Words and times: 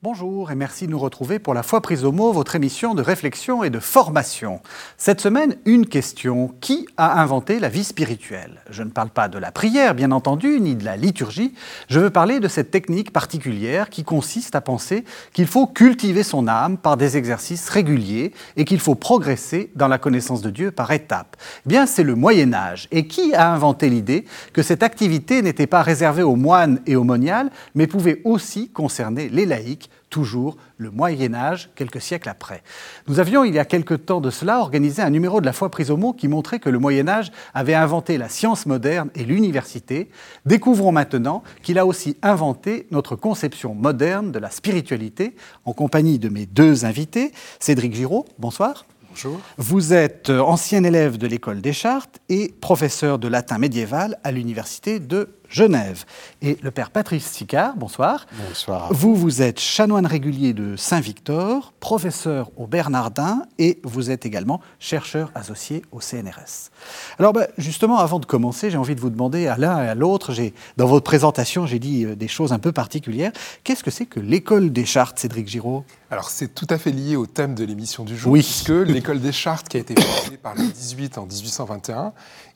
Bonjour 0.00 0.52
et 0.52 0.54
merci 0.54 0.86
de 0.86 0.92
nous 0.92 0.98
retrouver 1.00 1.40
pour 1.40 1.54
la 1.54 1.64
fois 1.64 1.80
prise 1.80 2.04
au 2.04 2.12
mot, 2.12 2.30
votre 2.30 2.54
émission 2.54 2.94
de 2.94 3.02
réflexion 3.02 3.64
et 3.64 3.68
de 3.68 3.80
formation. 3.80 4.60
Cette 4.96 5.20
semaine, 5.20 5.56
une 5.64 5.86
question. 5.86 6.54
Qui 6.60 6.86
a 6.96 7.20
inventé 7.20 7.58
la 7.58 7.68
vie 7.68 7.82
spirituelle? 7.82 8.62
Je 8.70 8.84
ne 8.84 8.90
parle 8.90 9.10
pas 9.10 9.26
de 9.26 9.38
la 9.38 9.50
prière, 9.50 9.96
bien 9.96 10.12
entendu, 10.12 10.60
ni 10.60 10.76
de 10.76 10.84
la 10.84 10.96
liturgie. 10.96 11.52
Je 11.88 11.98
veux 11.98 12.10
parler 12.10 12.38
de 12.38 12.46
cette 12.46 12.70
technique 12.70 13.12
particulière 13.12 13.90
qui 13.90 14.04
consiste 14.04 14.54
à 14.54 14.60
penser 14.60 15.02
qu'il 15.32 15.48
faut 15.48 15.66
cultiver 15.66 16.22
son 16.22 16.46
âme 16.46 16.78
par 16.78 16.96
des 16.96 17.16
exercices 17.16 17.68
réguliers 17.68 18.32
et 18.56 18.64
qu'il 18.64 18.78
faut 18.78 18.94
progresser 18.94 19.72
dans 19.74 19.88
la 19.88 19.98
connaissance 19.98 20.42
de 20.42 20.50
Dieu 20.50 20.70
par 20.70 20.92
étapes. 20.92 21.36
Eh 21.66 21.70
bien, 21.70 21.86
c'est 21.86 22.04
le 22.04 22.14
Moyen 22.14 22.54
Âge. 22.54 22.86
Et 22.92 23.08
qui 23.08 23.34
a 23.34 23.52
inventé 23.52 23.90
l'idée 23.90 24.26
que 24.52 24.62
cette 24.62 24.84
activité 24.84 25.42
n'était 25.42 25.66
pas 25.66 25.82
réservée 25.82 26.22
aux 26.22 26.36
moines 26.36 26.82
et 26.86 26.94
aux 26.94 27.02
moniales, 27.02 27.50
mais 27.74 27.88
pouvait 27.88 28.20
aussi 28.22 28.70
concerner 28.70 29.28
les 29.28 29.44
laïcs 29.44 29.87
toujours 30.10 30.56
le 30.76 30.90
Moyen 30.90 31.34
Âge, 31.34 31.70
quelques 31.74 32.00
siècles 32.00 32.28
après. 32.28 32.62
Nous 33.06 33.20
avions, 33.20 33.44
il 33.44 33.54
y 33.54 33.58
a 33.58 33.64
quelque 33.64 33.94
temps 33.94 34.20
de 34.20 34.30
cela, 34.30 34.60
organisé 34.60 35.02
un 35.02 35.10
numéro 35.10 35.40
de 35.40 35.46
la 35.46 35.52
foi 35.52 35.70
prise 35.70 35.90
au 35.90 35.96
mot 35.96 36.12
qui 36.12 36.28
montrait 36.28 36.60
que 36.60 36.70
le 36.70 36.78
Moyen 36.78 37.08
Âge 37.08 37.30
avait 37.54 37.74
inventé 37.74 38.18
la 38.18 38.28
science 38.28 38.66
moderne 38.66 39.10
et 39.14 39.24
l'université. 39.24 40.08
Découvrons 40.46 40.92
maintenant 40.92 41.42
qu'il 41.62 41.78
a 41.78 41.86
aussi 41.86 42.16
inventé 42.22 42.86
notre 42.90 43.16
conception 43.16 43.74
moderne 43.74 44.32
de 44.32 44.38
la 44.38 44.50
spiritualité, 44.50 45.34
en 45.64 45.72
compagnie 45.72 46.18
de 46.18 46.28
mes 46.28 46.46
deux 46.46 46.84
invités. 46.84 47.32
Cédric 47.60 47.94
Giraud, 47.94 48.24
bonsoir. 48.38 48.86
Bonjour. 49.10 49.40
Vous 49.56 49.94
êtes 49.94 50.30
ancien 50.30 50.84
élève 50.84 51.18
de 51.18 51.26
l'école 51.26 51.60
des 51.60 51.72
Chartes 51.72 52.20
et 52.28 52.54
professeur 52.60 53.18
de 53.18 53.26
latin 53.26 53.58
médiéval 53.58 54.18
à 54.22 54.30
l'université 54.30 55.00
de 55.00 55.30
Genève. 55.48 56.04
Et 56.42 56.58
le 56.62 56.70
père 56.70 56.90
Patrice 56.90 57.26
Sicard, 57.26 57.76
bonsoir. 57.76 58.26
Bonsoir. 58.48 58.92
Vous, 58.92 59.14
vous 59.14 59.42
êtes 59.42 59.60
chanoine 59.60 60.06
régulier 60.06 60.52
de 60.52 60.76
Saint-Victor, 60.76 61.72
professeur 61.80 62.50
au 62.56 62.66
Bernardin 62.66 63.42
et 63.58 63.80
vous 63.82 64.10
êtes 64.10 64.26
également 64.26 64.60
chercheur 64.78 65.30
associé 65.34 65.82
au 65.92 66.00
CNRS. 66.00 66.70
Alors, 67.18 67.32
ben, 67.32 67.46
justement, 67.58 67.98
avant 67.98 68.18
de 68.20 68.26
commencer, 68.26 68.70
j'ai 68.70 68.78
envie 68.78 68.94
de 68.94 69.00
vous 69.00 69.10
demander 69.10 69.46
à 69.46 69.56
l'un 69.56 69.82
et 69.82 69.88
à 69.88 69.94
l'autre, 69.94 70.32
dans 70.76 70.86
votre 70.86 71.04
présentation, 71.04 71.66
j'ai 71.66 71.78
dit 71.78 72.04
euh, 72.04 72.14
des 72.14 72.28
choses 72.28 72.52
un 72.52 72.58
peu 72.58 72.72
particulières. 72.72 73.32
Qu'est-ce 73.64 73.82
que 73.82 73.90
c'est 73.90 74.06
que 74.06 74.20
l'école 74.20 74.70
des 74.72 74.84
chartes, 74.84 75.18
Cédric 75.18 75.48
Giraud? 75.48 75.84
Alors, 76.10 76.30
c'est 76.30 76.54
tout 76.54 76.66
à 76.70 76.78
fait 76.78 76.90
lié 76.90 77.16
au 77.16 77.26
thème 77.26 77.54
de 77.54 77.64
l'émission 77.64 78.04
du 78.04 78.16
jour, 78.16 78.32
Oui. 78.32 78.40
puisque 78.40 78.68
l'école 78.70 79.20
des 79.20 79.32
chartes, 79.32 79.68
qui 79.68 79.76
a 79.76 79.80
été 79.80 79.94
fondée 80.00 80.36
par 80.36 80.54
les 80.54 80.66
18 80.66 81.18
en 81.18 81.26
1821, 81.26 82.12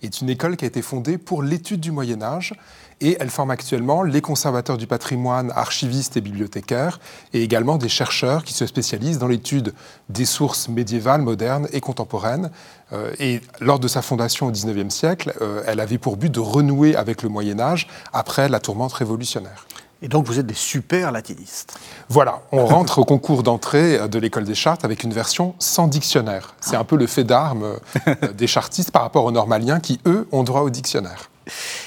est 0.06 0.20
une 0.20 0.30
école 0.30 0.56
qui 0.56 0.64
a 0.64 0.68
été 0.68 0.82
fondée 0.82 1.18
pour 1.18 1.42
l'étude 1.42 1.80
du 1.80 1.92
Moyen 1.92 2.22
Âge 2.22 2.54
et 3.02 3.16
elle 3.18 3.30
forme 3.30 3.50
actuellement 3.50 4.02
les 4.04 4.20
conservateurs 4.20 4.78
du 4.78 4.86
patrimoine, 4.86 5.52
archivistes 5.56 6.16
et 6.16 6.20
bibliothécaires, 6.20 7.00
et 7.32 7.42
également 7.42 7.76
des 7.76 7.88
chercheurs 7.88 8.44
qui 8.44 8.54
se 8.54 8.64
spécialisent 8.64 9.18
dans 9.18 9.26
l'étude 9.26 9.74
des 10.08 10.24
sources 10.24 10.68
médiévales, 10.68 11.20
modernes 11.20 11.66
et 11.72 11.80
contemporaines. 11.80 12.50
Euh, 12.92 13.12
et 13.18 13.40
lors 13.60 13.80
de 13.80 13.88
sa 13.88 14.02
fondation 14.02 14.46
au 14.46 14.50
XIXe 14.52 14.94
siècle, 14.94 15.34
euh, 15.40 15.64
elle 15.66 15.80
avait 15.80 15.98
pour 15.98 16.16
but 16.16 16.30
de 16.30 16.38
renouer 16.38 16.94
avec 16.94 17.22
le 17.22 17.28
Moyen 17.28 17.58
Âge 17.58 17.88
après 18.12 18.48
la 18.48 18.60
tourmente 18.60 18.92
révolutionnaire. 18.92 19.66
Et 20.02 20.08
donc, 20.08 20.26
vous 20.26 20.38
êtes 20.38 20.46
des 20.46 20.54
super 20.54 21.12
latinistes. 21.12 21.78
Voilà, 22.08 22.42
on 22.50 22.66
rentre 22.66 22.98
au 22.98 23.04
concours 23.04 23.42
d'entrée 23.42 24.08
de 24.08 24.18
l'école 24.18 24.44
des 24.44 24.54
chartes 24.54 24.84
avec 24.84 25.04
une 25.04 25.12
version 25.12 25.54
sans 25.58 25.86
dictionnaire. 25.86 26.54
C'est 26.60 26.76
un 26.76 26.84
peu 26.84 26.96
le 26.96 27.06
fait 27.06 27.24
d'armes 27.24 27.76
euh, 28.08 28.32
des 28.34 28.46
chartistes 28.48 28.90
par 28.90 29.02
rapport 29.02 29.24
aux 29.24 29.32
normaliens 29.32 29.80
qui, 29.80 30.00
eux, 30.06 30.28
ont 30.32 30.42
droit 30.42 30.62
au 30.62 30.70
dictionnaire. 30.70 31.30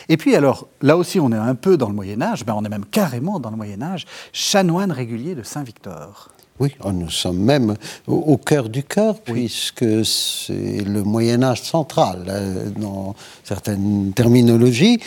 Et 0.10 0.18
puis 0.18 0.36
alors, 0.36 0.68
là 0.82 0.98
aussi 0.98 1.20
on 1.20 1.32
est 1.32 1.38
un 1.38 1.56
peu 1.56 1.78
dans 1.78 1.88
le 1.88 1.96
Moyen 1.96 2.22
Âge, 2.22 2.46
ben, 2.46 2.54
on 2.58 2.66
est 2.66 2.70
même 2.70 2.86
carrément 2.86 3.40
dans 3.40 3.50
le 3.50 3.56
Moyen 3.56 3.82
Âge, 3.82 4.06
chanoine 4.34 4.92
régulier 4.92 5.34
de 5.34 5.44
Saint-Victor. 5.44 6.30
Oui, 6.58 6.74
oh, 6.86 6.94
nous 6.94 7.10
sommes 7.10 7.40
même 7.40 7.76
au, 8.08 8.38
cœur 8.38 8.70
du 8.70 8.82
cœur, 8.82 9.20
puisque 9.20 10.06
c'est 10.06 10.86
le 10.86 11.04
Moyen 11.04 11.44
Âge 11.44 11.62
central 11.62 12.24
euh, 12.30 12.70
dans 12.70 13.14
certaines 13.44 14.14
terminologies. 14.16 15.02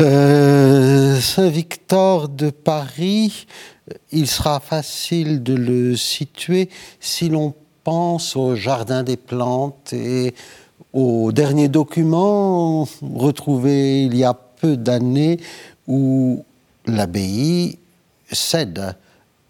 Euh, 0.00 1.18
Saint-Victor 1.20 2.28
de 2.28 2.50
Paris, 2.50 3.48
il 4.12 4.28
sera 4.28 4.60
facile 4.60 5.42
de 5.42 5.54
le 5.54 5.96
situer 5.96 6.68
si 7.00 7.28
l'on 7.28 7.54
pense 7.82 8.36
au 8.36 8.54
Jardin 8.54 9.02
des 9.02 9.16
Plantes 9.16 9.92
et 9.92 10.32
au 10.92 11.32
dernier 11.32 11.66
document 11.66 12.86
retrouvé 13.02 14.04
il 14.04 14.16
y 14.16 14.22
a 14.22 14.32
peu 14.34 14.76
d'années 14.76 15.40
où 15.88 16.44
l'abbaye 16.86 17.80
cède 18.30 18.94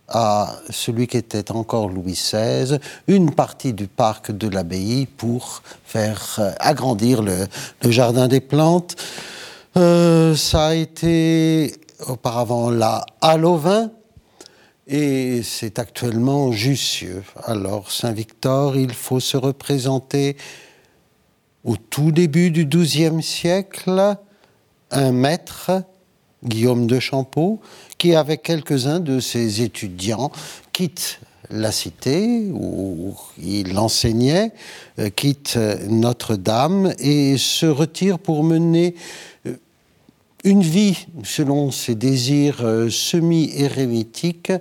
à 0.08 0.56
celui 0.70 1.06
qui 1.06 1.16
était 1.16 1.50
encore 1.52 1.88
Louis 1.88 2.12
XVI 2.12 2.78
une 3.06 3.34
partie 3.34 3.72
du 3.72 3.86
parc 3.86 4.32
de 4.32 4.48
l'abbaye 4.48 5.06
pour 5.06 5.62
faire 5.84 6.36
euh, 6.38 6.52
agrandir 6.60 7.22
le, 7.22 7.46
jardin 7.84 8.28
des 8.28 8.40
plantes. 8.40 8.96
Euh, 9.76 10.34
ça 10.34 10.68
a 10.68 10.74
été 10.74 11.74
auparavant 12.06 12.70
la 12.70 13.04
halle 13.20 13.44
au 13.44 13.56
vin 13.56 13.90
et 14.86 15.42
c'est 15.42 15.78
actuellement 15.78 16.52
Jussieu. 16.52 17.22
Alors 17.44 17.90
Saint-Victor, 17.92 18.76
il 18.76 18.94
faut 18.94 19.20
se 19.20 19.36
représenter 19.36 20.36
au 21.64 21.76
tout 21.76 22.12
début 22.12 22.50
du 22.50 22.64
XIIe 22.64 23.22
siècle 23.22 24.16
un 24.90 25.12
maître, 25.12 25.70
Guillaume 26.44 26.86
de 26.86 26.98
Champeau, 26.98 27.60
qui, 27.98 28.14
avec 28.14 28.42
quelques-uns 28.42 29.00
de 29.00 29.20
ses 29.20 29.62
étudiants, 29.62 30.30
quitte 30.72 31.20
la 31.50 31.72
cité 31.72 32.48
où 32.52 33.14
il 33.42 33.78
enseignait, 33.78 34.52
euh, 34.98 35.08
quitte 35.10 35.58
Notre-Dame 35.88 36.92
et 36.98 37.36
se 37.38 37.66
retire 37.66 38.18
pour 38.18 38.44
mener 38.44 38.94
euh, 39.46 39.56
une 40.44 40.62
vie 40.62 41.06
selon 41.24 41.70
ses 41.70 41.94
désirs 41.94 42.58
euh, 42.62 42.90
semi-érémitiques 42.90 44.52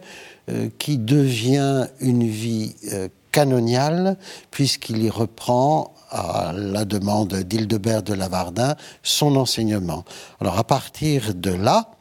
euh, 0.50 0.70
qui 0.80 0.98
devient 0.98 1.88
une 2.00 2.28
vie 2.28 2.74
euh, 2.94 3.10
canoniale 3.32 4.18
puisqu'il 4.50 5.04
y 5.04 5.10
reprend 5.10 5.94
à 6.10 6.54
la 6.56 6.86
demande 6.86 7.34
d'Hildebert 7.34 8.02
de 8.02 8.14
Lavardin 8.14 8.76
son 9.04 9.36
enseignement. 9.36 10.06
Alors 10.40 10.58
à 10.58 10.64
partir 10.64 11.36
de 11.36 11.52
là, 11.52 11.92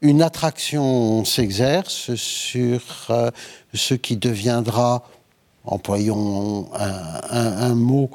une 0.00 0.22
attraction 0.22 1.24
s'exerce 1.24 2.14
sur 2.14 2.80
euh, 3.10 3.30
ce 3.74 3.94
qui 3.94 4.16
deviendra, 4.16 5.04
employons 5.64 6.68
un, 6.74 7.74
mot 7.74 8.10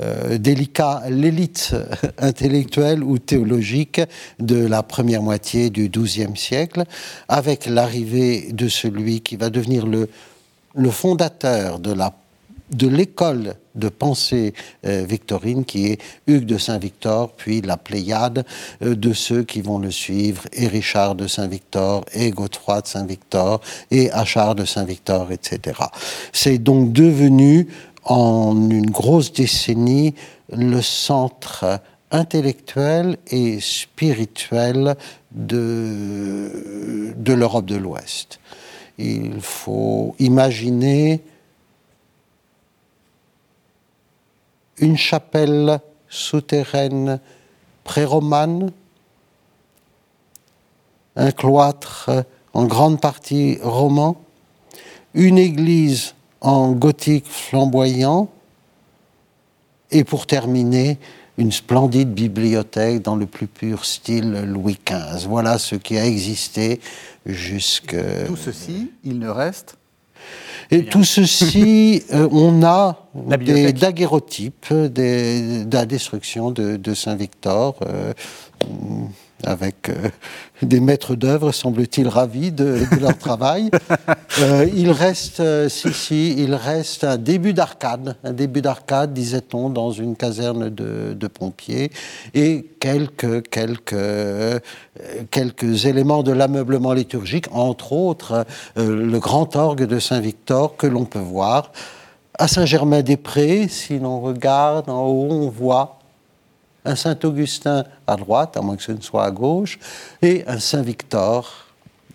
euh, 0.00 0.36
délicat, 0.36 1.04
l'élite 1.08 1.74
intellectuelle 2.18 3.02
ou 3.02 3.18
théologique 3.18 4.00
de 4.38 4.66
la 4.66 4.82
première 4.82 5.22
moitié 5.22 5.70
du 5.70 5.88
XIIe 5.88 6.36
siècle, 6.36 6.84
avec 7.28 7.66
l'arrivée 7.66 8.52
de 8.52 8.68
celui 8.68 9.20
qui 9.20 9.36
va 9.36 9.48
devenir 9.48 9.86
le, 9.86 10.08
le 10.74 10.90
fondateur 10.90 11.78
de 11.78 11.92
la 11.92 12.12
de 12.70 12.88
l'école 12.88 13.54
de 13.74 13.88
pensée 13.88 14.54
euh, 14.86 15.04
victorine 15.08 15.64
qui 15.64 15.86
est 15.86 16.00
Hugues 16.26 16.44
de 16.44 16.58
Saint-Victor, 16.58 17.32
puis 17.32 17.60
la 17.60 17.76
pléiade 17.76 18.44
euh, 18.82 18.94
de 18.94 19.12
ceux 19.12 19.44
qui 19.44 19.60
vont 19.60 19.78
le 19.78 19.90
suivre, 19.90 20.42
et 20.52 20.66
Richard 20.66 21.14
de 21.14 21.26
Saint-Victor, 21.26 22.04
et 22.12 22.30
Godefroy 22.30 22.82
de 22.82 22.86
Saint-Victor, 22.86 23.60
et 23.90 24.10
Achard 24.10 24.54
de 24.54 24.64
Saint-Victor, 24.64 25.32
etc. 25.32 25.80
C'est 26.32 26.58
donc 26.58 26.92
devenu 26.92 27.68
en 28.04 28.70
une 28.70 28.90
grosse 28.90 29.32
décennie 29.32 30.14
le 30.52 30.80
centre 30.80 31.80
intellectuel 32.10 33.18
et 33.30 33.60
spirituel 33.60 34.96
de, 35.30 37.12
de 37.16 37.32
l'Europe 37.32 37.66
de 37.66 37.76
l'Ouest. 37.76 38.40
Il 38.98 39.40
faut 39.40 40.16
imaginer 40.18 41.20
une 44.80 44.96
chapelle 44.96 45.80
souterraine 46.08 47.20
pré-romane, 47.84 48.72
un 51.16 51.30
cloître 51.30 52.10
en 52.52 52.66
grande 52.66 53.00
partie 53.00 53.58
roman, 53.62 54.20
une 55.14 55.38
église 55.38 56.14
en 56.40 56.72
gothique 56.72 57.26
flamboyant, 57.26 58.28
et 59.90 60.04
pour 60.04 60.26
terminer, 60.26 60.98
une 61.38 61.52
splendide 61.52 62.12
bibliothèque 62.12 63.02
dans 63.02 63.14
le 63.14 63.26
plus 63.26 63.46
pur 63.46 63.84
style 63.84 64.42
Louis 64.44 64.78
XV. 64.84 65.26
Voilà 65.28 65.58
ce 65.58 65.76
qui 65.76 65.96
a 65.96 66.04
existé 66.04 66.80
jusque... 67.24 67.96
Tout 68.26 68.36
ceci, 68.36 68.90
il 69.04 69.20
ne 69.20 69.28
reste 69.28 69.76
Et 70.70 70.84
tout 70.84 71.04
ceci, 71.04 72.02
euh, 72.12 72.28
on 72.30 72.62
a 72.62 73.08
La 73.28 73.36
des 73.36 73.72
daguerreotypes 73.72 74.72
des- 74.72 75.64
de 75.64 75.74
la 75.76 75.86
destruction 75.86 76.50
de, 76.50 76.76
de 76.76 76.94
Saint-Victor. 76.94 77.76
euh, 77.86 78.12
avec 79.44 79.88
euh, 79.88 80.08
des 80.62 80.80
maîtres 80.80 81.14
d'œuvre, 81.14 81.52
semble-t-il, 81.52 82.08
ravis 82.08 82.52
de, 82.52 82.80
leur 83.00 83.16
travail. 83.16 83.70
Euh, 84.40 84.68
il 84.72 84.92
reste, 84.92 85.40
euh, 85.40 85.68
si, 85.68 85.92
si, 85.92 86.34
il 86.40 86.54
reste 86.54 87.02
un 87.02 87.16
début 87.16 87.54
d'arcade, 87.54 88.14
un 88.22 88.32
début 88.32 88.60
d'arcade, 88.62 89.12
disait-on, 89.12 89.68
dans 89.68 89.90
une 89.90 90.14
caserne 90.14 90.68
de, 90.68 91.26
pompiers, 91.26 91.90
et 92.34 92.64
quelques, 92.78 93.48
quelques, 93.48 94.62
quelques 95.32 95.86
éléments 95.86 96.22
de 96.22 96.30
l'ameublement 96.30 96.92
liturgique, 96.92 97.46
entre 97.50 97.92
autres 97.92 98.44
le 98.76 99.18
grand 99.18 99.56
orgue 99.56 99.86
de 99.86 99.98
Saint-Victor 99.98 100.76
que 100.76 100.86
l'on 100.86 101.04
peut 101.04 101.18
voir. 101.18 101.72
À 102.38 102.46
Saint-Germain-des-Prés, 102.46 103.66
si 103.66 103.98
l'on 103.98 104.20
regarde 104.20 104.88
en 104.88 105.04
haut, 105.06 105.32
on 105.32 105.48
voit 105.48 105.97
un 106.84 106.96
Saint-Augustin 106.96 107.84
à 108.06 108.16
droite, 108.16 108.56
à 108.56 108.60
moins 108.60 108.76
que 108.76 108.82
ce 108.82 108.92
ne 108.92 109.00
soit 109.00 109.24
à 109.24 109.30
gauche, 109.30 109.78
et 110.22 110.44
un 110.46 110.58
Saint-Victor 110.58 111.68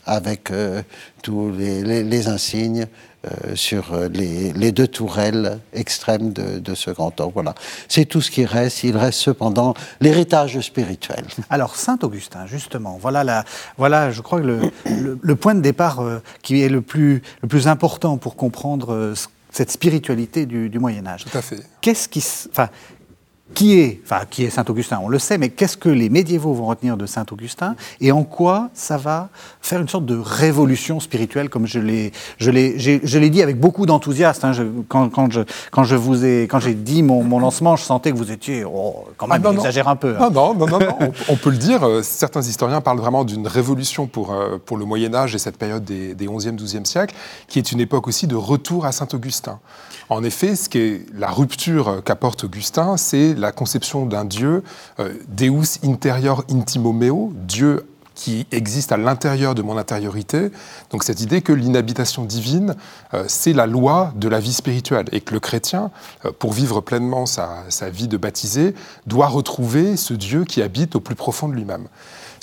avec 0.06 0.52
euh, 0.52 0.82
tous 1.22 1.52
les, 1.52 2.28
insignes 2.28 2.88
euh, 3.26 3.56
sur 3.56 3.94
euh, 3.94 4.10
les, 4.10 4.72
deux 4.72 4.88
tourelles 4.88 5.60
extrêmes 5.74 6.34
de, 6.34 6.76
ce 6.76 6.92
grand 6.92 7.20
orgue. 7.22 7.34
Voilà. 7.34 7.56
C'est 7.88 8.06
tout 8.06 8.22
ce 8.22 8.30
qui 8.30 8.46
reste. 8.46 8.84
Il 8.84 8.98
reste 8.98 9.20
cependant 9.20 9.74
l'héritage 10.02 10.60
spirituel. 10.60 11.26
Alors, 11.50 11.76
Saint-Augustin, 11.76 12.46
justement, 12.48 12.98
voilà, 13.02 13.24
la, 13.24 13.46
voilà, 13.78 14.12
je 14.12 14.22
crois, 14.22 14.40
le, 14.40 14.72
le, 14.86 15.36
point 15.36 15.56
de 15.56 15.62
départ 15.62 16.04
qui 16.42 16.62
est 16.62 16.70
le 16.70 16.82
plus, 16.82 17.22
le 17.42 17.48
plus 17.48 17.68
important 17.68 18.18
pour 18.18 18.36
comprendre 18.36 19.14
cette 19.54 19.72
spiritualité 19.72 20.46
du, 20.48 20.68
du 20.68 20.80
Moyen 20.80 21.06
Âge. 21.06 21.26
Tout 21.26 21.38
à 21.38 21.42
fait. 21.42 21.60
Qu'est-ce 21.80 22.10
qui, 22.10 22.24
enfin, 22.50 22.70
qui 23.54 23.80
est, 23.80 24.02
enfin, 24.04 24.22
qui 24.30 24.44
est 24.44 24.50
Saint-Augustin, 24.50 25.00
on 25.04 25.10
le 25.10 25.20
sait, 25.20 25.38
mais 25.38 25.50
qu'est-ce 25.50 25.78
que 25.78 25.90
les 25.90 26.10
médiévaux 26.10 26.54
vont 26.54 26.66
retenir 26.66 26.98
de 26.98 27.06
Saint-Augustin 27.06 27.76
et 28.00 28.12
en 28.12 28.24
quoi 28.24 28.70
ça 28.74 28.98
va 28.98 29.30
faire 29.62 29.80
une 29.82 29.90
sorte 29.90 30.06
de 30.06 30.18
révolution 30.18 31.00
spirituelle, 31.00 31.50
comme 31.50 31.68
je 31.68 31.80
l'ai, 31.80 32.14
je 32.38 32.52
l'ai, 32.52 32.80
je 32.80 33.20
l'ai 33.20 33.30
dit 33.30 33.42
avec 33.42 33.60
beaucoup 33.60 33.86
d'enthousiasme. 33.86 34.46
Hein, 34.46 34.54
quand, 34.88 35.10
quand, 35.10 35.32
je, 35.32 35.42
quand 35.72 35.84
je 35.84 35.96
vous 35.96 36.26
ai, 36.26 36.44
quand 36.44 36.60
j'ai 36.60 36.74
dit 36.74 37.04
mon, 37.04 37.24
mon, 37.24 37.40
lancement, 37.40 37.76
je 37.76 37.84
sentais 37.84 38.12
que 38.12 38.18
vous 38.18 38.32
étiez, 38.32 38.64
oh, 38.66 39.06
quand 39.18 39.28
même, 39.28 39.44
ah, 39.46 39.52
exagère 39.52 39.88
un 39.88 39.98
peu. 39.98 40.16
Hein. 40.18 40.30
Non, 40.32 40.54
non, 40.54 40.68
non, 40.68 40.80
non, 40.80 41.12
on, 41.30 41.36
peut 41.36 41.52
le 41.52 41.58
dire. 41.58 41.84
Euh, 41.84 42.02
certains 42.02 42.42
historiens 42.42 42.82
parlent 42.82 43.00
vraiment 43.00 43.26
d'une 43.26 43.48
révolution 43.48 44.08
pour, 44.08 44.32
euh, 44.32 44.58
pour 44.66 44.78
le 44.78 44.86
Moyen 44.86 45.14
Âge 45.14 45.36
et 45.36 45.40
cette 45.40 45.58
période 45.58 45.84
des, 45.84 46.16
des 46.16 46.28
11e, 46.28 46.58
12e 46.58 46.86
siècles, 46.86 47.14
qui 47.48 47.60
est 47.60 47.72
une 47.72 47.82
époque 47.82 48.08
aussi 48.08 48.26
de 48.26 48.36
retour 48.36 48.86
à 48.86 48.92
Saint-Augustin. 48.92 49.60
En 50.10 50.24
effet, 50.24 50.56
ce 50.56 50.70
qui 50.70 50.80
est 50.80 51.06
la 51.14 51.30
rupture 51.30 52.04
qu'apporte 52.04 52.44
Augustin, 52.44 52.98
c'est 52.98 53.34
la 53.34 53.52
conception 53.52 54.06
d'un 54.06 54.26
Dieu, 54.26 54.64
euh, 55.00 55.14
Deus 55.30 55.80
interior 55.84 56.44
intimo 56.50 56.92
meo, 56.92 57.32
Dieu 57.36 57.86
qui 58.16 58.46
existe 58.52 58.92
à 58.92 58.98
l'intérieur 58.98 59.56
de 59.56 59.62
mon 59.62 59.78
intériorité. 59.78 60.52
Donc 60.92 61.04
cette 61.04 61.22
idée 61.22 61.42
que 61.42 61.54
l'inhabitation 61.54 62.26
divine, 62.26 62.76
euh, 63.14 63.26
c'est 63.28 63.54
la 63.54 63.66
loi 63.66 64.14
de 64.16 64.28
la 64.28 64.40
vie 64.40 64.54
spirituelle 64.54 65.08
et 65.12 65.22
que 65.22 65.34
le 65.34 65.40
chrétien, 65.40 65.92
euh, 66.26 66.32
pour 66.38 66.54
vivre 66.54 66.82
pleinement 66.82 67.26
sa, 67.26 67.64
vie 67.92 68.08
de 68.08 68.18
baptisé, 68.18 68.76
doit 69.08 69.28
retrouver 69.28 69.98
ce 69.98 70.14
Dieu 70.14 70.46
qui 70.46 70.62
habite 70.62 70.96
au 70.96 71.00
plus 71.00 71.16
profond 71.16 71.48
de 71.48 71.54
lui-même. 71.54 71.88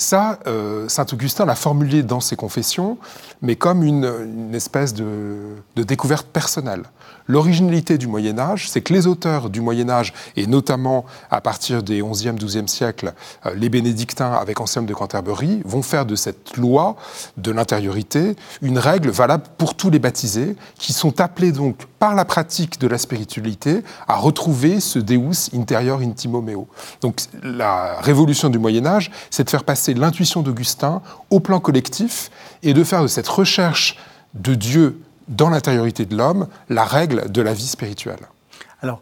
Ça, 0.01 0.39
Saint 0.87 1.05
Augustin 1.13 1.45
l'a 1.45 1.53
formulé 1.53 2.01
dans 2.01 2.21
ses 2.21 2.35
confessions, 2.35 2.97
mais 3.43 3.55
comme 3.55 3.83
une, 3.83 4.51
espèce 4.55 4.95
de, 4.95 5.37
de 5.75 5.83
découverte 5.83 6.25
personnelle. 6.25 6.83
L'originalité 7.27 7.97
du 7.97 8.07
Moyen 8.07 8.37
Âge, 8.39 8.69
c'est 8.69 8.81
que 8.81 8.93
les 8.93 9.07
auteurs 9.07 9.49
du 9.49 9.61
Moyen 9.61 9.89
Âge, 9.89 10.13
et 10.35 10.47
notamment 10.47 11.05
à 11.29 11.39
partir 11.39 11.83
des 11.83 12.01
11e, 12.01 12.37
12e 12.37 12.67
siècles, 12.67 13.13
euh, 13.45 13.53
les 13.55 13.69
bénédictins 13.69 14.33
avec 14.33 14.59
Anselme 14.59 14.85
de 14.85 14.93
Canterbury, 14.93 15.61
vont 15.63 15.81
faire 15.81 16.05
de 16.05 16.15
cette 16.15 16.57
loi 16.57 16.95
de 17.37 17.51
l'intériorité 17.51 18.35
une 18.61 18.77
règle 18.77 19.09
valable 19.11 19.43
pour 19.57 19.75
tous 19.75 19.89
les 19.89 19.99
baptisés, 19.99 20.55
qui 20.77 20.93
sont 20.93 21.21
appelés 21.21 21.51
donc 21.51 21.85
par 21.99 22.15
la 22.15 22.25
pratique 22.25 22.79
de 22.79 22.87
la 22.87 22.97
spiritualité 22.97 23.83
à 24.07 24.17
retrouver 24.17 24.79
ce 24.79 24.99
Deus 24.99 25.49
interior 25.53 25.99
intimo 26.01 26.41
meo. 26.41 26.67
Donc 27.01 27.21
la 27.43 28.01
révolution 28.01 28.49
du 28.49 28.59
Moyen 28.59 28.85
Âge, 28.85 29.11
c'est 29.29 29.43
de 29.43 29.49
faire 29.49 29.63
passer 29.63 29.90
l'intuition 29.99 30.41
d'Augustin 30.41 31.01
au 31.29 31.39
plan 31.39 31.59
collectif 31.59 32.29
et 32.63 32.73
de 32.73 32.83
faire 32.83 33.01
de 33.01 33.07
cette 33.07 33.27
recherche 33.27 33.97
de 34.33 34.55
Dieu 34.55 35.01
dans 35.27 35.49
l'intériorité 35.49 36.05
de 36.05 36.15
l'homme 36.15 36.47
la 36.69 36.83
règle 36.83 37.31
de 37.31 37.41
la 37.41 37.53
vie 37.53 37.67
spirituelle. 37.67 38.27
Alors, 38.81 39.01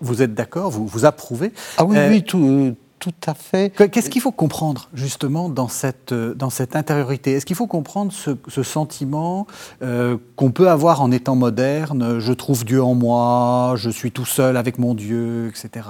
vous 0.00 0.22
êtes 0.22 0.34
d'accord 0.34 0.70
vous, 0.70 0.86
vous 0.86 1.04
approuvez 1.04 1.52
Ah 1.76 1.84
oui, 1.84 1.96
oui, 2.08 2.24
euh, 2.34 2.72
tout, 2.98 3.12
à 3.26 3.34
fait. 3.34 3.70
Qu'est-ce 3.70 4.10
qu'il 4.10 4.22
faut 4.22 4.32
comprendre 4.32 4.88
justement 4.94 5.48
dans 5.48 5.68
cette, 5.68 6.12
euh, 6.12 6.34
dans 6.34 6.50
cette 6.50 6.76
intériorité? 6.76 7.32
Est-ce 7.32 7.46
qu'il 7.46 7.56
faut 7.56 7.66
comprendre 7.66 8.12
ce, 8.12 8.62
sentiment 8.62 9.46
euh, 9.82 10.16
qu'on 10.36 10.50
peut 10.50 10.70
avoir 10.70 11.02
en 11.02 11.10
étant 11.10 11.36
moderne 11.36 12.18
Je 12.18 12.32
trouve 12.32 12.64
Dieu 12.64 12.82
en 12.82 12.94
moi, 12.94 13.74
je 13.76 13.90
suis 13.90 14.10
tout 14.10 14.26
seul 14.26 14.56
avec 14.56 14.78
mon 14.78 14.94
Dieu, 14.94 15.48
etc. 15.48 15.86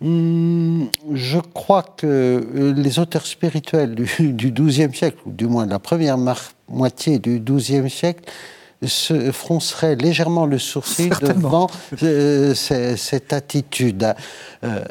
Hmm, 0.00 0.84
je 1.14 1.38
crois 1.38 1.82
que 1.82 2.74
les 2.76 2.98
auteurs 2.98 3.26
spirituels 3.26 3.94
du 3.94 4.04
XIIe 4.52 4.94
siècle, 4.94 5.18
ou 5.26 5.32
du 5.32 5.46
moins 5.46 5.66
de 5.66 5.70
la 5.70 5.78
première 5.78 6.18
moitié 6.68 7.18
du 7.18 7.40
XIIe 7.40 7.88
siècle, 7.88 8.30
se 8.84 9.32
froncerait 9.32 9.96
légèrement 9.96 10.46
le 10.46 10.58
sourcil 10.58 11.10
devant 11.20 11.68
euh, 12.02 12.54
cette 12.54 13.32
attitude. 13.32 14.14
Euh, 14.64 14.84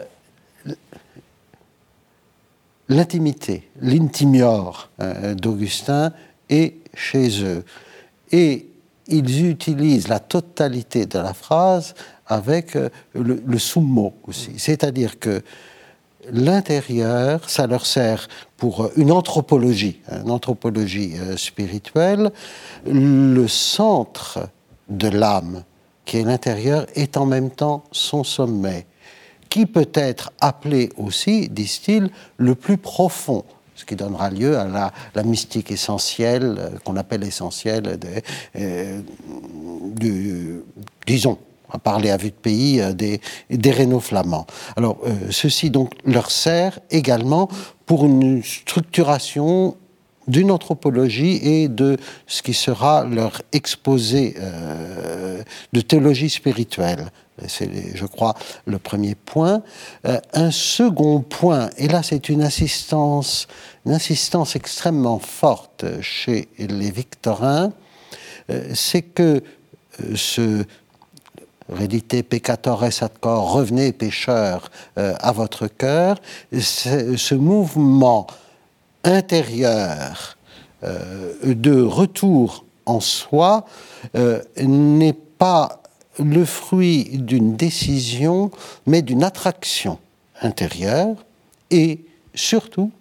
l'intimité, 2.90 3.70
l'intimior 3.82 4.90
euh, 5.02 5.36
d'Augustin 5.36 6.14
est 6.50 6.76
chez 6.94 7.44
eux. 7.44 7.64
Et 8.32 8.68
ils 9.08 9.50
utilisent 9.50 10.08
la 10.08 10.20
totalité 10.20 11.06
de 11.06 11.20
la 11.20 11.34
phrase 11.34 11.94
avec 12.28 12.76
le, 12.76 13.44
le 13.46 13.60
summo 13.60 14.14
aussi. 14.26 14.54
C'est-à-dire 14.58 15.20
que 15.20 15.44
l'intérieur, 16.32 17.50
ça 17.50 17.68
leur 17.68 17.86
sert 17.86 18.28
pour 18.58 18.90
une 18.96 19.12
anthropologie, 19.12 20.02
une 20.12 20.32
anthropologie 20.32 21.14
euh, 21.18 21.38
spirituelle. 21.38 22.32
Le 22.86 23.48
centre 23.48 24.50
de 24.90 25.08
l'âme, 25.08 25.64
qui 26.06 26.18
est 26.18 26.24
l'intérieur, 26.24 26.86
est 26.96 27.18
en 27.18 27.26
même 27.26 27.50
temps 27.50 27.84
son 27.92 28.24
sommet, 28.24 28.86
qui 29.50 29.66
peut 29.66 29.90
être 29.94 30.32
appelé 30.40 30.90
aussi, 30.98 31.50
disent-ils, 31.50 32.10
le 32.38 32.56
plus 32.56 32.78
profond 32.78 33.44
ce 33.78 33.84
qui 33.84 33.98
donnera 33.98 34.30
lieu 34.30 34.58
à 34.58 34.92
la, 35.14 35.24
mystique 35.24 35.70
essentielle, 35.70 36.56
euh, 36.58 36.70
qu'on 36.86 36.96
appelle 36.96 37.26
essentielle, 37.26 38.00
de, 38.00 38.08
euh, 38.56 39.02
disons, 41.06 41.38
à 41.76 41.80
parler 41.80 42.10
à 42.10 42.18
vue 42.18 42.30
de 42.30 42.42
pays 42.50 42.82
euh, 42.82 42.94
des, 42.94 43.22
des 43.50 43.72
rénaux 43.72 44.00
flamands. 44.00 44.48
Alors, 44.76 44.98
euh, 45.06 45.12
ceci 45.30 45.70
donc 45.70 45.92
leur 46.06 46.32
sert 46.32 46.80
également 46.90 47.50
pour 47.86 48.06
une 48.06 48.44
structuration 48.44 49.76
d'une 50.28 50.50
anthropologie 50.50 51.40
et 51.44 51.68
de 51.68 51.98
ce 52.26 52.42
qui 52.42 52.56
sera 52.56 53.06
leur 53.06 53.42
exposé 53.52 54.36
euh, 54.40 55.44
de 55.72 55.82
théologie 55.82 56.30
spirituelle. 56.30 57.12
C'est, 57.48 57.70
je 57.96 58.06
crois, 58.06 58.34
le 58.66 58.80
premier 58.80 59.14
point. 59.14 59.62
un 60.34 60.52
second 60.52 61.20
point, 61.20 61.70
et 61.78 61.90
là 61.90 62.02
c'est 62.02 62.30
une 62.30 62.42
insistance, 62.42 63.48
une 63.86 63.92
insistance 63.92 64.56
extrêmement 64.56 65.20
forte 65.20 65.84
chez 66.00 66.48
les 66.58 66.92
Victorins, 66.92 67.74
c'est 68.74 69.02
que 69.02 69.44
ce, 70.16 70.64
Redite 71.68 72.22
peccatores 72.22 73.02
ad 73.02 73.18
cor, 73.20 73.54
revenez 73.54 73.92
pécheurs 73.92 74.70
euh, 75.00 75.16
à 75.20 75.32
votre 75.32 75.68
cœur, 75.68 76.22
ce 76.52 77.34
mouvement 77.34 78.28
intérieur 79.04 80.38
euh, 80.84 81.34
de 81.44 81.82
retour 81.82 82.66
en 82.86 83.00
soi 83.00 83.66
euh, 84.16 84.44
n'est 84.60 85.14
pas 85.14 85.82
le 86.20 86.46
fruit 86.46 87.06
d'une 87.14 87.56
décision, 87.56 88.52
mais 88.86 89.02
d'une 89.02 89.24
attraction 89.24 89.98
intérieure. 90.42 91.16
Et 91.72 92.06
surtout, 92.36 92.92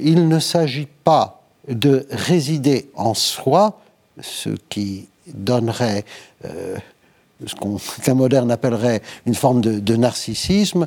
il 0.00 0.28
ne 0.28 0.38
s'agit 0.38 0.88
pas 1.02 1.42
de 1.68 2.06
résider 2.10 2.90
en 2.94 3.14
soi, 3.14 3.80
ce 4.20 4.50
qui 4.68 5.08
donnerait 5.26 6.04
ce 7.46 7.54
qu'un 8.02 8.14
moderne 8.14 8.50
appellerait 8.50 9.02
une 9.26 9.34
forme 9.34 9.60
de, 9.60 9.96
narcissisme, 9.96 10.86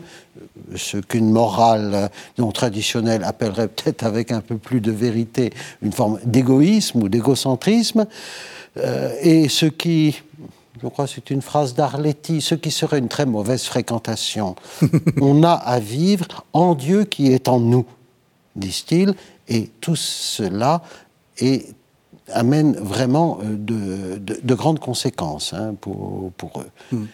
ce 0.75 0.97
qu'une 0.97 1.31
morale 1.31 2.09
non 2.37 2.51
traditionnelle 2.51 3.23
appellerait 3.23 3.67
peut-être 3.67 4.03
avec 4.03 4.31
un 4.31 4.41
peu 4.41 4.57
plus 4.57 4.81
de 4.81 4.91
vérité 4.91 5.51
une 5.81 5.91
forme 5.91 6.19
d'égoïsme 6.25 7.03
ou 7.03 7.09
d'égocentrisme, 7.09 8.05
euh, 8.77 9.13
et 9.21 9.49
ce 9.49 9.65
qui, 9.65 10.21
je 10.81 10.87
crois 10.87 11.07
c'est 11.07 11.29
une 11.29 11.41
phrase 11.41 11.73
d'Arletty, 11.73 12.41
ce 12.41 12.55
qui 12.55 12.71
serait 12.71 12.99
une 12.99 13.09
très 13.09 13.25
mauvaise 13.25 13.63
fréquentation. 13.63 14.55
On 15.21 15.43
a 15.43 15.53
à 15.53 15.79
vivre 15.79 16.45
en 16.53 16.75
Dieu 16.75 17.03
qui 17.03 17.31
est 17.31 17.47
en 17.47 17.59
nous. 17.59 17.85
disent-ils, 18.55 19.13
et 19.47 19.69
tout 19.81 19.95
cela 19.95 20.81
amène 22.31 22.75
vraiment 22.75 23.39
de, 23.43 24.55
grandes 24.55 24.79
conséquences 24.79 25.53
hein, 25.53 25.75
pour, 25.79 26.31
eux. 26.57 26.95
Hmm. 26.95 27.05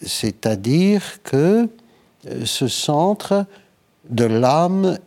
C'est-à-dire 0.00 1.22
que 1.22 1.68
ce 2.44 2.68
centre 2.68 3.46
de 4.08 4.24
l'âme 4.24 4.98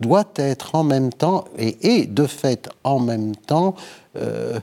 doit 0.00 0.28
être 0.36 0.74
en 0.74 0.84
même 0.84 1.12
temps, 1.12 1.44
et 1.58 1.76
est 1.98 2.06
de 2.06 2.26
fait 2.26 2.68
en 2.84 3.00
même 3.00 3.34
temps, 3.34 3.74
euh, 4.16 4.58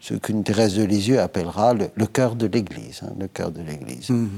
ce 0.00 0.14
qu'une 0.14 0.42
Thérèse 0.42 0.74
de 0.74 0.82
Lisieux 0.82 1.20
appellera 1.20 1.74
le, 1.74 2.06
cœur 2.06 2.34
de 2.34 2.46
l'Église, 2.46 3.02
hein, 3.04 3.12
le 3.18 3.28
cœur 3.28 3.50
de 3.50 3.60
l'Église. 3.60 4.10
Mmh. 4.10 4.28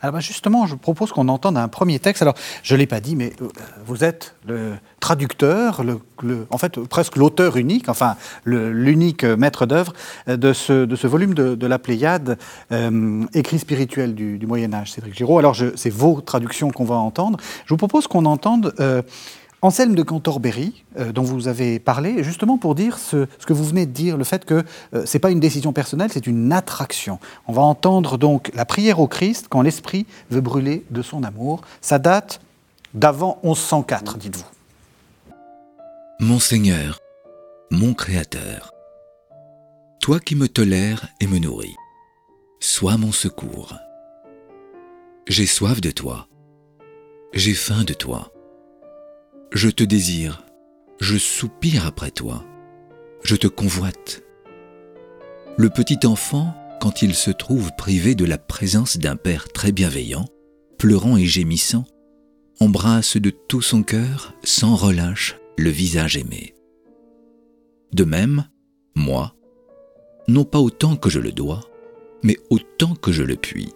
Alors 0.00 0.14
bah, 0.14 0.20
justement, 0.20 0.66
je 0.66 0.74
propose 0.74 1.12
qu'on 1.12 1.28
entende 1.28 1.56
un 1.56 1.68
premier 1.68 1.98
texte. 1.98 2.22
Alors, 2.22 2.34
je 2.62 2.74
ne 2.74 2.78
l'ai 2.78 2.86
pas 2.86 3.00
dit, 3.00 3.16
mais 3.16 3.32
euh, 3.40 3.48
vous 3.86 4.04
êtes 4.04 4.34
le 4.46 4.74
traducteur, 5.00 5.82
en 6.50 6.58
fait 6.58 6.78
presque 6.80 7.16
l'auteur 7.16 7.56
unique, 7.56 7.88
enfin 7.88 8.16
l'unique 8.44 9.24
maître 9.24 9.66
d'œuvre 9.66 9.92
euh, 10.28 10.36
de 10.36 10.52
ce, 10.52 10.84
de 10.84 10.96
ce, 10.96 11.06
volume 11.06 11.34
de, 11.34 11.66
la 11.66 11.78
Pléiade, 11.78 12.38
euh, 12.70 13.24
écrit 13.34 13.58
spirituel 13.58 14.14
du, 14.14 14.46
Moyen 14.46 14.72
Âge, 14.74 14.92
Cédric 14.92 15.14
Giraud. 15.14 15.38
Alors, 15.38 15.56
c'est 15.76 15.90
vos 15.90 16.20
traductions 16.20 16.70
qu'on 16.70 16.84
va 16.84 16.96
entendre. 16.96 17.38
Je 17.66 17.72
vous 17.72 17.78
propose 17.78 18.06
qu'on 18.06 18.24
entende... 18.24 18.74
Anselme 19.64 19.94
de 19.94 20.02
Cantorbéry, 20.02 20.84
euh, 20.98 21.12
dont 21.12 21.22
vous 21.22 21.46
avez 21.46 21.78
parlé, 21.78 22.24
justement 22.24 22.58
pour 22.58 22.74
dire 22.74 22.98
ce, 22.98 23.26
que 23.46 23.52
vous 23.52 23.62
venez 23.64 23.86
de 23.86 23.92
dire, 23.92 24.16
le 24.16 24.24
fait 24.24 24.44
que 24.44 24.64
euh, 24.92 25.06
ce 25.06 25.16
n'est 25.16 25.20
pas 25.20 25.30
une 25.30 25.38
décision 25.38 25.72
personnelle, 25.72 26.10
c'est 26.12 26.26
une 26.26 26.52
attraction. 26.52 27.20
On 27.46 27.52
va 27.52 27.62
entendre 27.62 28.18
donc 28.18 28.50
la 28.56 28.64
prière 28.64 28.98
au 28.98 29.06
Christ 29.06 29.46
quand 29.48 29.62
l'Esprit 29.62 30.04
veut 30.32 30.40
brûler 30.40 30.84
de 30.90 31.00
son 31.00 31.22
amour. 31.22 31.60
Ça 31.80 32.00
date 32.00 32.40
d'avant 32.92 33.38
1104, 33.44 34.18
dites-vous. 34.18 34.44
Mon 36.18 36.40
Seigneur, 36.40 36.98
mon 37.70 37.94
Créateur, 37.94 38.72
toi 40.00 40.18
qui 40.18 40.34
me 40.34 40.48
tolères 40.48 41.06
et 41.20 41.28
me 41.28 41.38
nourris, 41.38 41.76
sois 42.58 42.96
mon 42.96 43.12
secours. 43.12 43.76
J'ai 45.28 45.46
soif 45.46 45.80
de 45.80 45.92
toi, 45.92 46.26
j'ai 47.32 47.54
faim 47.54 47.84
de 47.84 47.94
toi 47.94 48.31
je 49.54 49.68
te 49.68 49.84
désire, 49.84 50.44
je 51.00 51.18
soupire 51.18 51.86
après 51.86 52.10
toi, 52.10 52.44
je 53.22 53.36
te 53.36 53.46
convoite. 53.46 54.22
Le 55.58 55.68
petit 55.68 56.06
enfant, 56.06 56.54
quand 56.80 57.02
il 57.02 57.14
se 57.14 57.30
trouve 57.30 57.70
privé 57.76 58.14
de 58.14 58.24
la 58.24 58.38
présence 58.38 58.96
d'un 58.96 59.16
père 59.16 59.48
très 59.52 59.70
bienveillant, 59.70 60.24
pleurant 60.78 61.18
et 61.18 61.26
gémissant, 61.26 61.84
embrasse 62.60 63.18
de 63.18 63.30
tout 63.30 63.60
son 63.60 63.82
cœur, 63.82 64.34
sans 64.42 64.74
relâche, 64.74 65.36
le 65.58 65.68
visage 65.68 66.16
aimé. 66.16 66.54
De 67.92 68.04
même, 68.04 68.48
moi, 68.94 69.34
non 70.28 70.44
pas 70.44 70.60
autant 70.60 70.96
que 70.96 71.10
je 71.10 71.20
le 71.20 71.30
dois, 71.30 71.60
mais 72.22 72.38
autant 72.48 72.94
que 72.94 73.12
je 73.12 73.22
le 73.22 73.36
puis, 73.36 73.68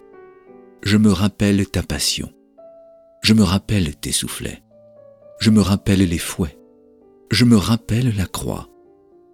je 0.81 0.97
me 0.97 1.11
rappelle 1.11 1.67
ta 1.67 1.83
passion, 1.83 2.33
je 3.21 3.35
me 3.35 3.43
rappelle 3.43 3.95
tes 3.95 4.11
soufflets, 4.11 4.63
je 5.39 5.49
me 5.51 5.61
rappelle 5.61 5.99
les 5.99 6.17
fouets. 6.17 6.57
Je 7.31 7.45
me 7.45 7.57
rappelle 7.57 8.15
la 8.15 8.25
croix. 8.25 8.69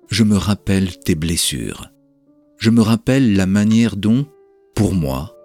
Je 0.10 0.24
me 0.24 0.38
rappelle 0.38 1.00
tes 1.00 1.16
blessures. 1.16 1.90
Je 2.58 2.70
me 2.70 2.82
rappelle 2.82 3.36
la 3.36 3.46
manière 3.46 3.96
dont, 3.96 4.26
pour 4.76 4.94
moi, 4.94 5.36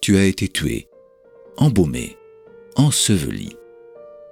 tu 0.00 0.16
as 0.16 0.24
été 0.24 0.48
tué, 0.48 0.88
embaumé, 1.56 2.16
enseveli. 2.76 3.56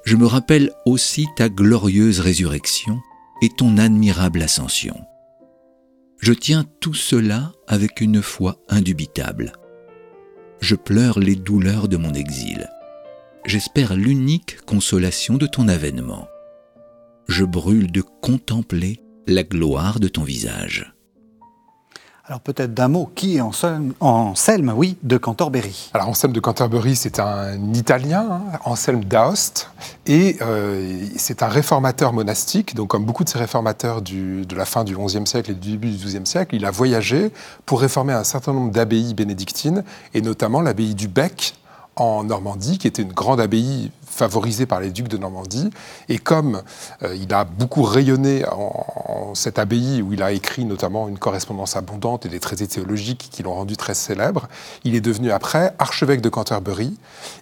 Je 0.05 0.17
me 0.17 0.27
rappelle 0.27 0.73
aussi 0.87 1.27
ta 1.37 1.49
glorieuse 1.49 2.21
résurrection 2.21 3.01
et 3.43 3.49
ton 3.49 3.79
admirable 3.79 4.43
ascension. 4.43 4.97
Je 6.19 6.33
tiens 6.33 6.65
tout 6.81 6.95
cela 6.95 7.53
avec 7.67 8.01
une 8.01 8.23
foi 8.23 8.57
indubitable. 8.69 9.53
Je 10.61 10.77
pleure 10.77 11.19
les 11.19 11.35
douleurs 11.35 11.89
de 11.89 11.97
mon 11.97 12.13
exil 12.15 12.69
j'espère 13.45 13.95
l'unique 13.95 14.61
consolation 14.67 15.35
de 15.35 15.47
ton 15.47 15.69
avènement. 15.69 16.29
Je 17.29 17.45
brûle 17.45 17.91
de 17.91 18.03
contempler 18.03 19.01
la 19.27 19.43
gloire 19.43 20.01
de 20.01 20.09
ton 20.09 20.23
visage. 20.23 20.93
Alors 22.25 22.41
peut-être 22.41 22.73
d'un 22.73 22.87
mot, 22.87 23.11
qui 23.17 23.37
est 23.37 23.41
Anselme, 23.41 24.73
oui, 24.77 24.97
de 25.03 25.19
Canterbury? 25.19 25.91
Alors 25.93 26.09
Anselme 26.09 26.33
de 26.33 26.39
Canterbury, 26.39 26.95
c'est 26.95 27.19
un 27.19 27.75
Italien, 27.75 28.29
hein, 28.31 28.59
Anselme 28.65 29.05
d'Aoste, 29.05 29.71
et 30.07 30.37
euh, 30.41 31.05
c'est 31.17 31.43
un 31.43 31.49
réformateur 31.49 32.13
monastique, 32.13 32.77
donc 32.77 32.89
comme 32.89 33.05
beaucoup 33.05 33.25
de 33.25 33.29
ces 33.29 33.39
réformateurs 33.39 34.03
de 34.03 34.55
la 34.55 34.65
fin 34.65 34.85
du 34.85 34.97
XIe 34.97 35.27
siècle 35.27 35.51
et 35.51 35.55
du 35.55 35.73
début 35.73 35.91
du 35.91 35.97
XIIe 35.97 36.25
siècle, 36.25 36.55
il 36.55 36.65
a 36.65 36.71
voyagé 36.71 37.33
pour 37.67 37.81
réformer 37.81 38.13
un 38.13 38.25
certain 38.25 38.53
nombre 38.53 38.71
d'abbayes 38.71 39.15
bénédictines, 39.15 39.83
et 40.15 40.23
notamment 40.23 40.61
l'abbaye 40.61 40.95
du 40.95 41.09
Bec, 41.09 41.57
en 41.97 42.25
Normandie, 42.25 42.79
qui 42.79 42.87
était 42.87 43.03
une 43.03 43.13
grande 43.13 43.41
abbaye 43.41 43.91
favorisé 44.13 44.67
par 44.67 44.81
les 44.81 44.91
ducs 44.91 45.09
de 45.09 45.17
Normandie. 45.17 45.71
Et 46.09 46.19
comme 46.19 46.63
euh, 47.03 47.17
il 47.17 47.33
a 47.33 47.45
beaucoup 47.45 47.83
rayonné 47.83 48.45
en, 48.47 49.35
cette 49.35 49.59
abbaye 49.59 50.03
où 50.03 50.13
il 50.13 50.23
a 50.23 50.33
écrit 50.33 50.65
notamment 50.65 51.09
une 51.09 51.19
correspondance 51.19 51.77
abondante 51.77 52.27
et 52.27 52.29
des 52.29 52.41
traités 52.41 52.67
théologiques 52.67 53.29
qui 53.31 53.43
l'ont 53.43 53.55
rendu 53.55 53.77
très 53.77 53.95
célèbre, 53.95 54.49
il 54.85 54.95
est 54.95 55.01
devenu 55.01 55.31
après 55.31 55.75
archevêque 55.79 56.21
de 56.21 56.29
Canterbury. 56.29 56.97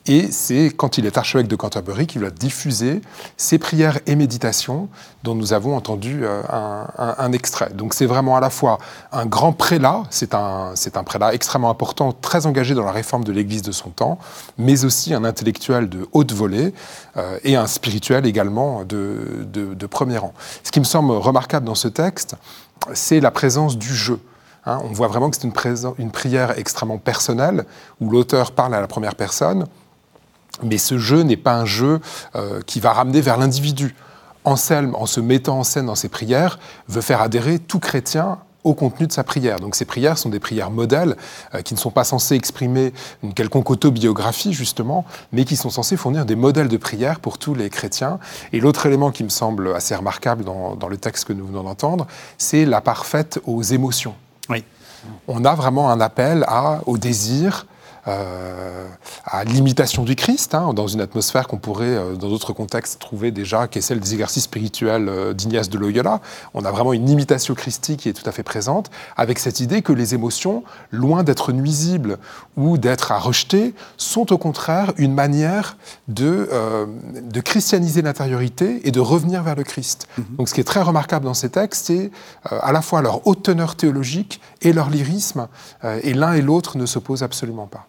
Et 0.07 0.31
c'est 0.31 0.71
quand 0.77 0.99
il 0.99 1.07
est 1.07 1.19
archevêque 1.19 1.49
de 1.49 1.57
Canterbury 1.57 2.07
qu'il 2.07 2.21
va 2.21 2.31
diffuser 2.31 3.01
ses 3.37 3.59
prières 3.59 3.99
et 4.07 4.15
méditations 4.15 4.89
dont 5.25 5.35
nous 5.35 5.53
avons 5.53 5.77
entendu 5.77 6.21
euh, 6.23 6.43
un, 6.49 7.33
extrait. 7.33 7.71
Donc 7.75 7.95
c'est 7.95 8.07
vraiment 8.07 8.37
à 8.37 8.41
la 8.41 8.51
fois 8.51 8.79
un 9.13 9.27
grand 9.27 9.53
prélat, 9.53 10.05
c'est 10.11 10.35
un, 10.35 10.73
c'est 10.75 10.97
un 10.97 11.05
prélat 11.05 11.35
extrêmement 11.35 11.71
important, 11.71 12.13
très 12.13 12.47
engagé 12.47 12.75
dans 12.75 12.85
la 12.85 12.93
réforme 12.93 13.25
de 13.25 13.33
l'Église 13.33 13.63
de 13.63 13.73
son 13.73 13.91
temps, 13.91 14.19
mais 14.57 14.85
aussi 14.85 15.13
un 15.13 15.25
intellectuel 15.25 15.89
de 15.89 16.09
haute 16.13 16.33
volée 16.33 16.60
euh, 17.17 17.39
et 17.45 17.57
un 17.57 17.67
spirituel 17.67 18.27
également 18.27 18.85
de, 18.85 19.47
de, 19.53 19.87
premier 19.87 20.19
rang. 20.19 20.33
Ce 20.63 20.71
qui 20.71 20.81
me 20.81 20.85
semble 20.85 21.13
remarquable 21.13 21.67
dans 21.67 21.75
ce 21.75 21.89
texte, 21.89 22.37
c'est 22.95 23.21
la 23.21 23.31
présence 23.31 23.77
du 23.77 23.95
jeu. 23.95 24.21
Hein. 24.67 24.79
on 24.85 24.93
voit 24.93 25.09
vraiment 25.09 25.31
que 25.31 25.37
c'est 25.37 25.49
une, 25.49 25.95
une, 25.99 26.11
prière 26.11 26.59
extrêmement 26.59 26.99
personnelle, 26.99 27.65
où 28.01 28.11
l'auteur 28.11 28.53
parle 28.53 28.75
à 28.75 28.81
la 28.81 28.87
première 28.87 29.15
personne, 29.15 29.67
mais 30.63 30.79
ce 30.79 30.99
jeu 30.99 31.23
n'est 31.23 31.39
pas 31.39 31.55
un 31.55 31.65
jeu 31.65 32.01
euh, 32.35 32.61
qui 32.67 32.81
va 32.81 32.93
ramener 32.93 33.21
vers 33.21 33.39
l'individu. 33.39 33.95
Anselme, 34.45 34.95
en 34.95 35.07
se 35.07 35.21
mettant 35.21 35.59
en 35.59 35.65
scène 35.65 35.87
dans 35.87 35.95
ses 35.95 36.09
prières, 36.09 36.59
veut 36.89 37.01
faire 37.01 37.21
adhérer 37.21 37.59
tout 37.59 37.79
chrétien 37.79 38.39
au 38.65 38.75
contenu 38.75 39.07
de 39.07 39.13
sa 39.13 39.25
prière. 39.25 39.61
Donc 39.61 39.75
ces 39.75 39.85
prières 39.85 40.19
sont 40.19 40.29
des 40.29 40.41
prières 40.41 40.71
modèles 40.71 41.17
euh, 41.55 41.63
qui 41.63 41.75
ne 41.75 41.79
sont 41.79 41.91
pas 41.91 42.05
censées 42.05 42.35
exprimer 42.35 42.93
une 43.23 43.35
quelconque 43.35 43.71
autobiographie 43.71 44.53
justement, 44.53 45.05
mais 45.33 45.45
qui 45.45 45.57
sont 45.57 45.71
censées 45.71 45.97
fournir 45.97 46.27
des 46.27 46.37
modèles 46.37 46.69
de 46.69 46.77
prière 46.77 47.21
pour 47.21 47.39
tous 47.39 47.55
les 47.55 47.71
chrétiens. 47.71 48.19
Et 48.53 48.61
l'autre 48.61 48.87
élément 48.87 49.11
qui 49.11 49.25
me 49.25 49.29
semble 49.29 49.75
assez 49.75 49.95
remarquable 49.95 50.45
dans, 50.45 50.77
le 50.89 50.97
texte 50.97 51.27
que 51.27 51.33
nous 51.33 51.47
venons 51.47 51.63
d'entendre, 51.63 52.07
c'est 52.37 52.65
la 52.65 52.81
parfaite 52.81 53.41
aux 53.47 53.63
émotions. 53.63 54.15
Oui. 54.49 54.65
On 55.29 55.45
a 55.45 55.55
vraiment 55.55 55.91
un 55.91 56.01
appel 56.01 56.45
à, 56.49 56.81
au 56.87 56.99
désir, 56.99 57.67
euh, 58.11 58.87
à 59.25 59.45
l'imitation 59.45 60.03
du 60.03 60.17
Christ, 60.17 60.55
hein, 60.55 60.73
dans 60.75 60.87
une 60.87 61.01
atmosphère 61.01 61.47
qu'on 61.47 61.59
pourrait, 61.59 61.85
euh, 61.87 62.15
dans 62.17 62.29
d'autres 62.29 62.53
contextes, 62.53 62.99
trouver 62.99 63.31
déjà, 63.31 63.69
qui 63.69 63.79
est 63.79 63.83
celle 63.83 64.01
des 64.01 64.13
exercices 64.13 64.45
spirituels 64.45 65.09
euh, 65.09 65.33
d'Ignace 65.33 65.69
de 65.69 65.79
Loyola. 65.79 66.21
On 66.55 66.65
a 66.65 66.71
vraiment 66.71 66.93
une 66.93 67.09
imitation 67.09 67.55
christique 67.55 68.01
qui 68.01 68.09
est 68.09 68.13
tout 68.13 68.29
à 68.29 68.33
fait 68.33 68.43
présente, 68.43 68.91
avec 69.17 69.39
cette 69.39 69.61
idée 69.61 69.83
que 69.83 69.93
les 69.93 70.15
émotions, 70.15 70.65
loin 70.91 71.23
d'être 71.23 71.53
nuisibles 71.53 72.19
ou 72.57 72.79
d'être 72.79 73.13
à 73.13 73.19
rejeter, 73.19 73.75
sont 73.97 74.33
au 74.33 74.39
contraire 74.39 74.93
une 74.97 75.15
manière 75.15 75.77
de, 76.09 76.49
de 77.23 77.41
christianiser 77.41 78.03
l'intériorité 78.03 78.87
et 78.87 78.91
de 78.91 79.01
revenir 79.01 79.43
vers 79.43 79.55
le 79.55 79.65
Christ. 79.65 80.09
Mm-hmm. 80.19 80.37
Donc 80.37 80.49
ce 80.49 80.55
qui 80.55 80.61
est 80.61 80.65
très 80.65 80.83
remarquable 80.83 81.25
dans 81.25 81.35
ces 81.35 81.51
textes, 81.51 81.87
c'est 81.87 82.11
à 82.45 82.73
la 82.73 82.83
fois 82.83 83.03
leur 83.03 83.27
haute 83.27 83.43
teneur 83.43 83.77
théologique 83.77 84.41
et 84.63 84.73
leur 84.73 84.91
lyrisme, 84.91 85.49
et 86.03 86.15
l'un 86.15 86.33
et 86.33 86.43
l'autre 86.43 86.77
ne 86.77 86.87
s'opposent 86.87 87.23
absolument 87.23 87.67
pas. 87.67 87.87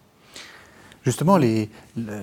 Justement, 1.04 1.36
les, 1.36 1.68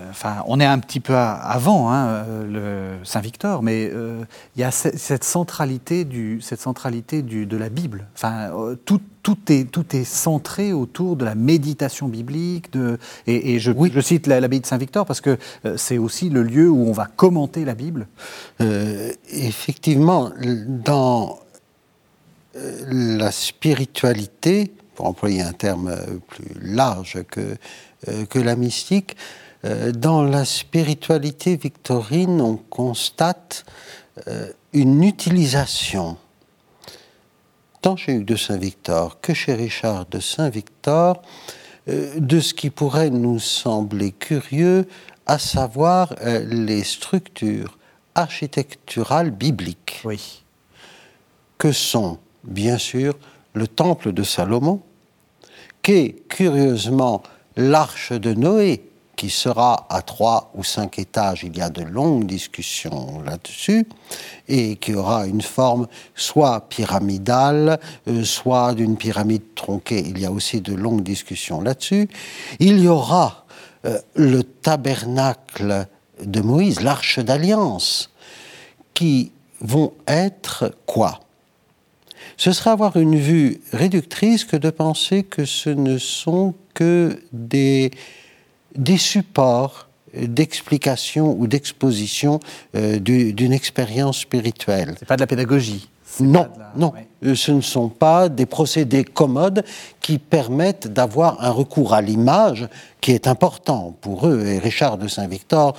enfin, 0.10 0.38
on 0.48 0.60
est 0.60 0.66
un 0.66 0.80
petit 0.80 1.02
peu 1.02 1.14
avant 1.14 1.92
hein, 1.92 2.26
le 2.50 2.94
Saint-Victor, 3.04 3.62
mais 3.62 3.90
euh, 3.94 4.24
il 4.56 4.62
y 4.62 4.64
a 4.64 4.72
cette 4.72 5.26
centralité, 5.26 6.06
du, 6.06 6.40
cette 6.42 6.62
centralité 6.62 7.22
du, 7.22 7.46
de 7.46 7.58
la 7.58 7.68
Bible. 7.68 8.08
Enfin, 8.16 8.52
euh, 8.54 8.76
tout, 8.86 9.02
tout, 9.22 9.38
est, 9.50 9.70
tout 9.70 9.96
est 9.96 10.06
centré 10.06 10.72
autour 10.72 11.18
de 11.18 11.26
la 11.26 11.36
méditation 11.36 12.08
biblique. 12.08 12.72
De, 12.72 12.98
et, 13.28 13.60
je, 13.60 13.74
je, 13.94 14.00
cite 14.00 14.28
l'abbaye 14.28 14.62
de 14.62 14.66
Saint-Victor 14.66 15.06
parce 15.06 15.20
que 15.20 15.38
euh, 15.66 15.76
c'est 15.76 15.98
aussi 15.98 16.30
le 16.30 16.44
lieu 16.44 16.70
où 16.70 16.88
on 16.88 16.94
va 16.94 17.06
commenter 17.06 17.66
la 17.66 17.76
Bible. 17.76 18.08
effectivement, 19.30 20.32
dans 20.86 21.40
la 22.88 23.32
spiritualité, 23.32 24.72
pour 24.96 25.08
employer 25.08 25.42
un 25.42 25.54
terme 25.54 25.96
plus 26.28 26.52
large 26.62 27.24
que, 27.32 27.40
euh, 27.40 27.56
que 28.30 28.40
la 28.40 28.56
mystique, 28.56 29.16
euh, 29.66 29.92
dans 29.92 30.24
la 30.24 30.46
spiritualité 30.46 31.58
victorine, 31.58 32.40
on 32.40 32.56
constate 32.56 33.66
euh, 34.28 34.52
une 34.72 35.04
utilisation, 35.04 36.18
tant 37.82 37.98
chez 37.98 38.14
Hugues 38.14 38.26
de 38.26 38.38
Saint-Victor 38.38 39.20
que 39.20 39.34
chez 39.34 39.54
Richard 39.54 40.06
de 40.06 40.22
Saint-Victor, 40.22 41.22
euh, 41.90 42.20
de 42.20 42.40
ce 42.40 42.54
qui 42.54 42.70
pourrait 42.70 43.10
nous 43.10 43.40
sembler 43.40 44.12
curieux, 44.14 44.88
à 45.26 45.38
savoir 45.38 46.16
les 46.24 46.84
structures 46.84 47.78
architecturales 48.16 49.30
bibliques. 49.30 50.02
Oui. 50.04 50.42
Que 51.60 51.72
sont, 51.72 52.18
bien 52.44 52.80
sûr, 52.80 53.14
le 53.54 53.68
temple 53.68 54.12
de 54.12 54.24
Salomon, 54.24 54.82
qui 55.84 55.92
est 55.92 56.28
curieusement 56.30 57.22
l'arche 57.60 58.14
de 58.14 58.34
Noé, 58.34 58.86
qui 59.16 59.30
sera 59.30 59.86
à 59.90 60.02
trois 60.02 60.50
ou 60.56 60.64
cinq 60.64 60.98
étages, 60.98 61.44
il 61.44 61.58
y 61.58 61.62
a 61.62 61.70
de 61.70 61.82
longues 61.82 62.26
discussions 62.26 63.22
là-dessus, 63.26 63.86
et 64.48 64.78
qui 64.78 64.96
aura 64.96 65.28
une 65.28 65.42
forme 65.42 65.88
soit 66.16 66.70
pyramidale, 66.70 67.80
euh, 68.08 68.24
soit 68.24 68.74
d'une 68.74 68.96
pyramide 68.96 69.56
tronquée, 69.56 70.00
il 70.00 70.20
y 70.20 70.26
a 70.26 70.32
aussi 70.32 70.62
de 70.62 70.74
longues 70.74 71.04
discussions 71.04 71.60
là-dessus. 71.60 72.08
Il 72.60 72.80
y 72.80 72.88
aura 72.88 73.46
euh, 73.86 74.00
le 74.16 74.44
tabernacle 74.44 75.88
de 76.24 76.42
Moïse, 76.42 76.80
l'arche 76.80 77.20
d'alliance, 77.20 78.12
qui 78.94 79.34
vont 79.60 79.92
être 80.08 80.74
quoi? 80.86 81.20
Ce 82.40 82.54
serait 82.54 82.70
avoir 82.70 82.96
une 82.96 83.18
vue 83.18 83.60
réductrice 83.74 84.46
que 84.46 84.56
de 84.56 84.70
penser 84.70 85.24
que 85.24 85.44
ce 85.44 85.70
ne 85.70 85.98
sont 85.98 86.56
que 86.74 87.20
des, 87.34 87.92
des 88.76 88.98
supports 88.98 89.90
d'explication 90.16 91.36
ou 91.38 91.48
d'exposition 91.48 92.40
euh, 92.76 92.98
d'une 92.98 93.52
expérience 93.52 94.20
spirituelle. 94.20 94.96
C'est 94.98 95.08
pas 95.08 95.18
de 95.18 95.22
la 95.22 95.28
pédagogie. 95.28 95.90
Non, 96.22 96.48
non. 96.78 96.94
Euh, 97.26 97.36
ce 97.36 97.52
ne 97.52 97.60
sont 97.60 97.90
pas 97.90 98.30
des 98.30 98.46
procédés 98.46 99.04
commodes 99.04 99.66
qui 100.00 100.18
permettent 100.18 100.88
d'avoir 100.88 101.44
un 101.44 101.52
recours 101.52 101.94
à 101.94 102.02
l'image 102.02 102.70
qui 103.02 103.12
est 103.12 103.28
important 103.28 103.98
pour 104.00 104.28
eux. 104.28 104.46
Et 104.46 104.60
Richard 104.60 104.98
de 104.98 105.10
Saint-Victor 105.10 105.76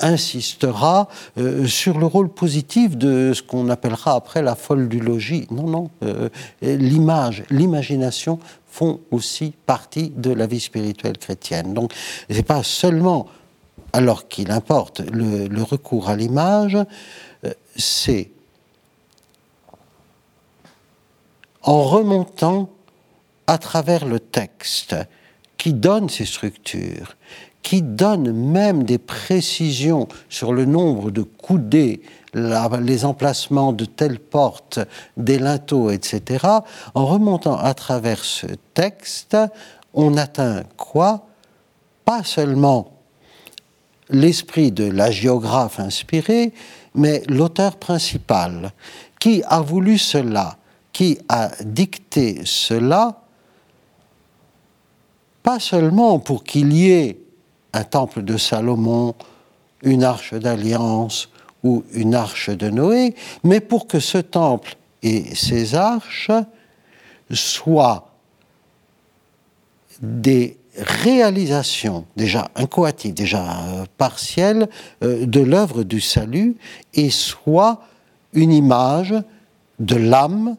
insistera 0.00 1.08
euh, 1.38 1.66
sur 1.66 1.98
le 1.98 2.06
rôle 2.06 2.28
positif 2.28 2.96
de 2.96 3.32
ce 3.34 3.42
qu'on 3.42 3.68
appellera 3.68 4.14
après 4.14 4.42
la 4.42 4.54
folle 4.54 4.88
du 4.88 5.00
logis. 5.00 5.46
Non, 5.50 5.66
non, 5.66 5.90
euh, 6.02 6.28
l'image, 6.62 7.44
l'imagination 7.50 8.38
font 8.70 9.00
aussi 9.10 9.52
partie 9.66 10.10
de 10.10 10.32
la 10.32 10.46
vie 10.46 10.60
spirituelle 10.60 11.18
chrétienne. 11.18 11.74
Donc, 11.74 11.92
ce 12.28 12.34
n'est 12.34 12.42
pas 12.42 12.62
seulement, 12.62 13.26
alors 13.92 14.28
qu'il 14.28 14.50
importe, 14.50 15.00
le, 15.12 15.62
recours 15.62 16.08
à 16.08 16.16
l'image, 16.16 16.76
euh, 17.44 17.52
c'est 17.76 18.30
en 21.62 21.82
remontant 21.82 22.70
à 23.46 23.58
travers 23.58 24.06
le 24.06 24.20
texte 24.20 24.96
qui 25.58 25.74
donne 25.74 26.08
ces 26.08 26.24
structures, 26.24 27.16
qui 27.62 27.82
donne 27.82 28.32
même 28.32 28.84
des 28.84 28.98
précisions 28.98 30.08
sur 30.28 30.52
le 30.52 30.64
nombre 30.64 31.10
de 31.10 31.22
coudées, 31.22 32.02
les 32.34 33.04
emplacements 33.04 33.72
de 33.72 33.84
telles 33.84 34.20
portes, 34.20 34.78
des 35.16 35.38
linteaux, 35.38 35.90
etc., 35.90 36.46
en 36.94 37.06
remontant 37.06 37.56
à 37.56 37.74
travers 37.74 38.24
ce 38.24 38.46
texte, 38.74 39.36
on 39.94 40.16
atteint 40.16 40.62
quoi? 40.76 41.26
Pas 42.04 42.22
seulement 42.24 42.92
l'esprit 44.08 44.72
de 44.72 44.84
la 44.84 45.10
géographe 45.10 45.80
inspirée, 45.80 46.52
mais 46.94 47.22
l'auteur 47.28 47.76
principal, 47.76 48.72
qui 49.20 49.42
a 49.46 49.60
voulu 49.60 49.98
cela, 49.98 50.56
qui 50.92 51.18
a 51.28 51.50
dicté 51.64 52.42
cela, 52.44 53.22
pas 55.42 55.60
seulement 55.60 56.18
pour 56.18 56.44
qu'il 56.44 56.72
y 56.72 56.90
ait 56.90 57.20
un 57.72 57.84
temple 57.84 58.22
de 58.22 58.36
Salomon, 58.36 59.14
une 59.82 60.04
arche 60.04 60.34
d'alliance 60.34 61.28
ou 61.62 61.84
une 61.92 62.14
arche 62.14 62.50
de 62.50 62.68
Noé, 62.70 63.14
mais 63.44 63.60
pour 63.60 63.86
que 63.86 64.00
ce 64.00 64.18
temple 64.18 64.76
et 65.02 65.34
ces 65.34 65.74
arches 65.74 66.30
soient 67.30 68.10
des 70.00 70.56
réalisations 70.76 72.06
déjà 72.16 72.48
incoatives, 72.54 73.14
déjà 73.14 73.44
partielles 73.98 74.68
euh, 75.02 75.26
de 75.26 75.40
l'œuvre 75.40 75.82
du 75.82 76.00
salut 76.00 76.56
et 76.94 77.10
soient 77.10 77.82
une 78.32 78.52
image 78.52 79.14
de 79.78 79.96
l'âme 79.96 80.56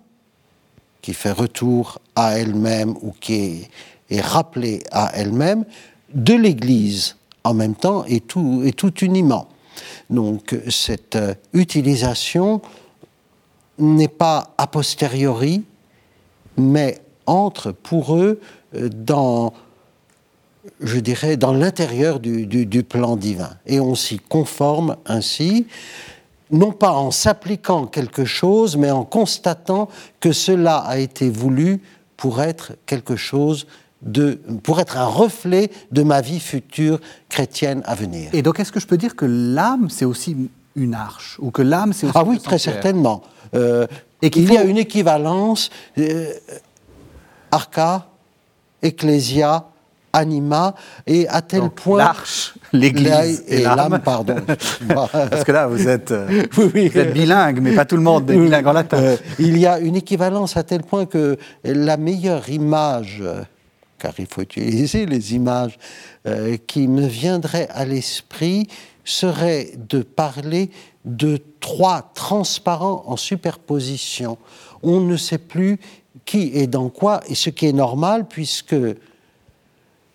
qui 1.01 1.13
fait 1.13 1.31
retour 1.31 1.99
à 2.15 2.37
elle-même 2.37 2.95
ou 3.01 3.11
qui 3.19 3.67
est 4.09 4.21
rappelée 4.21 4.83
à 4.91 5.11
elle-même, 5.15 5.65
de 6.13 6.33
l'Église 6.33 7.15
en 7.43 7.53
même 7.53 7.75
temps 7.75 8.05
et 8.05 8.19
tout, 8.19 8.61
et 8.65 8.73
tout 8.73 8.93
uniment. 8.99 9.47
Donc 10.09 10.55
cette 10.69 11.15
euh, 11.15 11.33
utilisation 11.53 12.61
n'est 13.79 14.07
pas 14.07 14.53
a 14.57 14.67
posteriori, 14.67 15.63
mais 16.57 16.99
entre 17.25 17.71
pour 17.71 18.15
eux 18.15 18.39
euh, 18.75 18.89
dans, 18.89 19.53
je 20.81 20.99
dirais, 20.99 21.37
dans 21.37 21.53
l'intérieur 21.53 22.19
du, 22.19 22.45
du, 22.45 22.83
plan 22.83 23.15
divin. 23.15 23.51
Et 23.65 23.79
on 23.79 23.95
s'y 23.95 24.19
conforme 24.19 24.97
ainsi, 25.05 25.67
non 26.51 26.71
pas 26.71 26.91
en 26.91 27.11
s'appliquant 27.11 27.87
quelque 27.87 28.25
chose, 28.25 28.75
mais 28.75 28.91
en 28.91 29.05
constatant 29.05 29.87
que 30.19 30.33
cela 30.33 30.77
a 30.77 30.97
été 30.97 31.29
voulu 31.29 31.81
pour 32.17 32.41
être 32.41 32.73
quelque 32.85 33.15
chose 33.15 33.65
pour 34.63 34.79
être 34.79 34.97
un 34.97 35.05
reflet 35.05 35.69
de 35.91 36.03
ma 36.03 36.21
vie 36.21 36.39
future 36.39 36.99
chrétienne 37.29 37.81
à 37.85 37.95
venir. 37.95 38.29
Et 38.33 38.41
donc, 38.41 38.59
est-ce 38.59 38.71
que 38.71 38.79
je 38.79 38.87
peux 38.87 38.97
dire 38.97 39.15
que 39.15 39.25
l'âme, 39.25 39.89
c'est 39.89 40.05
aussi 40.05 40.35
une 40.75 40.93
arche 40.93 41.37
Ou 41.39 41.51
que 41.51 41.61
l'âme, 41.61 41.93
c'est 41.93 42.07
aussi 42.07 42.17
Ah 42.17 42.23
oui, 42.23 42.39
très 42.39 42.57
certainement. 42.57 43.21
Euh, 43.53 43.85
et 44.21 44.29
qu'il 44.29 44.51
y 44.51 44.57
a 44.57 44.63
une 44.63 44.77
équivalence 44.77 45.69
euh, 45.97 46.31
arca, 47.51 48.07
ecclesia, 48.81 49.65
anima, 50.13 50.75
et 51.07 51.27
à 51.27 51.41
tel 51.41 51.69
point. 51.69 51.99
L'arche, 51.99 52.53
l'église 52.73 53.43
et, 53.47 53.63
l'âme, 53.63 53.99
pardon. 54.03 54.35
Parce 54.87 55.43
que 55.43 55.51
là, 55.51 55.67
vous 55.67 55.87
êtes, 55.87 56.11
euh, 56.11 56.43
vous 56.51 56.71
êtes 56.75 57.13
bilingue, 57.13 57.59
mais 57.61 57.75
pas 57.75 57.85
tout 57.85 57.97
le 57.97 58.03
monde 58.03 58.29
est 58.29 58.37
bilingue 58.37 58.67
en 58.67 58.73
latin. 58.73 59.15
il 59.39 59.57
y 59.57 59.67
a 59.67 59.79
une 59.79 59.95
équivalence 59.95 60.57
à 60.57 60.63
tel 60.63 60.83
point 60.83 61.05
que 61.05 61.37
la 61.63 61.97
meilleure 61.97 62.49
image 62.49 63.23
car 64.01 64.13
il 64.17 64.25
faut 64.25 64.41
utiliser 64.41 65.05
les 65.05 65.35
images 65.35 65.77
euh, 66.25 66.57
qui 66.65 66.87
me 66.87 67.05
viendraient 67.05 67.67
à 67.69 67.85
l'esprit, 67.85 68.67
serait 69.05 69.71
de 69.77 70.01
parler 70.01 70.71
de 71.05 71.39
trois 71.59 72.11
transparents 72.15 73.03
en 73.05 73.15
superposition. 73.15 74.37
On 74.81 75.01
ne 75.01 75.17
sait 75.17 75.37
plus 75.37 75.79
qui 76.25 76.51
est 76.55 76.67
dans 76.67 76.89
quoi, 76.89 77.21
et 77.27 77.35
ce 77.35 77.49
qui 77.51 77.67
est 77.67 77.73
normal, 77.73 78.27
puisque 78.27 78.75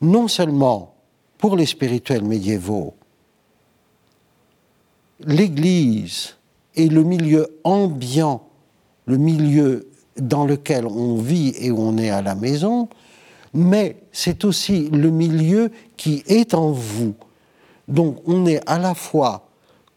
non 0.00 0.28
seulement 0.28 0.94
pour 1.38 1.56
les 1.56 1.66
spirituels 1.66 2.24
médiévaux, 2.24 2.94
l'Église 5.20 6.34
est 6.74 6.90
le 6.90 7.04
milieu 7.04 7.46
ambiant, 7.64 8.42
le 9.06 9.16
milieu 9.16 9.88
dans 10.16 10.44
lequel 10.44 10.86
on 10.86 11.16
vit 11.16 11.54
et 11.58 11.70
où 11.70 11.80
on 11.80 11.96
est 11.98 12.10
à 12.10 12.22
la 12.22 12.34
maison, 12.34 12.88
mais 13.56 13.96
c'est 14.12 14.44
aussi 14.44 14.90
le 14.90 15.10
milieu 15.10 15.72
qui 15.96 16.22
est 16.26 16.54
en 16.54 16.70
vous. 16.70 17.14
Donc 17.88 18.20
on 18.26 18.46
est 18.46 18.60
à 18.68 18.78
la 18.78 18.94
fois 18.94 19.48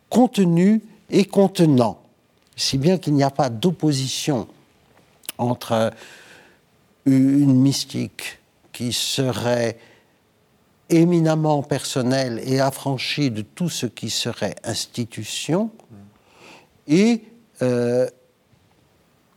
contenu 0.10 0.82
et 1.10 1.26
contenant, 1.26 2.02
si 2.56 2.78
bien 2.78 2.98
qu'il 2.98 3.14
n'y 3.14 3.24
a 3.24 3.30
pas 3.30 3.50
d'opposition 3.50 4.48
entre 5.38 5.92
une 7.06 7.54
mystique 7.54 8.40
qui 8.72 8.94
serait 8.94 9.78
éminemment 10.90 11.62
personnelle 11.62 12.42
et 12.46 12.60
affranchie 12.60 13.30
de 13.30 13.42
tout 13.42 13.70
ce 13.70 13.86
qui 13.86 14.10
serait 14.10 14.56
institution, 14.64 15.70
et 16.88 17.24
euh, 17.62 18.10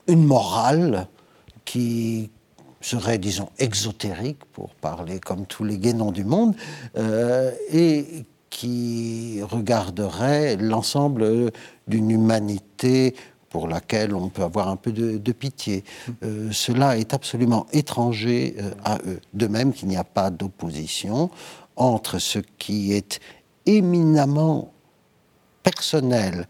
une 0.07 0.25
morale 0.25 1.09
qui, 1.65 2.31
serait, 2.83 3.19
disons, 3.19 3.49
exotérique, 3.59 4.45
pour 4.53 4.75
parler 4.75 5.21
comme 5.21 5.47
tous 5.47 5.65
les 5.65 5.79
guénons 5.79 6.13
du 6.13 6.25
monde, 6.25 6.55
euh, 6.97 7.51
et 7.71 8.25
qui 8.51 9.41
regarderait 9.43 10.57
l'ensemble 10.57 11.51
d'une 11.89 12.11
humanité 12.11 13.15
pour 13.49 13.69
laquelle 13.69 14.15
on 14.15 14.29
peut 14.29 14.43
avoir 14.43 14.69
un 14.69 14.77
peu 14.77 14.93
de, 14.93 15.33
pitié. 15.33 15.85
Euh, 16.23 16.51
cela 16.53 16.97
est 16.99 17.15
absolument 17.15 17.67
étranger 17.73 18.57
euh, 18.59 18.71
à 18.85 18.99
eux. 19.07 19.21
De 19.35 19.47
même 19.47 19.73
qu'il 19.73 19.89
n'y 19.89 19.97
a 19.97 20.05
pas 20.05 20.31
d'opposition 20.31 21.31
entre 21.77 22.19
ce 22.19 22.39
qui 22.59 22.93
est 22.93 23.21
éminemment 23.67 24.73
personnel, 25.63 26.47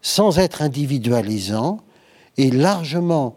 sans 0.00 0.38
être 0.38 0.62
individualisant, 0.62 1.80
et 2.38 2.50
largement 2.50 3.36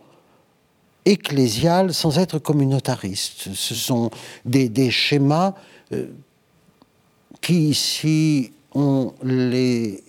ecclésial 1.05 1.93
sans 1.93 2.17
être 2.17 2.39
communautariste. 2.39 3.53
Ce 3.53 3.75
sont 3.75 4.09
des, 4.43 4.91
schémas 4.91 5.53
euh, 5.91 6.07
qui, 7.41 7.73
si 7.73 8.51
on 8.73 9.13
les 9.23 10.03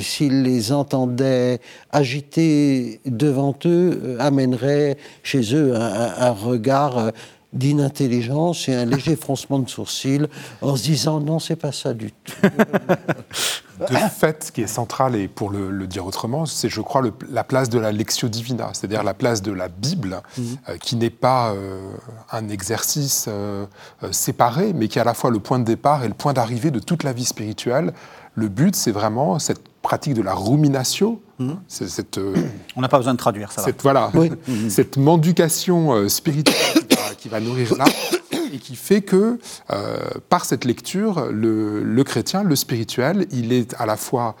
s'ils 0.00 0.42
les 0.42 0.72
entendaient 0.72 1.60
agiter 1.90 3.00
devant 3.04 3.54
eux, 3.66 4.00
euh, 4.02 4.16
amèneraient 4.18 4.96
chez 5.22 5.54
eux 5.54 5.74
un, 5.76 6.30
regard 6.30 6.98
euh, 6.98 7.10
d'inintelligence 7.52 8.68
et 8.68 8.74
un 8.74 8.84
léger 8.84 9.16
froncement 9.16 9.58
de 9.58 9.68
sourcils 9.68 10.26
en 10.60 10.76
se 10.76 10.82
disant 10.82 11.20
non, 11.20 11.38
c'est 11.38 11.56
pas 11.56 11.72
ça 11.72 11.94
du 11.94 12.12
tout. 12.12 12.32
de 13.80 13.96
fait, 13.96 14.44
ce 14.44 14.52
qui 14.52 14.62
est 14.62 14.66
central, 14.66 15.16
et 15.16 15.28
pour 15.28 15.50
le, 15.50 15.86
dire 15.86 16.06
autrement, 16.06 16.46
c'est, 16.46 16.68
je 16.68 16.80
crois, 16.80 17.02
la 17.30 17.44
place 17.44 17.68
de 17.68 17.78
la 17.78 17.92
lectio 17.92 18.28
divina, 18.28 18.70
c'est-à-dire 18.72 19.02
la 19.02 19.14
place 19.14 19.42
de 19.42 19.52
la 19.52 19.68
Bible, 19.68 20.22
mhm. 20.38 20.44
euh, 20.68 20.76
qui 20.78 20.96
n'est 20.96 21.10
pas 21.10 21.54
un 22.30 22.48
exercice 22.48 23.28
séparé, 24.10 24.72
mais 24.72 24.88
qui 24.88 24.98
est 24.98 25.02
à 25.02 25.04
la 25.04 25.14
fois 25.14 25.30
le 25.30 25.40
point 25.40 25.58
de 25.58 25.64
départ 25.64 26.04
et 26.04 26.08
le 26.08 26.14
point 26.14 26.32
d'arrivée 26.32 26.70
de 26.70 26.78
toute 26.78 27.02
la 27.02 27.12
vie 27.12 27.24
spirituelle. 27.24 27.92
Le 28.34 28.48
but, 28.48 28.74
c'est 28.74 28.92
vraiment 28.92 29.38
cette 29.38 29.60
pratique 29.82 30.14
de 30.14 30.22
la 30.22 30.34
rumination. 30.34 31.20
Mmh. 31.38 31.52
Cette, 31.68 32.18
euh, 32.18 32.34
On 32.76 32.80
n'a 32.80 32.88
pas 32.88 32.96
besoin 32.96 33.12
de 33.12 33.18
traduire 33.18 33.52
ça. 33.52 33.62
Cette, 33.62 33.82
voilà, 33.82 34.10
cette 34.68 34.96
mendication 34.96 35.92
euh, 35.92 36.08
spirituelle 36.08 36.81
qui 37.22 37.28
va, 37.28 37.40
nourrir 37.40 37.74
l'âme 37.76 37.88
et 38.52 38.58
qui 38.58 38.74
fait 38.74 39.00
que 39.00 39.38
euh, 39.70 39.98
par 40.28 40.44
cette 40.44 40.64
lecture, 40.64 41.28
le, 41.30 41.82
le, 41.82 42.04
chrétien, 42.04 42.42
le 42.42 42.56
spirituel, 42.56 43.26
il 43.30 43.52
est 43.52 43.74
à 43.78 43.86
la 43.86 43.96
fois 43.96 44.34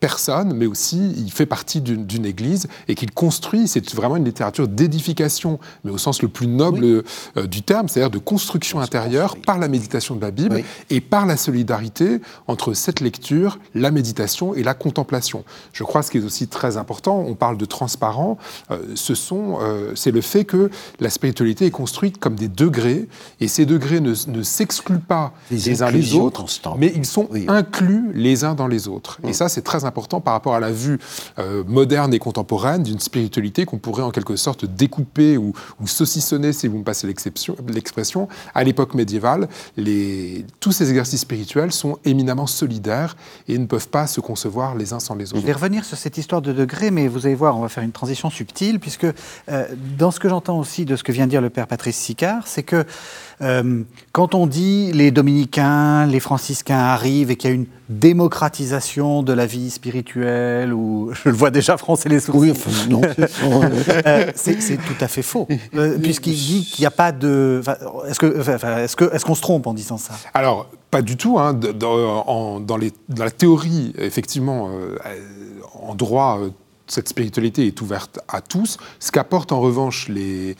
personne, 0.00 0.54
mais 0.54 0.66
aussi 0.66 1.12
il 1.16 1.30
fait 1.32 1.46
partie 1.46 1.80
d'une 1.80 2.24
église 2.24 2.68
et 2.86 2.94
qu'il 2.94 3.10
construit. 3.10 3.68
C'est 3.68 3.94
vraiment 3.94 4.16
une 4.16 4.24
littérature 4.24 4.68
d'édification, 4.68 5.58
mais 5.84 5.90
au 5.90 5.98
sens 5.98 6.22
le 6.22 6.28
plus 6.28 6.46
noble 6.46 6.84
euh, 6.84 7.46
du 7.46 7.62
terme, 7.62 7.88
c'est-à-dire 7.88 8.10
de 8.10 8.18
construction 8.18 8.80
intérieure 8.80 9.36
par 9.36 9.58
la 9.58 9.68
méditation 9.68 10.14
de 10.14 10.20
la 10.20 10.30
Bible 10.30 10.62
et 10.90 11.00
par 11.00 11.26
la 11.26 11.36
solidarité 11.36 12.20
entre 12.46 12.74
cette 12.74 13.00
lecture, 13.00 13.58
la 13.74 13.90
méditation 13.90 14.54
et 14.54 14.62
la 14.62 14.74
contemplation. 14.74 15.44
Je 15.72 15.84
crois 15.84 16.02
ce 16.02 16.10
qui 16.10 16.18
est 16.18 16.24
aussi 16.24 16.48
très 16.48 16.76
important, 16.76 17.24
on 17.26 17.34
parle 17.34 17.56
de 17.56 17.64
transparent, 17.64 18.38
euh, 18.70 18.78
ce 18.94 19.14
sont, 19.14 19.58
euh, 19.60 19.92
c'est 19.94 20.12
le 20.12 20.20
fait 20.20 20.44
que 20.44 20.70
la 21.00 21.10
spiritualité 21.10 21.66
est 21.66 21.70
construite 21.70 22.18
comme 22.18 22.36
des 22.36 22.48
degrés 22.48 23.08
et 23.40 23.48
ces 23.48 23.66
degrés 23.66 24.00
ne, 24.00 24.14
s'excluent 24.42 24.98
pas 24.98 25.32
les, 25.50 25.82
uns 25.82 25.90
les 25.90 26.14
autres, 26.14 26.44
mais 26.78 26.92
ils 26.94 27.06
sont 27.06 27.28
inclus 27.48 28.10
les 28.14 28.44
uns 28.44 28.54
dans 28.54 28.68
les 28.68 28.86
autres. 28.88 29.18
Et 29.24 29.32
ça, 29.32 29.48
c'est 29.48 29.62
très 29.62 29.84
important 29.84 29.87
important 29.88 30.20
par 30.20 30.34
rapport 30.34 30.54
à 30.54 30.60
la 30.60 30.70
vue 30.70 30.98
euh, 31.38 31.64
moderne 31.66 32.14
et 32.14 32.18
contemporaine 32.18 32.82
d'une 32.82 33.00
spiritualité 33.00 33.64
qu'on 33.64 33.78
pourrait 33.78 34.02
en 34.02 34.10
quelque 34.10 34.36
sorte 34.36 34.64
découper 34.64 35.36
ou, 35.36 35.52
saucissonner, 35.86 36.52
si 36.52 36.68
vous 36.68 36.78
me 36.78 36.84
passez 36.84 37.06
l'expression. 37.06 38.28
À 38.54 38.64
l'époque 38.64 38.94
médiévale, 38.94 39.48
les, 39.76 40.44
tous 40.60 40.72
ces 40.72 40.90
exercices 40.90 41.22
spirituels 41.22 41.72
sont 41.72 41.98
éminemment 42.04 42.46
solidaires 42.46 43.16
et 43.48 43.58
ne 43.58 43.66
peuvent 43.66 43.88
pas 43.88 44.06
se 44.06 44.20
concevoir 44.20 44.74
les 44.74 44.92
uns 44.92 45.00
sans 45.00 45.14
les 45.14 45.32
autres. 45.32 45.40
Je 45.40 45.46
vais 45.46 45.52
revenir 45.52 45.84
sur 45.84 45.96
cette 45.96 46.18
histoire 46.18 46.42
de 46.42 46.52
degrés, 46.52 46.90
mais 46.90 47.08
vous 47.08 47.26
allez 47.26 47.34
voir, 47.34 47.56
on 47.56 47.62
va 47.62 47.68
faire 47.68 47.84
une 47.84 47.92
transition 47.92 48.30
subtile, 48.30 48.78
puisque 48.80 49.04
euh, 49.04 49.66
dans 49.98 50.10
ce 50.10 50.20
que 50.20 50.28
j'entends 50.28 50.58
aussi 50.58 50.84
de 50.84 50.96
ce 50.96 51.02
que 51.02 51.12
vient 51.12 51.26
de 51.26 51.30
dire 51.30 51.40
le 51.40 51.50
père 51.50 51.66
Patrice 51.66 51.96
Sicard, 51.96 52.46
c'est 52.46 52.62
que 52.62 52.84
euh, 53.40 53.82
quand 54.12 54.34
on 54.34 54.46
dit 54.46 54.92
les 54.92 55.10
dominicains, 55.10 56.06
les 56.06 56.20
franciscains 56.20 56.78
arrivent 56.78 57.30
et 57.30 57.36
qu'il 57.36 57.50
y 57.50 57.52
a 57.52 57.56
une 57.56 57.66
démocratisation 57.88 59.22
de 59.22 59.32
la 59.32 59.46
vie 59.46 59.70
spirituelle, 59.70 60.72
ou 60.72 61.10
je 61.24 61.28
le 61.28 61.34
vois 61.34 61.50
déjà 61.50 61.76
froncer 61.76 62.08
les 62.08 62.20
sourcils. 62.20 62.52
Oui, 62.52 62.88
non, 62.90 63.00
euh, 64.06 64.30
c'est 64.34 64.76
tout 64.76 64.96
à 65.00 65.08
fait 65.08 65.22
faux, 65.22 65.46
euh, 65.74 65.98
puisqu'il 65.98 66.34
dit 66.34 66.64
qu'il 66.64 66.82
n'y 66.82 66.86
a 66.86 66.90
pas 66.90 67.12
de. 67.12 67.62
Est-ce 68.08 68.18
qu'on 68.18 68.26
est 68.28 68.96
que, 68.96 69.14
est 69.14 69.24
qu'on 69.24 69.34
se 69.34 69.42
trompe 69.42 69.66
en 69.66 69.74
disant 69.74 69.98
ça? 69.98 70.14
Alors, 70.34 70.70
pas 70.90 71.02
du 71.02 71.16
tout. 71.16 71.38
Hein. 71.38 71.54
Dans, 71.54 72.60
dans, 72.60 72.76
les, 72.76 72.92
dans, 73.08 73.24
la 73.24 73.30
théorie, 73.30 73.92
effectivement, 73.98 74.70
en 75.74 75.94
droit 75.94 76.40
cette 76.88 77.08
spiritualité 77.08 77.66
est 77.66 77.80
ouverte 77.80 78.18
à 78.28 78.40
tous. 78.40 78.78
Ce 78.98 79.12
qu'apportent 79.12 79.52
en 79.52 79.60
revanche 79.60 80.08
les, 80.08 80.56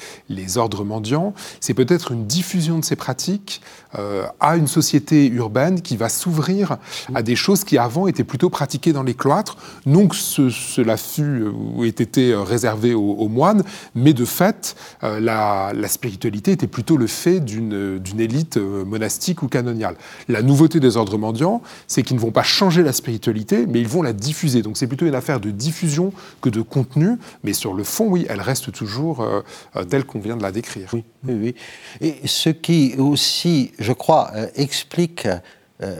ordres 0.56 0.84
mendiants, 0.84 1.34
c'est 1.60 1.74
peut-être 1.74 2.12
une 2.12 2.26
diffusion 2.26 2.78
de 2.78 2.84
ces 2.84 2.96
pratiques 2.96 3.60
euh, 3.98 4.24
à 4.40 4.56
une 4.56 4.66
société 4.66 5.26
urbaine 5.28 5.82
qui 5.82 5.96
va 5.96 6.08
s'ouvrir 6.08 6.78
à 7.14 7.22
des 7.22 7.36
choses 7.36 7.64
qui 7.64 7.76
avant 7.76 8.06
étaient 8.06 8.24
plutôt 8.24 8.50
pratiquées 8.50 8.92
dans 8.92 9.02
les 9.02 9.14
cloîtres. 9.14 9.56
Non 9.86 10.08
que 10.08 10.16
cela 10.16 10.96
fût 10.96 11.44
ou 11.44 11.84
ait 11.84 11.88
été 11.88 12.34
réservé 12.34 12.94
aux, 12.94 13.28
moines, 13.28 13.62
mais 13.94 14.12
de 14.12 14.24
fait, 14.24 14.76
euh, 15.02 15.20
la, 15.20 15.88
spiritualité 15.88 16.52
était 16.52 16.66
plutôt 16.66 16.96
le 16.96 17.06
fait 17.06 17.40
d'une 17.40 18.00
élite 18.18 18.56
euh, 18.56 18.84
monastique 18.84 19.42
ou 19.42 19.48
canoniale. 19.48 19.96
La 20.28 20.42
nouveauté 20.42 20.80
des 20.80 20.96
ordres 20.96 21.18
mendiants, 21.18 21.62
c'est 21.86 22.02
qu'ils 22.02 22.16
ne 22.16 22.20
vont 22.20 22.30
pas 22.30 22.42
changer 22.42 22.82
la 22.82 22.92
spiritualité, 22.92 23.66
mais 23.66 23.80
ils 23.80 23.88
vont 23.88 24.02
la 24.02 24.12
diffuser. 24.12 24.62
Donc 24.62 24.76
c'est 24.76 24.86
plutôt 24.86 25.06
une 25.06 25.14
affaire 25.14 25.40
de 25.40 25.50
diffusion 25.50 26.12
que 26.40 26.48
de 26.48 26.62
contenu, 26.62 27.16
mais 27.42 27.52
sur 27.52 27.74
le 27.74 27.85
fond, 27.85 28.07
oui, 28.07 28.26
elle 28.28 28.40
reste 28.40 28.72
toujours 28.72 29.20
euh, 29.20 29.40
euh, 29.76 29.85
telle 29.85 30.04
qu'on 30.04 30.20
vient 30.20 30.37
de 30.37 30.42
la 30.42 30.52
décrire. 30.52 30.88
Oui, 30.92 31.04
oui, 31.24 31.54
Et 32.00 32.26
ce 32.26 32.50
qui 32.50 32.94
aussi, 32.98 33.72
je 33.78 33.92
crois, 33.92 34.31
euh, 34.35 34.46
explique 34.54 35.28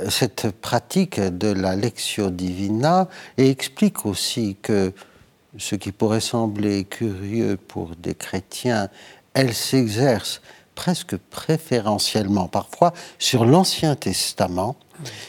cette 0.09 0.51
pratique 0.51 1.21
de 1.21 1.53
la 1.53 1.77
lectio 1.77 2.31
divina 2.31 3.09
et 3.37 3.49
explique 3.49 4.07
aussi 4.07 4.57
que 4.61 4.93
ce 5.57 5.77
qui 5.77 5.93
pourrait 5.93 6.21
sembler 6.21 6.83
curieux 6.83 7.57
pour 7.57 7.95
des 7.95 8.17
chrétiens, 8.17 8.89
elle 9.35 9.55
s'exerce 9.55 10.43
presque 10.75 11.17
préférentiellement 11.17 12.49
parfois 12.49 12.93
sur 13.19 13.45
l'Ancien 13.45 13.95
Testament. 13.95 14.77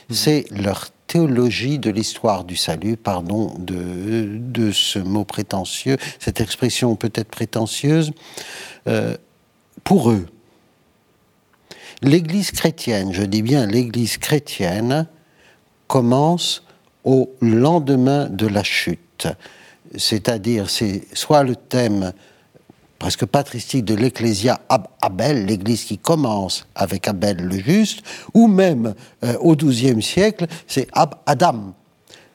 C'est 0.10 0.46
leur 0.52 0.90
théologie 1.08 1.80
de 1.80 1.90
l'histoire 1.90 2.44
du 2.44 2.56
salut, 2.56 2.96
pardon 2.96 3.56
de, 3.58 4.38
de, 4.38 4.72
ce 4.72 5.00
mot 5.00 5.26
prétentieux, 5.26 5.98
cette 6.20 6.40
expression 6.40 6.96
peut-être 6.96 7.30
prétentieuse, 7.30 8.12
euh, 8.88 9.18
pour 9.84 10.12
eux. 10.12 10.28
L'Église 12.02 12.52
chrétienne, 12.52 13.12
je 13.12 13.24
dis 13.24 13.42
bien 13.42 13.66
l'Église 13.66 14.18
chrétienne, 14.18 15.08
commence 15.88 16.64
au 17.04 17.34
lendemain 17.42 18.28
de 18.30 18.48
la 18.48 18.64
chute. 18.64 19.28
C'est-à-dire, 19.98 20.70
c'est 20.70 21.04
soit 21.14 21.44
le 21.44 21.56
thème 21.56 22.14
presque 23.00 23.26
patristique 23.26 23.86
de 23.86 23.96
l'Ecclésia 23.96 24.60
Abel, 25.02 25.46
l'Église 25.46 25.86
qui 25.86 25.98
commence 25.98 26.68
avec 26.76 27.08
Abel 27.08 27.38
le 27.38 27.58
juste, 27.58 28.04
ou 28.34 28.48
même 28.48 28.94
euh, 29.24 29.36
au 29.40 29.56
XIIe 29.56 30.02
siècle, 30.02 30.46
c'est 30.68 30.88
Ab 30.92 31.16
Adam, 31.26 31.74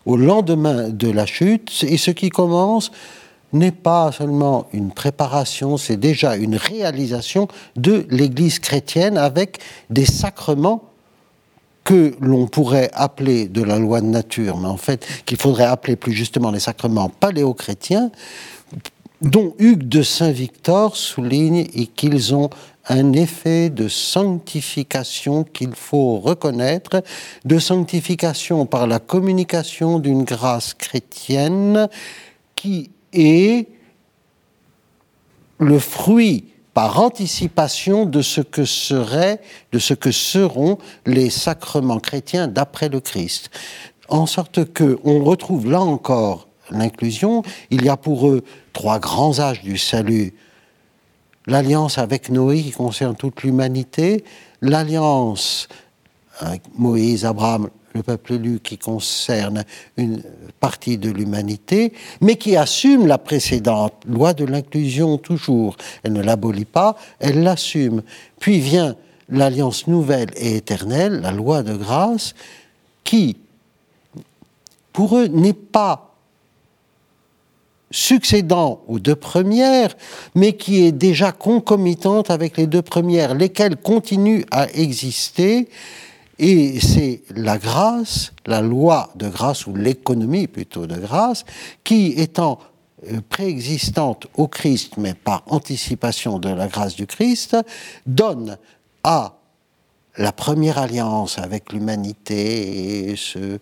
au 0.06 0.16
lendemain 0.16 0.88
de 0.88 1.10
la 1.10 1.26
chute, 1.26 1.84
et 1.86 1.98
ce 1.98 2.10
qui 2.10 2.30
commence 2.30 2.90
n'est 3.52 3.72
pas 3.72 4.10
seulement 4.10 4.66
une 4.72 4.90
préparation, 4.90 5.76
c'est 5.76 5.98
déjà 5.98 6.34
une 6.34 6.56
réalisation 6.56 7.46
de 7.76 8.06
l'Église 8.10 8.58
chrétienne 8.58 9.16
avec 9.16 9.58
des 9.90 10.06
sacrements 10.06 10.82
que 11.84 12.14
l'on 12.20 12.46
pourrait 12.46 12.90
appeler 12.94 13.46
de 13.46 13.62
la 13.62 13.78
loi 13.78 14.00
de 14.00 14.06
nature, 14.06 14.56
mais 14.56 14.68
en 14.68 14.78
fait 14.78 15.06
qu'il 15.26 15.36
faudrait 15.36 15.66
appeler 15.66 15.96
plus 15.96 16.12
justement 16.12 16.50
les 16.50 16.60
sacrements 16.60 17.10
paléo-chrétiens, 17.10 18.10
dont 19.24 19.54
Hugues 19.58 19.88
de 19.88 20.02
Saint-Victor 20.02 20.96
souligne 20.96 21.66
et 21.74 21.86
qu'ils 21.86 22.34
ont 22.34 22.50
un 22.88 23.14
effet 23.14 23.70
de 23.70 23.88
sanctification 23.88 25.44
qu'il 25.44 25.74
faut 25.74 26.18
reconnaître, 26.18 27.02
de 27.46 27.58
sanctification 27.58 28.66
par 28.66 28.86
la 28.86 28.98
communication 28.98 29.98
d'une 29.98 30.24
grâce 30.24 30.74
chrétienne 30.74 31.88
qui 32.54 32.90
est 33.14 33.66
le 35.58 35.78
fruit 35.78 36.44
par 36.74 37.00
anticipation 37.00 38.04
de 38.04 38.20
ce 38.20 38.42
que 38.42 38.66
seraient, 38.66 39.40
de 39.72 39.78
ce 39.78 39.94
que 39.94 40.10
seront 40.10 40.76
les 41.06 41.30
sacrements 41.30 42.00
chrétiens 42.00 42.46
d'après 42.46 42.90
le 42.90 43.00
Christ. 43.00 43.50
En 44.08 44.26
sorte 44.26 44.70
que 44.72 44.98
on 45.04 45.24
retrouve 45.24 45.70
là 45.70 45.80
encore 45.80 46.48
l'inclusion, 46.70 47.42
il 47.70 47.84
y 47.84 47.88
a 47.88 47.96
pour 47.96 48.28
eux 48.28 48.42
trois 48.74 48.98
grands 48.98 49.40
âges 49.40 49.62
du 49.62 49.78
salut. 49.78 50.34
L'alliance 51.46 51.96
avec 51.96 52.28
Noé 52.28 52.62
qui 52.62 52.72
concerne 52.72 53.16
toute 53.16 53.42
l'humanité, 53.42 54.24
l'alliance 54.60 55.68
avec 56.40 56.62
Moïse, 56.76 57.24
Abraham, 57.24 57.70
le 57.94 58.02
peuple 58.02 58.34
élu 58.34 58.60
qui 58.60 58.76
concerne 58.76 59.64
une 59.96 60.22
partie 60.58 60.98
de 60.98 61.10
l'humanité, 61.10 61.92
mais 62.20 62.36
qui 62.36 62.56
assume 62.56 63.06
la 63.06 63.18
précédente 63.18 63.94
loi 64.06 64.34
de 64.34 64.44
l'inclusion 64.44 65.16
toujours. 65.16 65.76
Elle 66.02 66.12
ne 66.12 66.22
l'abolit 66.22 66.64
pas, 66.64 66.96
elle 67.20 67.42
l'assume. 67.42 68.02
Puis 68.40 68.58
vient 68.58 68.96
l'alliance 69.28 69.86
nouvelle 69.86 70.30
et 70.36 70.56
éternelle, 70.56 71.20
la 71.20 71.30
loi 71.30 71.62
de 71.62 71.76
grâce, 71.76 72.34
qui, 73.04 73.36
pour 74.92 75.16
eux, 75.16 75.28
n'est 75.28 75.52
pas 75.52 76.13
succédant 77.94 78.82
aux 78.88 78.98
deux 78.98 79.14
premières, 79.14 79.96
mais 80.34 80.54
qui 80.54 80.84
est 80.84 80.92
déjà 80.92 81.30
concomitante 81.30 82.28
avec 82.28 82.56
les 82.56 82.66
deux 82.66 82.82
premières, 82.82 83.34
lesquelles 83.34 83.76
continuent 83.76 84.42
à 84.50 84.68
exister. 84.74 85.68
Et 86.40 86.80
c'est 86.80 87.22
la 87.36 87.56
grâce, 87.56 88.32
la 88.46 88.60
loi 88.60 89.10
de 89.14 89.28
grâce, 89.28 89.68
ou 89.68 89.76
l'économie 89.76 90.48
plutôt 90.48 90.88
de 90.88 90.96
grâce, 90.96 91.44
qui 91.84 92.14
étant 92.16 92.58
euh, 93.12 93.20
préexistante 93.28 94.26
au 94.34 94.48
Christ, 94.48 94.94
mais 94.96 95.14
par 95.14 95.44
anticipation 95.46 96.40
de 96.40 96.48
la 96.48 96.66
grâce 96.66 96.96
du 96.96 97.06
Christ, 97.06 97.56
donne 98.06 98.58
à 99.04 99.36
la 100.16 100.32
première 100.32 100.78
alliance 100.78 101.38
avec 101.38 101.72
l'humanité 101.72 103.10
et 103.10 103.16
ce, 103.16 103.58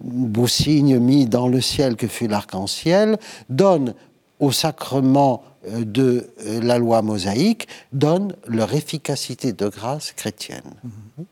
beau 0.00 0.46
signe 0.46 0.98
mis 0.98 1.26
dans 1.26 1.48
le 1.48 1.60
ciel 1.60 1.96
que 1.96 2.06
fut 2.06 2.28
l'arc-en-ciel, 2.28 3.18
donne 3.48 3.94
au 4.40 4.52
sacrement 4.52 5.42
euh, 5.68 5.84
de 5.84 6.30
euh, 6.46 6.60
la 6.60 6.78
loi 6.78 7.02
mosaïque, 7.02 7.68
donne 7.92 8.34
leur 8.46 8.74
efficacité 8.74 9.52
de 9.52 9.68
grâce 9.68 10.12
chrétienne. 10.12 10.74
Mhm. 10.82 11.24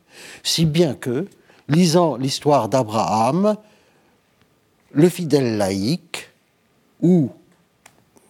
Si 0.42 0.64
bien 0.64 0.94
que, 0.94 1.26
lisant 1.68 2.16
l'histoire 2.16 2.68
d'Abraham, 2.68 3.56
le 4.92 5.08
fidèle 5.08 5.56
laïc 5.56 6.30
ou 7.00 7.30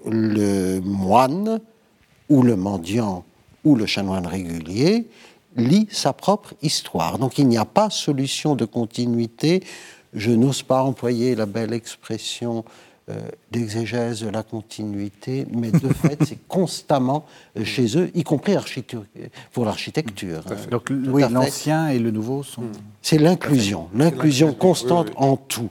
le 0.06 0.80
moine 0.80 1.60
ou 2.28 2.42
le 2.42 2.56
mendiant 2.56 3.24
ou 3.64 3.74
le 3.74 3.86
chanoine 3.86 4.26
régulier 4.26 5.06
lit 5.56 5.86
sa 5.90 6.12
propre 6.12 6.54
histoire. 6.62 7.18
Donc 7.18 7.38
il 7.38 7.46
n'y 7.46 7.58
a 7.58 7.64
pas 7.64 7.90
solution 7.90 8.56
de 8.56 8.64
continuité 8.64 9.62
je 10.12 10.30
n'ose 10.30 10.62
pas 10.62 10.82
employer 10.82 11.34
la 11.34 11.46
belle 11.46 11.72
expression 11.72 12.64
euh, 13.10 13.18
d'exégèse 13.50 14.20
de 14.20 14.28
la 14.28 14.44
continuité, 14.44 15.44
mais 15.50 15.72
de 15.72 15.88
fait, 15.88 16.18
c'est 16.24 16.46
constamment 16.46 17.26
euh, 17.58 17.64
chez 17.64 17.98
eux, 17.98 18.12
y 18.14 18.22
compris 18.22 18.54
pour 19.52 19.64
l'architecture. 19.64 20.44
Hein. 20.48 20.54
Donc, 20.70 20.92
oui, 21.08 21.24
l'ancien 21.28 21.88
et 21.88 21.98
le 21.98 22.12
nouveau 22.12 22.44
sont. 22.44 22.62
Hmm. 22.62 22.72
C'est 23.02 23.18
l'inclusion, 23.18 23.88
l'inclusion 23.92 24.54
constante 24.54 25.10
en 25.16 25.36
tout. 25.36 25.70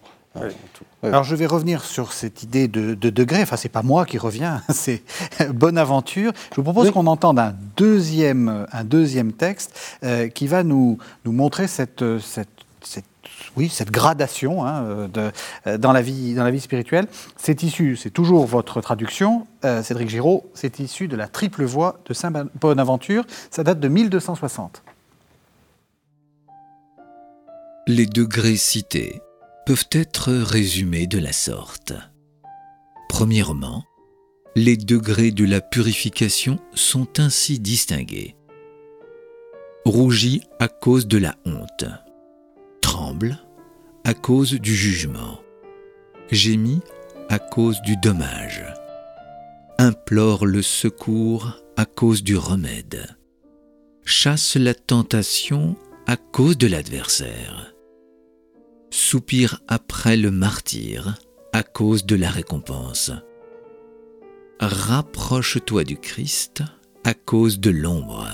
Alors 1.04 1.24
je 1.24 1.36
vais 1.36 1.46
revenir 1.46 1.84
sur 1.84 2.14
cette 2.14 2.44
idée 2.44 2.68
de, 2.68 2.96
degré. 2.96 3.42
Enfin, 3.42 3.58
c'est 3.58 3.70
pas 3.70 3.82
moi 3.82 4.06
qui 4.06 4.18
reviens, 4.18 4.62
c'est 4.70 5.02
Bonaventure. 5.54 6.34
Je 6.52 6.58
vous 6.58 6.64
propose 6.64 6.92
qu'on 6.92 7.08
entende 7.08 7.40
un 7.40 7.56
deuxième, 7.78 8.68
un 8.72 8.84
deuxième 8.84 9.32
texte 9.32 9.78
euh, 10.04 10.28
qui 10.28 10.48
va 10.48 10.64
nous, 10.64 10.98
nous 11.24 11.32
montrer 11.32 11.68
cette, 11.68 12.04
cette, 12.20 12.50
cette 12.82 13.06
oui, 13.58 13.70
cette 13.70 13.92
gradation 13.92 14.66
hein, 14.66 14.84
euh, 14.84 15.32
euh, 15.68 15.78
dans, 15.78 15.92
la 15.92 16.02
vie, 16.02 16.60
spirituelle. 16.60 17.08
C'est 17.38 17.64
issu, 17.64 17.98
c'est 17.98 18.10
toujours 18.10 18.46
votre 18.46 18.82
traduction, 18.82 19.48
euh, 19.66 19.84
Cédric 19.84 20.10
Giraud, 20.10 20.50
c'est 20.54 20.80
issu 20.80 21.08
de 21.08 21.16
la 21.16 21.28
triple 21.28 21.64
voix 21.64 22.00
de 22.06 22.14
Saint 22.14 22.32
Bonaventure. 22.60 23.26
Ça 23.50 23.64
date 23.64 23.80
de 23.80 23.88
1260. 23.88 24.84
Les 27.88 28.06
degrés 28.06 28.58
cités 28.58 29.22
peuvent 29.66 29.88
être 29.92 30.32
résumés 30.32 31.08
de 31.08 31.20
la 31.20 31.34
sorte. 31.34 31.94
Premièrement, 33.10 33.84
les 34.56 34.78
degrés 34.78 35.32
de 35.32 35.46
la 35.46 35.60
purification 35.62 36.60
sont 36.74 37.20
ainsi 37.20 37.60
distingués. 37.60 38.36
Rougi 39.86 40.42
à 40.60 40.68
cause 40.68 41.08
de 41.08 41.18
la 41.18 41.36
honte 41.46 41.86
tremble 42.92 43.40
à 44.04 44.14
cause 44.14 44.52
du 44.52 44.76
jugement, 44.76 45.40
gémit 46.30 46.82
à 47.30 47.40
cause 47.40 47.82
du 47.84 47.96
dommage, 47.96 48.66
implore 49.78 50.46
le 50.46 50.62
secours 50.62 51.54
à 51.78 51.86
cause 51.86 52.22
du 52.22 52.36
remède, 52.36 53.16
chasse 54.04 54.58
la 54.58 54.74
tentation 54.74 55.78
à 56.06 56.18
cause 56.18 56.58
de 56.58 56.68
l'adversaire, 56.68 57.74
soupire 58.90 59.62
après 59.70 60.18
le 60.18 60.30
martyr 60.30 61.16
à 61.54 61.64
cause 61.64 62.06
de 62.06 62.18
la 62.18 62.30
récompense. 62.30 63.10
Rapproche-toi 64.60 65.86
du 65.86 65.96
Christ 65.96 66.62
à 67.06 67.14
cause 67.14 67.62
de 67.62 67.70
l'ombre 67.70 68.28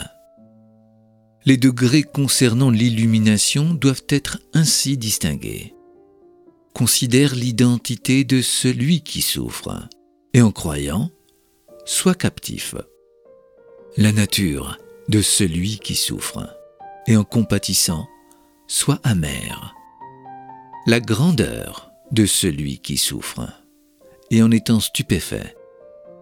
les 1.48 1.56
degrés 1.56 2.04
concernant 2.04 2.70
l'illumination 2.70 3.74
doivent 3.74 4.04
être 4.10 4.40
ainsi 4.54 4.98
distingués. 4.98 5.74
Considère 6.74 7.36
l'identité 7.36 8.26
de 8.26 8.42
celui 8.42 9.00
qui 9.00 9.22
souffre, 9.22 9.88
et 10.34 10.42
en 10.42 10.52
croyant, 10.52 11.10
sois 11.86 12.16
captif. 12.16 12.76
La 13.96 14.12
nature 14.12 14.78
de 15.08 15.22
celui 15.22 15.80
qui 15.80 15.96
souffre, 15.96 16.54
et 17.08 17.16
en 17.16 17.24
compatissant, 17.24 18.06
sois 18.68 19.00
amer. 19.04 19.74
La 20.86 21.00
grandeur 21.00 21.92
de 22.12 22.26
celui 22.26 22.80
qui 22.80 22.98
souffre, 22.98 23.50
et 24.32 24.44
en 24.44 24.52
étant 24.52 24.82
stupéfait, 24.82 25.56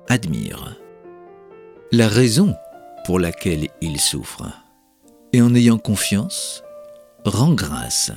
admire. 0.07 0.79
La 1.91 2.09
raison 2.09 2.53
pour 3.05 3.17
laquelle 3.17 3.69
il 3.81 3.99
souffre, 3.99 4.64
et 5.35 5.41
en 5.41 5.53
ayant 5.53 5.77
confiance, 5.77 6.63
rend 7.25 7.53
grâce. 7.53 8.13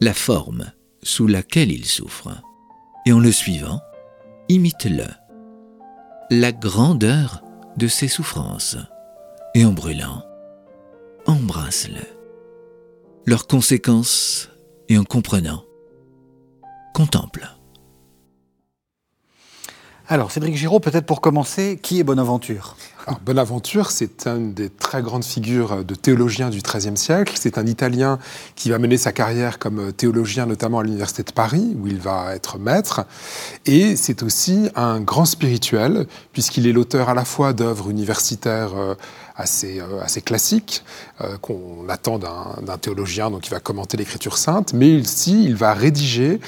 La 0.00 0.12
forme 0.12 0.72
sous 1.04 1.28
laquelle 1.28 1.70
il 1.70 1.84
souffre, 1.84 2.30
et 3.06 3.12
en 3.12 3.20
le 3.20 3.30
suivant, 3.30 3.80
imite-le. 4.48 5.06
La 6.30 6.50
grandeur 6.50 7.44
de 7.76 7.86
ses 7.86 8.08
souffrances, 8.08 8.76
et 9.54 9.64
en 9.64 9.70
brûlant, 9.70 10.24
embrasse-le. 11.26 12.02
Leurs 13.24 13.46
conséquences, 13.46 14.50
et 14.88 14.98
en 14.98 15.04
comprenant, 15.04 15.62
contemple. 16.92 17.46
Alors, 20.08 20.32
Cédric 20.32 20.56
Giraud, 20.56 20.80
peut-être 20.80 21.06
pour 21.06 21.20
commencer, 21.20 21.78
qui 21.80 22.00
est 22.00 22.04
Bonaventure? 22.04 22.76
Bonaventure, 23.24 23.90
c'est 23.90 24.26
une 24.26 24.54
des 24.54 24.70
très 24.70 25.02
grandes 25.02 25.24
figures 25.24 25.84
de 25.84 25.94
théologiens 25.94 26.48
du 26.48 26.60
XIIIe 26.60 26.96
siècle. 26.96 27.34
C'est 27.38 27.58
un 27.58 27.66
Italien 27.66 28.18
qui 28.54 28.70
va 28.70 28.78
mener 28.78 28.96
sa 28.96 29.12
carrière 29.12 29.58
comme 29.58 29.92
théologien, 29.92 30.46
notamment 30.46 30.78
à 30.78 30.82
l'Université 30.82 31.22
de 31.22 31.32
Paris, 31.32 31.76
où 31.78 31.86
il 31.86 31.98
va 31.98 32.34
être 32.34 32.58
maître. 32.58 33.04
Et 33.66 33.96
c'est 33.96 34.22
aussi 34.22 34.70
un 34.74 35.00
grand 35.00 35.26
spirituel, 35.26 36.06
puisqu'il 36.32 36.66
est 36.66 36.72
l'auteur 36.72 37.08
à 37.08 37.14
la 37.14 37.24
fois 37.24 37.52
d'œuvres 37.52 37.90
universitaires 37.90 38.72
euh, 38.74 38.94
assez, 39.36 39.80
euh, 39.80 40.00
assez 40.02 40.22
classiques, 40.22 40.84
euh, 41.20 41.36
qu'on 41.38 41.88
attend 41.88 42.18
d'un 42.18 42.78
théologien, 42.78 43.30
donc 43.30 43.46
il 43.46 43.50
va 43.50 43.60
commenter 43.60 43.96
l'Écriture 43.96 44.38
sainte, 44.38 44.72
mais 44.72 45.00
aussi 45.00 45.44
il 45.44 45.56
va 45.56 45.74
rédiger 45.74 46.40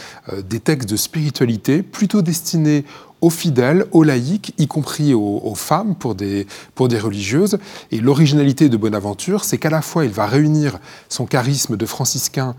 des 0.44 0.60
textes 0.60 0.88
de 0.88 0.96
spiritualité 0.96 1.82
plutôt 1.82 2.22
destinés 2.22 2.84
aux 3.20 3.30
fidèles, 3.30 3.86
aux 3.92 4.02
laïcs, 4.02 4.52
y 4.58 4.66
compris 4.66 5.14
aux, 5.14 5.54
femmes 5.54 5.94
pour 5.94 6.14
des, 6.14 6.46
pour 6.74 6.88
des 6.88 6.98
religieuses. 6.98 7.58
Et 7.90 7.98
l'originalité 7.98 8.68
de 8.68 8.76
Bonaventure, 8.76 9.44
c'est 9.44 9.58
qu'à 9.58 9.70
la 9.70 9.82
fois 9.82 10.04
il 10.04 10.10
va 10.10 10.26
réunir 10.26 10.78
son 11.08 11.26
charisme 11.26 11.76
de 11.76 11.86
franciscain 11.86 12.54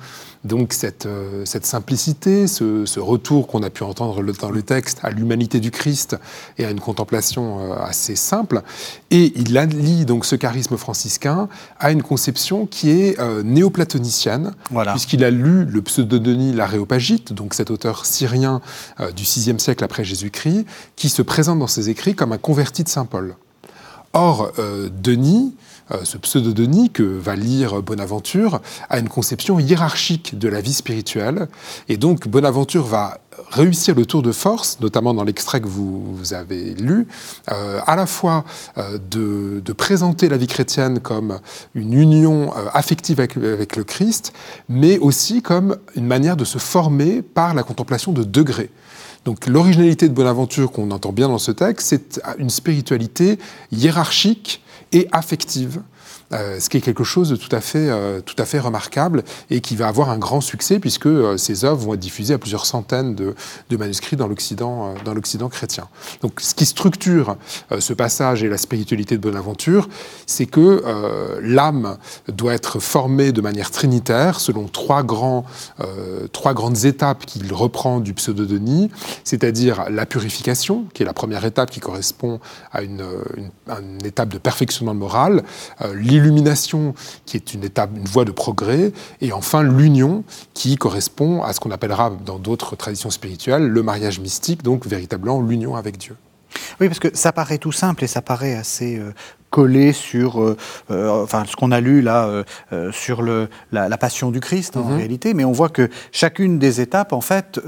donc 0.48 0.74
cette, 0.74 1.06
euh, 1.06 1.46
cette 1.46 1.66
simplicité, 1.66 2.48
ce, 2.48 3.00
retour 3.00 3.48
qu'on 3.48 3.62
a 3.62 3.70
pu 3.70 3.84
entendre 3.84 4.24
dans 4.34 4.50
le 4.50 4.62
texte 4.64 5.00
à 5.04 5.12
l'humanité 5.12 5.60
du 5.60 5.70
Christ 5.70 6.18
et 6.58 6.66
à 6.66 6.72
une 6.72 6.80
contemplation 6.80 7.72
euh, 7.72 7.76
assez 7.76 8.16
simple, 8.16 8.64
et 9.12 9.34
il 9.36 9.58
allie 9.58 10.06
donc 10.06 10.26
ce 10.26 10.36
charisme 10.36 10.78
franciscain 10.78 11.48
à 11.80 11.92
une 11.92 12.02
conception 12.02 12.66
qui 12.66 12.90
est 12.90 13.20
euh, 13.20 13.44
néoplatonicienne, 13.44 14.54
puisqu'il 14.92 15.24
a 15.24 15.30
lu 15.30 15.66
le 15.66 15.82
pseudo-Denis 15.82 16.54
l'Aréopagite, 16.54 17.34
donc 17.34 17.54
cet 17.54 17.70
auteur 17.70 18.06
syrien 18.06 18.62
du 19.16 19.24
VIe 19.24 19.60
siècle 19.60 19.84
après 19.84 20.04
Jésus-Christ, 20.04 20.66
qui 20.96 21.10
se 21.10 21.22
présente 21.22 21.60
dans 21.60 21.68
ses 21.68 21.90
écrits 21.90 22.16
comme 22.16 22.32
un 22.32 22.38
converti 22.38 22.84
de 22.84 22.90
Saint 22.90 23.06
Paul. 23.06 23.36
Or, 24.14 24.52
euh, 24.58 24.90
Denis, 24.92 25.54
ce 26.04 26.18
pseudo-Denis 26.18 26.90
que 26.90 27.04
va 27.04 27.36
lire 27.36 27.82
Bonaventure, 27.82 28.62
a 28.90 29.00
une 29.00 29.10
conception 29.10 29.60
hiérarchique 29.60 30.38
de 30.38 30.50
la 30.50 30.62
vie 30.62 30.74
spirituelle. 30.74 31.48
Et 31.88 31.98
donc, 31.98 32.28
Bonaventure 32.28 32.86
va 32.86 33.20
réussir 33.52 33.96
le 33.96 34.06
tour 34.06 34.22
de 34.22 34.32
force, 34.32 34.80
notamment 34.82 35.14
dans 35.14 35.24
l'extrait 35.24 35.62
que 35.62 35.68
vous, 35.68 36.18
avez 36.32 36.74
lu, 36.74 37.08
euh, 37.52 37.80
à 37.86 37.96
la 37.96 38.06
fois 38.06 38.44
euh, 38.78 38.98
de, 39.10 39.74
présenter 39.74 40.28
la 40.28 40.38
vie 40.38 40.48
chrétienne 40.48 41.00
comme 41.00 41.40
une 41.76 41.94
union 41.94 42.52
euh, 42.56 42.68
affective 42.74 43.20
avec, 43.20 43.36
le 43.36 43.84
Christ, 43.84 44.34
mais 44.70 44.98
aussi 44.98 45.42
comme 45.42 45.78
une 45.96 46.08
manière 46.08 46.36
de 46.36 46.46
se 46.46 46.58
former 46.58 47.22
par 47.22 47.54
la 47.54 47.64
contemplation 47.64 48.12
de 48.12 48.24
degrés. 48.24 48.72
Donc 49.26 49.46
l'originalité 49.46 50.10
de 50.10 50.14
Bonaventure 50.14 50.72
qu'on 50.72 50.90
entend 50.92 51.12
bien 51.12 51.28
dans 51.28 51.38
ce 51.38 51.52
texte, 51.52 51.88
c'est 51.88 52.22
une 52.40 52.50
spiritualité 52.50 53.38
hiérarchique 53.72 54.64
et 54.92 55.08
affective. 55.12 55.82
Euh, 56.34 56.60
ce 56.60 56.70
qui 56.70 56.76
est 56.76 56.82
quelque 56.82 57.06
chose 57.06 57.30
de 57.30 57.38
tout 57.38 57.54
à 57.56 57.62
fait, 57.62 57.88
euh, 57.90 58.20
tout 58.20 58.36
à 58.38 58.44
fait 58.44 58.60
remarquable 58.60 59.24
et 59.50 59.62
qui 59.62 59.78
va 59.78 59.88
avoir 59.88 60.10
un 60.10 60.18
grand 60.18 60.42
succès 60.42 60.78
puisque 60.78 61.06
euh, 61.06 61.38
ces 61.38 61.64
œuvres 61.64 61.86
vont 61.86 61.94
être 61.94 62.02
diffusées 62.02 62.34
à 62.34 62.38
plusieurs 62.38 62.66
centaines 62.66 63.16
de, 63.16 63.34
manuscrits 63.78 64.18
dans 64.18 64.28
l'Occident, 64.28 64.96
dans 65.06 65.14
l'Occident 65.14 65.48
chrétien. 65.48 65.88
Donc, 66.22 66.42
ce 66.42 66.54
qui 66.54 66.66
structure 66.66 67.38
ce 67.80 67.94
passage 67.94 68.44
et 68.44 68.50
la 68.50 68.58
spiritualité 68.58 69.16
de 69.16 69.22
Bonaventure, 69.22 69.88
c'est 70.26 70.48
que 70.48 70.84
l'âme 71.42 71.98
doit 72.28 72.54
être 72.54 72.80
formée 72.80 73.32
de 73.32 73.40
manière 73.40 73.70
trinitaire 73.70 74.40
selon 74.40 74.68
trois, 74.68 75.04
grands, 75.04 75.46
trois 76.34 76.56
grandes 76.56 76.86
étapes 76.86 77.26
qu'il 77.26 77.54
reprend 77.54 78.00
du 78.00 78.16
pseudo-Denis, 78.16 78.90
c'est-à-dire 79.24 79.86
la 79.92 80.08
purification, 80.08 80.86
qui 80.96 81.04
est 81.04 81.06
la 81.06 81.14
première 81.14 81.46
étape 81.46 81.70
qui 81.70 81.80
correspond 81.80 82.40
à 82.72 82.82
une, 82.82 83.04
étape 84.04 84.30
de 84.30 84.40
perfectionnement 84.40 84.96
moral, 84.96 85.44
l'illumination, 86.18 86.94
qui 87.26 87.38
est 87.38 87.54
une 87.54 87.64
étape, 87.64 87.92
une 87.96 88.06
voie 88.06 88.26
de 88.26 88.32
progrès, 88.32 88.92
et 89.22 89.32
enfin 89.32 89.64
l'union, 89.64 90.24
qui 90.54 90.76
correspond 90.76 91.44
à 91.44 91.54
ce 91.54 91.60
qu'on 91.60 91.72
appellera 91.72 92.12
dans 92.26 92.40
d'autres 92.40 92.76
traditions 92.76 93.10
spirituelles 93.10 93.68
le 93.68 93.84
mariage 93.84 94.20
mystique, 94.20 94.64
donc 94.64 94.86
véritablement 94.86 95.42
l'union 95.42 95.76
avec 95.76 95.98
Dieu. 95.98 96.16
Oui, 96.80 96.88
parce 96.88 97.00
que 97.00 97.16
ça 97.16 97.32
paraît 97.32 97.58
tout 97.58 97.72
simple 97.72 98.04
et 98.04 98.08
ça 98.08 98.22
paraît 98.22 98.56
assez 98.56 98.98
euh, 98.98 99.14
collé 99.50 99.94
sur 99.94 100.42
euh, 100.42 100.58
euh, 100.92 101.24
enfin, 101.24 101.44
ce 101.48 101.56
qu'on 101.56 101.72
a 101.72 101.80
lu 101.80 102.02
là 102.02 102.28
euh, 102.72 102.92
sur 102.92 103.22
le, 103.22 103.48
la, 103.72 103.98
passion 103.98 104.30
du 104.30 104.40
Christ 104.40 104.78
en 104.78 104.84
mhm. 104.84 104.98
réalité, 104.98 105.34
mais 105.34 105.46
on 105.46 105.52
voit 105.52 105.70
que 105.70 105.90
chacune 106.12 106.60
des 106.60 106.82
étapes 106.82 107.14
en 107.14 107.22
fait 107.22 107.60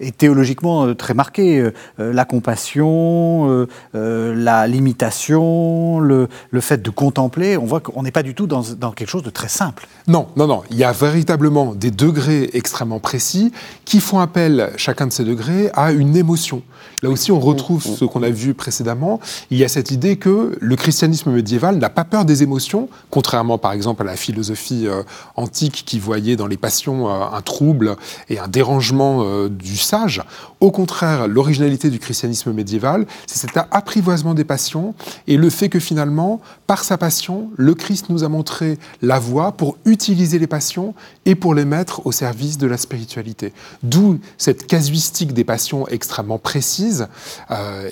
est 0.00 0.16
théologiquement 0.16 0.94
très 0.94 1.14
marquée. 1.14 1.70
la 1.98 2.24
compassion, 2.24 3.66
la 3.92 4.66
limitation, 4.68 5.98
le, 5.98 6.28
le, 6.50 6.60
fait 6.60 6.80
de 6.82 6.90
contempler, 6.90 7.56
on 7.56 7.64
voit 7.64 7.80
qu'on 7.80 8.02
n'est 8.02 8.12
pas 8.12 8.22
du 8.22 8.34
tout 8.34 8.46
dans, 8.46 8.62
dans, 8.78 8.92
quelque 8.92 9.08
chose 9.08 9.22
de 9.22 9.30
très 9.30 9.48
simple. 9.48 9.88
Non, 10.06 10.28
non, 10.36 10.46
non. 10.46 10.62
Il 10.70 10.76
y 10.76 10.84
a 10.84 10.92
véritablement 10.92 11.74
des 11.74 11.90
degrés 11.90 12.50
extrêmement 12.52 13.00
précis 13.00 13.52
qui 13.84 14.00
font 14.00 14.20
appel, 14.20 14.70
chacun 14.76 15.06
de 15.06 15.12
ces 15.12 15.24
degrés, 15.24 15.70
à 15.74 15.90
une 15.92 16.16
émotion. 16.16 16.62
Là 17.02 17.10
aussi, 17.10 17.32
on 17.32 17.40
retrouve 17.40 17.82
ce 17.82 18.04
qu'on 18.04 18.22
a 18.22 18.30
vu 18.30 18.54
précédemment. 18.54 19.20
Il 19.50 19.58
y 19.58 19.64
a 19.64 19.68
cette 19.68 19.90
idée 19.90 20.16
que 20.16 20.56
le 20.58 20.76
christianisme 20.76 21.13
médiéval 21.26 21.78
n'a 21.78 21.90
pas 21.90 22.04
peur 22.04 22.24
des 22.24 22.42
émotions, 22.42 22.88
contrairement 23.10 23.58
par 23.58 23.72
exemple 23.72 24.02
à 24.02 24.04
la 24.04 24.16
philosophie 24.16 24.86
euh, 24.86 25.02
antique 25.36 25.84
qui 25.86 25.98
voyait 25.98 26.36
dans 26.36 26.46
les 26.46 26.56
passions 26.56 27.08
euh, 27.08 27.24
un 27.32 27.40
trouble 27.40 27.96
et 28.28 28.38
un 28.38 28.48
dérangement 28.48 29.22
euh, 29.22 29.48
du 29.48 29.76
sage. 29.76 30.22
Au 30.60 30.70
contraire, 30.70 31.28
l'originalité 31.28 31.90
du 31.90 31.98
christianisme 31.98 32.52
médiéval, 32.52 33.06
c'est 33.26 33.38
cet 33.38 33.56
apprivoisement 33.70 34.34
des 34.34 34.44
passions 34.44 34.94
et 35.26 35.36
le 35.36 35.50
fait 35.50 35.68
que 35.68 35.78
finalement, 35.78 36.40
par 36.66 36.84
sa 36.84 36.98
passion, 36.98 37.50
le 37.56 37.74
Christ 37.74 38.06
nous 38.10 38.24
a 38.24 38.28
montré 38.28 38.78
la 39.02 39.18
voie 39.18 39.52
pour 39.52 39.76
utiliser 39.84 40.38
les 40.38 40.46
passions 40.46 40.94
et 41.24 41.34
pour 41.34 41.54
les 41.54 41.64
mettre 41.64 42.06
au 42.06 42.12
service 42.12 42.58
de 42.58 42.66
la 42.66 42.76
spiritualité. 42.76 43.52
D'où 43.82 44.18
cette 44.38 44.66
casuistique 44.66 45.32
des 45.32 45.44
passions 45.44 45.86
extrêmement 45.88 46.38
précise 46.38 47.08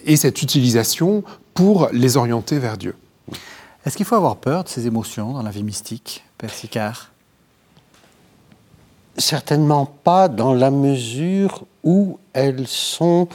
et 0.05 0.17
cette 0.17 0.43
utilisation 0.43 1.23
pour 1.55 1.89
les 1.93 2.17
orienter 2.17 2.59
vers 2.59 2.77
Dieu. 2.77 2.95
Est-ce 3.85 3.97
qu'il 3.97 4.07
faut 4.07 4.15
avoir 4.15 4.37
peur 4.37 4.65
de 4.65 4.69
ces 4.69 4.87
émotions 4.87 5.33
dans 5.33 5.43
la 5.43 5.51
vie 5.51 5.65
mystique, 5.65 6.25
Père 6.39 6.53
Sicard? 6.53 7.11
Certainement 9.19 9.87
pas 9.87 10.29
dans 10.29 10.55
la 10.55 10.71
mesure 10.71 11.65
où 11.83 12.19
elles 12.33 12.67
sont 12.67 13.29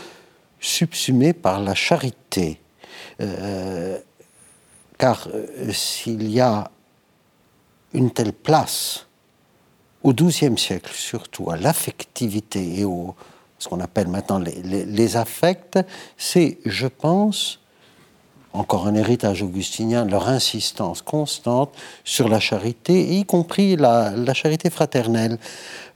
subsumées 0.60 1.34
par 1.34 1.60
la 1.60 1.76
charité. 1.76 2.60
Euh, 3.20 4.00
car 4.98 5.28
euh, 5.34 5.72
s'il 5.72 6.30
y 6.32 6.40
a 6.40 6.72
une 7.94 8.12
telle 8.12 8.34
place 8.34 9.06
au 10.04 10.14
XIIe 10.14 10.58
siècle, 10.58 10.92
surtout 10.94 11.52
à 11.52 11.58
l'affectivité 11.58 12.80
et 12.80 12.86
au, 12.86 13.16
ce 13.60 13.68
qu'on 13.68 13.80
appelle 13.80 14.08
maintenant 14.08 14.40
les, 14.40 15.18
affects, 15.18 15.80
c'est, 16.18 16.60
je 16.66 16.88
pense, 16.88 17.60
encore 18.54 18.88
un 18.88 18.96
héritage 18.96 19.44
augustinien, 19.44 20.06
leur 20.06 20.30
insistance 20.30 21.02
constante 21.02 21.72
sur 22.04 22.28
la 22.28 22.40
charité, 22.40 23.18
y 23.18 23.26
compris 23.26 23.76
la, 23.76 24.34
charité 24.34 24.70
fraternelle. 24.70 25.38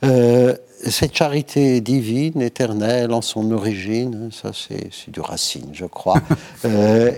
Euh, 0.04 0.56
cette 0.88 1.16
charité 1.16 1.82
divine, 1.82 2.42
éternelle, 2.42 3.12
en 3.14 3.22
son 3.22 3.52
origine, 3.52 4.30
ça 4.32 4.52
c'est 4.54 5.10
du 5.10 5.20
Racine, 5.20 5.70
je 5.74 5.86
crois, 5.86 6.22
euh, 6.66 7.12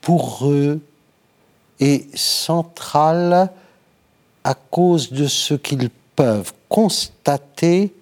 pour 0.00 0.46
eux 0.46 0.80
est 1.80 2.16
centrale 2.16 3.50
à 4.44 4.54
cause 4.54 5.12
de 5.12 5.26
ce 5.26 5.54
qu'ils 5.54 5.90
peuvent 6.16 6.52
constater 6.68 7.92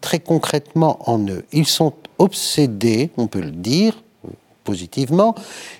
très 0.00 0.20
concrètement 0.20 0.98
en 1.10 1.18
eux. 1.28 1.44
Ils 1.52 1.66
sont 1.66 1.92
obsédés, 2.18 3.10
on 3.16 3.26
peut 3.26 3.40
le 3.40 3.50
dire 3.50 3.94
positivement, 4.68 5.34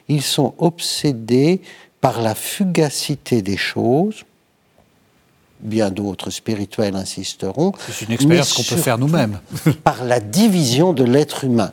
ils 0.09 0.23
sont 0.23 0.55
obsédés 0.57 1.61
par 2.01 2.23
la 2.23 2.35
fugacité 2.35 3.43
des 3.43 3.59
choses. 3.59 4.25
Bien 5.61 5.91
d'autres 5.91 6.31
spirituels 6.31 6.97
insisteront. 6.97 7.73
C'est 7.91 8.07
une 8.07 8.13
expérience 8.13 8.55
qu'on 8.55 8.63
peut 8.63 8.81
faire 8.81 8.97
nous-mêmes. 8.97 9.41
par 9.85 10.05
la 10.05 10.21
division 10.21 10.95
de 10.95 11.05
l'être 11.05 11.45
humain, 11.45 11.73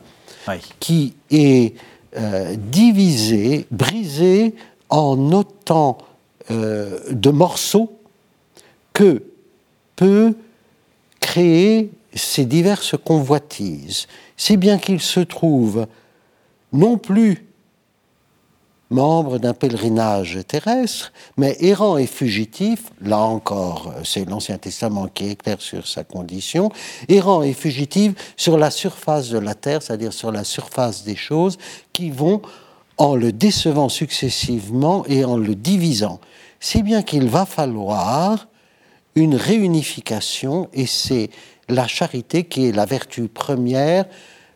qui 0.82 1.13
est 1.32 1.75
euh, 2.17 2.58
divisé, 2.58 3.65
brisé 3.71 4.54
en 4.89 5.32
autant 5.32 5.97
euh, 6.51 6.99
de 7.12 7.30
morceaux 7.30 7.97
que 8.91 9.23
peut 9.95 10.36
créer 11.21 11.91
ces 12.13 12.45
diverses 12.45 12.95
convoitises, 13.01 14.08
si 14.36 14.58
bien 14.58 14.78
qu'il 14.78 14.99
se 14.99 15.21
trouve 15.21 15.88
non 16.73 16.97
plus 16.97 17.45
membre 18.89 19.39
d'un 19.39 19.54
pèlerinage 19.54 20.39
terrestre, 20.47 21.12
mais 21.38 21.58
errant 21.60 21.97
et 21.97 22.06
fugitif, 22.06 22.91
là 23.01 23.19
encore, 23.19 23.93
c'est 24.04 24.30
l'Ancien 24.30 24.58
Testament 24.58 25.08
qui 25.08 25.32
est 25.32 25.36
clair 25.36 25.60
sur 25.60 25.88
sa 25.88 26.04
condition, 26.04 26.71
errant 27.10 27.41
et 27.41 27.54
fugitif 27.54 28.13
sur 28.38 28.58
la 28.58 28.69
surface 28.69 29.30
de 29.30 29.39
la 29.39 29.56
terre, 29.56 29.82
c'est-à-dire 29.82 30.13
sur 30.13 30.32
la 30.32 30.43
surface 30.43 31.04
des 31.04 31.15
choses, 31.15 31.58
qui 31.93 32.12
vont 32.12 32.41
en 32.97 33.15
le 33.15 33.32
décevant 33.32 33.89
successivement 33.89 35.04
et 35.08 35.25
en 35.25 35.38
le 35.38 35.56
divisant. 35.56 36.19
Si 36.60 36.84
bien 36.84 37.01
qu'il 37.01 37.28
va 37.28 37.45
falloir 37.45 38.47
une 39.15 39.36
réunification, 39.36 40.69
et 40.73 40.86
c'est 40.86 41.30
la 41.69 41.88
charité 41.88 42.43
qui 42.43 42.67
est 42.67 42.71
la 42.71 42.86
vertu 42.86 43.28
première 43.28 44.06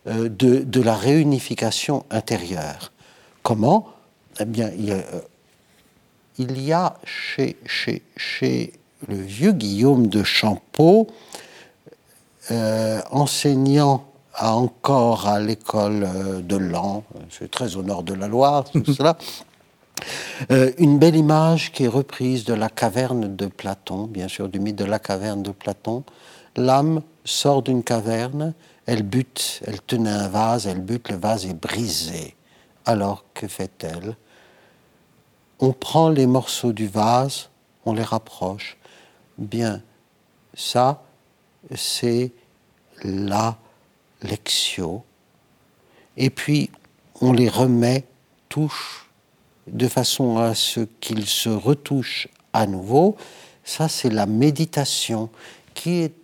euh, 0.10 0.28
de, 0.30 0.82
la 0.82 0.96
réunification 0.96 2.04
intérieure. 2.10 2.92
Comment? 3.44 3.90
Eh 4.40 4.46
bien, 4.46 4.72
il 4.76 4.86
y 4.86 6.72
a, 6.74 6.86
euh, 6.86 6.90
chez, 7.04 7.58
chez, 7.66 8.02
chez, 8.18 8.74
le 9.08 9.18
vieux 9.18 9.52
Guillaume 9.52 10.08
de 10.08 10.24
Champeau, 10.24 11.08
euh, 12.50 13.02
enseignant 13.12 14.06
encore 14.40 15.28
à 15.28 15.40
l'école 15.40 16.08
de 16.44 16.56
Lan, 16.56 17.04
c'est 17.30 17.52
très 17.52 17.76
au 17.76 17.84
nord 17.84 18.04
de 18.04 18.14
la 18.14 18.28
Loire, 18.28 18.64
tout 18.64 18.84
cela, 18.94 19.18
une 20.78 20.98
belle 20.98 21.18
image 21.18 21.72
qui 21.72 21.84
est 21.84 21.90
reprise 21.90 22.46
de 22.46 22.54
la 22.54 22.70
caverne 22.70 23.36
de 23.36 23.46
Platon, 23.46 24.06
bien 24.06 24.28
sûr, 24.28 24.50
du 24.50 24.60
mythe 24.60 24.78
de 24.78 24.86
la 24.86 24.98
caverne 24.98 25.44
de 25.44 25.52
Platon, 25.52 26.04
l'âme 26.56 27.02
sort 27.26 27.62
d'une 27.62 27.84
caverne, 27.84 28.54
elle 28.90 29.04
bute, 29.04 29.62
elle 29.68 29.82
tenait 29.82 30.10
un 30.10 30.28
vase, 30.28 30.66
elle 30.66 30.82
bute, 30.82 31.10
le 31.10 31.16
vase 31.16 31.46
est 31.46 31.54
brisé. 31.54 32.36
Alors 32.86 33.24
que 33.36 33.48
fait-elle? 33.48 34.18
On 35.60 35.74
prend 35.74 36.10
les 36.10 36.26
morceaux 36.26 36.74
du 36.74 36.88
vase, 36.88 37.50
on 37.86 37.94
les 37.94 38.04
rapproche. 38.04 38.78
Bien, 39.38 39.84
ça, 40.56 41.04
c'est 41.76 42.32
la 43.04 43.58
lectio. 44.24 45.04
Et 46.18 46.32
puis, 46.32 46.72
on 47.22 47.32
les 47.32 47.48
remet 47.48 48.06
touche 48.50 49.08
de 49.68 49.88
façon 49.88 50.40
à 50.40 50.56
ce 50.56 50.80
qu'il 51.00 51.28
se 51.28 51.50
retouche 51.50 52.28
à 52.54 52.66
nouveau, 52.66 53.18
ça 53.64 53.88
c'est 53.88 54.10
la 54.10 54.26
méditation 54.26 55.30
qui, 55.76 56.00
est, 56.02 56.19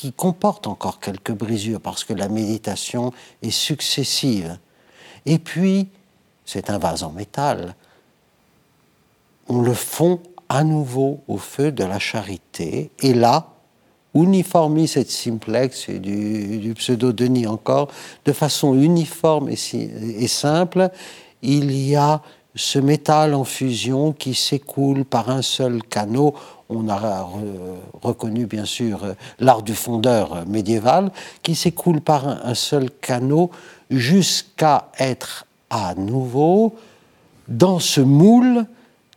qui 0.00 0.14
comporte 0.14 0.66
encore 0.66 0.98
quelques 0.98 1.32
brisures 1.32 1.78
parce 1.78 2.04
que 2.04 2.14
la 2.14 2.30
méditation 2.30 3.12
est 3.42 3.50
successive. 3.50 4.58
Et 5.26 5.38
puis, 5.38 5.88
c'est 6.46 6.70
un 6.70 6.78
vase 6.78 7.02
en 7.02 7.10
métal. 7.10 7.74
On 9.48 9.60
le 9.60 9.74
fond 9.74 10.22
à 10.48 10.64
nouveau 10.64 11.20
au 11.28 11.36
feu 11.36 11.70
de 11.70 11.84
la 11.84 11.98
charité. 11.98 12.90
Et 13.00 13.12
là, 13.12 13.48
uniformis 14.14 14.90
et 14.96 15.04
simplex, 15.04 15.90
et 15.90 15.98
du, 15.98 16.72
pseudo-Denis 16.78 17.46
encore, 17.46 17.88
de 18.24 18.32
façon 18.32 18.74
uniforme 18.74 19.50
et, 19.50 20.28
simple, 20.28 20.88
il 21.42 21.72
y 21.72 21.94
a 21.94 22.22
ce 22.54 22.78
métal 22.78 23.34
en 23.34 23.44
fusion 23.44 24.14
qui 24.14 24.34
s'écoule 24.34 25.04
par 25.04 25.28
un 25.28 25.42
seul 25.42 25.82
canot. 25.82 26.34
On 26.70 26.88
a 26.88 27.28
reconnu 28.00 28.46
bien 28.46 28.64
sûr 28.64 29.00
l'art 29.40 29.62
du 29.62 29.74
fondeur 29.74 30.46
médiéval, 30.46 31.10
qui 31.42 31.54
s'écoule 31.54 32.00
par 32.00 32.26
un 32.28 32.54
seul 32.54 32.90
canot 32.90 33.50
jusqu'à 33.90 34.88
être 34.98 35.46
à 35.68 35.94
nouveau 35.96 36.76
dans 37.48 37.80
ce 37.80 38.00
moule 38.00 38.66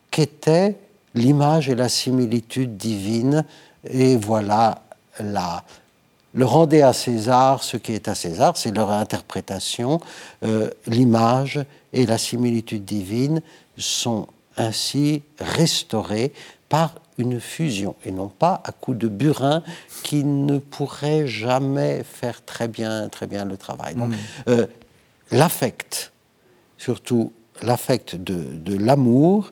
qu'était 0.09 0.77
l'image 1.13 1.69
et 1.69 1.75
la 1.75 1.89
similitude 1.89 2.75
divine. 2.75 3.45
Et 3.85 4.17
voilà 4.17 4.81
le 6.35 6.45
rendez 6.45 6.81
à 6.81 6.93
César 6.93 7.63
ce 7.63 7.77
qui 7.77 7.93
est 7.93 8.07
à 8.07 8.15
César, 8.15 8.57
c'est 8.57 8.75
leur 8.75 8.89
interprétation. 8.89 10.01
Euh, 10.43 10.69
l'image 10.87 11.63
et 11.93 12.05
la 12.07 12.17
similitude 12.17 12.85
divine 12.85 13.41
sont 13.77 14.27
ainsi 14.57 15.21
restaurées 15.39 16.33
par 16.69 16.95
une 17.17 17.39
fusion 17.39 17.95
et 18.05 18.11
non 18.11 18.27
pas 18.27 18.61
à 18.63 18.71
coup 18.71 18.93
de 18.93 19.07
burin 19.07 19.63
qui 20.03 20.23
ne 20.23 20.57
pourrait 20.57 21.27
jamais 21.27 22.03
faire 22.03 22.43
très 22.43 22.67
bien, 22.67 23.09
très 23.09 23.27
bien 23.27 23.45
le 23.45 23.57
travail. 23.57 23.95
Mm. 23.95 24.13
Euh, 24.47 24.67
l'affect, 25.31 26.11
surtout 26.77 27.33
l'affect 27.61 28.15
de, 28.15 28.77
l'amour, 28.77 29.51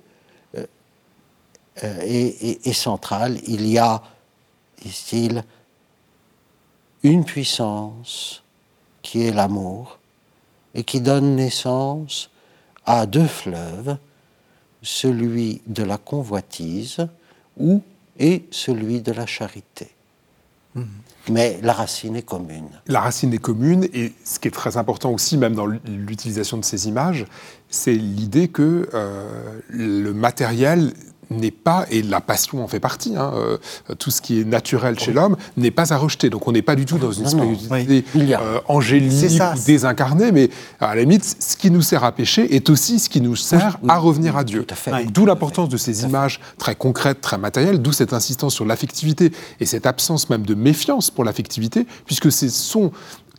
euh, 0.58 0.66
est, 2.02 2.68
est, 2.68 2.74
central. 2.74 3.38
Il 3.48 3.68
y 3.68 3.78
a, 3.78 4.02
disent-ils, 4.82 5.44
une 7.04 7.26
puissance 7.26 8.44
qui 9.02 9.26
est 9.26 9.32
l'amour 9.32 10.00
et 10.76 10.84
qui 10.84 11.02
donne 11.02 11.36
naissance 11.36 12.30
à 12.86 13.06
deux 13.06 13.28
fleuves, 13.28 13.98
celui 14.82 15.62
de 15.68 15.84
la 15.84 15.98
convoitise 15.98 17.08
ou 17.62 17.82
et 18.20 18.46
celui 18.52 19.02
de 19.02 19.12
la 19.12 19.26
charité. 19.26 19.90
Mhm. 20.76 20.88
Mais 21.30 21.60
la 21.62 21.74
racine 21.74 22.16
est 22.16 22.24
commune. 22.24 22.70
La 22.88 23.02
racine 23.02 23.34
est 23.34 23.38
commune, 23.38 23.88
et 23.94 24.14
ce 24.24 24.40
qui 24.40 24.48
est 24.48 24.52
très 24.52 24.78
important 24.78 25.12
aussi, 25.12 25.38
même 25.38 25.54
dans 25.54 25.68
l'utilisation 25.68 26.58
de 26.58 26.66
ces 26.66 26.88
images, 26.88 27.26
c'est 27.70 27.94
l'idée 27.94 28.48
que 28.48 28.90
euh, 28.94 29.60
le 29.70 30.12
matériel 30.14 30.94
n'est 31.32 31.52
pas, 31.52 31.86
et 31.90 32.02
la 32.02 32.22
passion 32.22 32.64
en 32.64 32.68
fait 32.68 32.80
partie, 32.80 33.16
hein, 33.16 33.32
euh, 33.36 33.58
tout 33.98 34.12
ce 34.12 34.22
qui 34.22 34.42
est 34.42 34.44
naturel 34.44 35.00
chez 35.00 35.14
l'homme 35.14 35.38
n'est 35.58 35.72
pas 35.72 35.94
à 35.94 35.98
rejeter. 35.98 36.30
Donc 36.30 36.48
on 36.48 36.52
n'est 36.52 36.62
pas 36.62 36.76
du 36.76 36.86
tout 36.86 36.98
dans 36.98 37.12
une 37.12 37.28
spiritualité 37.28 38.04
euh, 38.16 38.60
angélique 38.68 39.42
ou 39.42 39.66
désincarnée, 39.66 40.32
mais 40.32 40.50
à 40.80 40.96
la 40.96 41.02
limite, 41.02 41.36
ce 41.40 41.56
qui 41.56 41.72
nous 41.72 41.82
sert 41.82 42.04
à 42.04 42.12
pécher 42.12 42.56
est 42.56 42.70
aussi 42.70 43.00
ce 43.00 43.10
qui 43.10 43.22
nous 43.22 43.36
sert 43.36 43.80
à 43.88 43.98
revenir 43.98 44.38
à 44.38 44.44
Dieu. 44.44 44.66
D'où 45.12 45.26
l'importance 45.26 45.70
de 45.70 45.78
ces 45.78 46.04
images 46.04 46.40
très 46.58 46.76
concrètes, 46.76 47.22
très 47.22 47.38
matérielles, 47.38 47.82
d'où 47.82 47.92
cette 47.92 48.14
insistance 48.14 48.54
sur 48.54 48.66
l'affectivité 48.66 49.32
et 49.60 49.66
cette 49.66 49.86
absence 49.86 50.30
même 50.30 50.46
de 50.46 50.56
méfiance 50.56 51.10
pour 51.10 51.24
l'affectivité, 51.24 51.86
puisque 52.06 52.32
ce 52.32 52.50
sont 52.50 52.92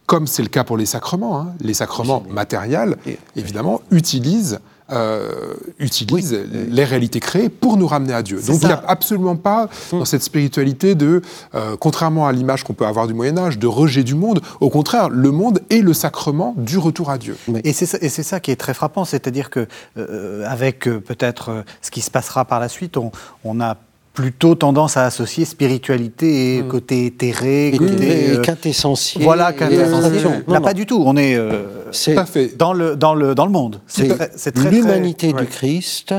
comme 0.07 0.27
c'est 0.27 0.43
le 0.43 0.49
cas 0.49 0.65
pour 0.65 0.77
les 0.77 0.87
sacrements, 0.87 1.41
hein, 1.41 1.55
les 1.61 1.75
sacrements 1.75 2.23
matériels, 2.29 2.97
évidemment, 3.37 3.81
utilisent 3.91 4.61
euh, 4.93 5.55
utilise 5.79 6.37
les 6.53 6.85
réalités 6.85 7.21
créées 7.21 7.49
pour 7.49 7.77
nous 7.77 7.87
ramener 7.87 8.13
à 8.13 8.23
Dieu. 8.23 8.41
Donc 8.47 8.59
il 8.63 8.67
n'y 8.67 8.73
a 8.73 8.83
absolument 8.87 9.37
pas 9.37 9.69
mm. 9.93 9.99
dans 9.99 10.05
cette 10.05 10.23
spiritualité 10.23 10.95
de, 10.95 11.23
euh, 11.55 11.77
contrairement 11.79 12.27
à 12.27 12.33
l'image 12.33 12.63
qu'on 12.65 12.75
peut 12.75 12.87
avoir 12.87 13.07
du 13.07 13.15
Moyen 13.15 13.39
Âge, 13.39 13.59
de 13.59 13.67
rejet 13.67 14.05
du 14.05 14.15
monde. 14.15 14.41
Au 14.61 14.71
contraire, 14.71 15.09
le 15.09 15.31
monde 15.31 15.61
est 15.71 15.81
le 15.81 15.95
sacrement 15.95 16.55
du 16.57 16.79
retour 16.79 17.11
à 17.11 17.19
Dieu. 17.19 17.37
Et 17.65 17.73
c'est 17.73 17.87
ça, 17.87 17.99
ça, 18.23 18.41
qui 18.41 18.51
est 18.51 18.57
très 18.57 18.75
frappant, 18.75 19.05
c'est-à-dire 19.05 19.51
que 19.51 19.67
euh, 19.97 20.45
avec 20.47 20.81
peut-être 20.81 21.65
ce 21.81 21.91
qui 21.91 22.01
se 22.01 22.11
passera 22.11 22.45
par 22.45 22.61
la 22.61 22.69
suite, 22.69 22.97
on, 22.97 23.11
on 23.45 23.61
a 23.61 23.77
plutôt 24.13 24.55
tendance 24.55 24.97
à 24.97 25.07
associer 25.07 25.45
spiritualité 25.45 26.57
et 26.57 26.63
hmm. 26.63 26.69
côté 26.69 27.07
éthéré, 27.07 27.75
côté 27.79 28.31
euh, 28.31 28.43
quintessentiel. 28.43 29.25
Voilà, 29.25 29.53
quintessentiel. 29.53 30.45
Là, 30.47 30.61
pas 30.61 30.75
du 30.75 30.87
tout. 30.87 31.03
On 31.05 31.17
est, 31.17 31.35
euh, 31.35 31.91
fait. 31.93 32.57
Dans, 32.57 32.73
le, 32.73 32.97
dans, 32.97 33.15
le, 33.15 33.35
dans 33.35 33.47
le 33.47 33.53
monde. 33.53 33.81
C'est 33.87 34.57
l'humanité 34.59 35.33
du 35.33 35.47
Christ, 35.47 36.15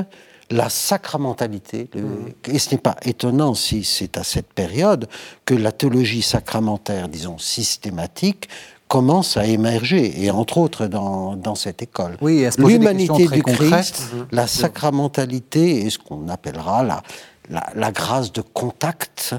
la 0.49 0.69
sacramentalité. 0.69 1.89
Hmm. 1.95 2.51
Et 2.51 2.59
ce 2.59 2.71
n'est 2.71 2.81
pas 2.81 2.95
étonnant 3.03 3.53
si 3.53 3.83
c'est 3.83 4.17
à 4.17 4.23
cette 4.23 4.51
période 4.53 5.07
que 5.45 5.53
la 5.53 5.71
théologie 5.71 6.23
sacramentaire, 6.23 7.07
disons 7.09 7.37
systématique, 7.37 8.49
commence 8.87 9.37
à 9.37 9.45
émerger, 9.47 10.23
et 10.23 10.29
entre 10.29 10.59
autres 10.59 10.85
dans, 10.85 11.35
dans 11.35 11.55
cette 11.55 11.81
école. 11.81 12.15
Oui, 12.21 12.45
L'humanité 12.59 13.27
du 13.27 13.41
Christ, 13.41 14.03
la 14.31 14.45
sacramentalité, 14.45 15.83
et 15.83 15.89
ce 15.89 15.97
qu'on 15.97 16.29
appellera 16.29 16.83
la, 16.83 17.01
la, 17.49 17.91
grâce 17.91 18.31
de 18.31 18.41
contact 18.41 19.35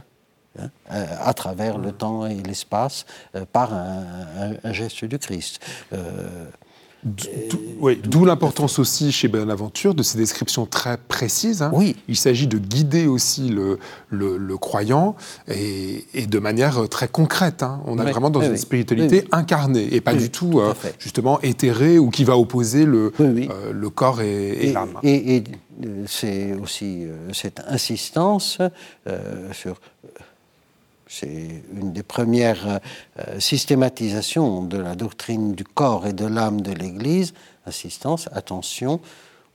hein, 0.58 0.70
euh, 0.92 1.06
à 1.20 1.34
travers 1.34 1.78
le 1.78 1.92
temps 1.92 2.26
et 2.26 2.34
l'espace 2.34 3.06
euh, 3.34 3.44
par 3.50 3.72
un, 3.72 4.72
geste 4.72 5.04
du 5.04 5.18
Christ. 5.18 5.60
Euh, 7.06 7.94
d'où 8.02 8.24
l'importance 8.24 8.78
aussi 8.78 9.12
chez 9.12 9.28
Bonaventure 9.28 9.94
de 9.94 10.02
ces 10.02 10.16
descriptions 10.16 10.64
très 10.64 10.96
précises. 10.96 11.62
Hein. 11.62 11.70
Oui. 11.74 11.96
Il 12.08 12.16
s'agit 12.16 12.46
de 12.46 12.56
guider 12.56 13.06
aussi 13.06 13.50
le, 13.50 13.78
le, 14.10 14.56
croyant 14.56 15.14
et, 15.48 16.26
de 16.26 16.38
manière 16.38 16.88
très 16.88 17.08
concrète. 17.08 17.62
Hein. 17.62 17.80
On 17.86 17.98
est 17.98 18.10
vraiment 18.10 18.30
dans 18.30 18.40
une 18.40 18.56
spiritualité 18.56 19.26
incarnée 19.32 19.88
et 19.92 20.00
pas 20.00 20.14
du 20.14 20.30
tout 20.30 20.60
justement 20.98 21.40
éthérée 21.42 21.98
ou 21.98 22.10
qui 22.10 22.24
va 22.24 22.38
opposer 22.38 22.84
le, 22.84 23.12
le 23.18 23.90
corps 23.90 24.22
et, 24.22 24.72
l'âme. 24.72 24.98
et 25.02 25.44
c'est 26.06 26.54
aussi 26.54 27.04
euh, 27.04 27.32
cette 27.32 27.60
insistance 27.66 28.58
euh, 29.06 29.52
sur 29.52 29.80
c'est 31.18 31.62
une 31.72 31.92
des 31.92 32.02
premières 32.02 32.80
euh, 33.18 33.38
systématisations 33.38 34.62
de 34.62 34.78
la 34.78 34.94
doctrine 34.94 35.54
du 35.54 35.64
corps 35.64 36.06
et 36.06 36.12
de 36.12 36.26
l'âme 36.26 36.60
de 36.60 36.72
l'Église. 36.72 37.34
Insistance, 37.66 38.28
attention, 38.32 39.00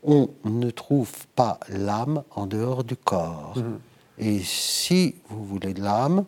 on 0.03 0.30
ne 0.45 0.70
trouve 0.70 1.12
pas 1.36 1.60
l'âme 1.68 2.24
en 2.32 2.45
dehors 2.47 2.84
du 2.84 2.95
corps. 2.95 3.55
Mm-hmm. 3.57 4.26
Et 4.26 4.39
si 4.39 5.16
vous 5.30 5.43
voulez 5.43 5.74
de 5.74 5.82
l'âme, 5.82 6.26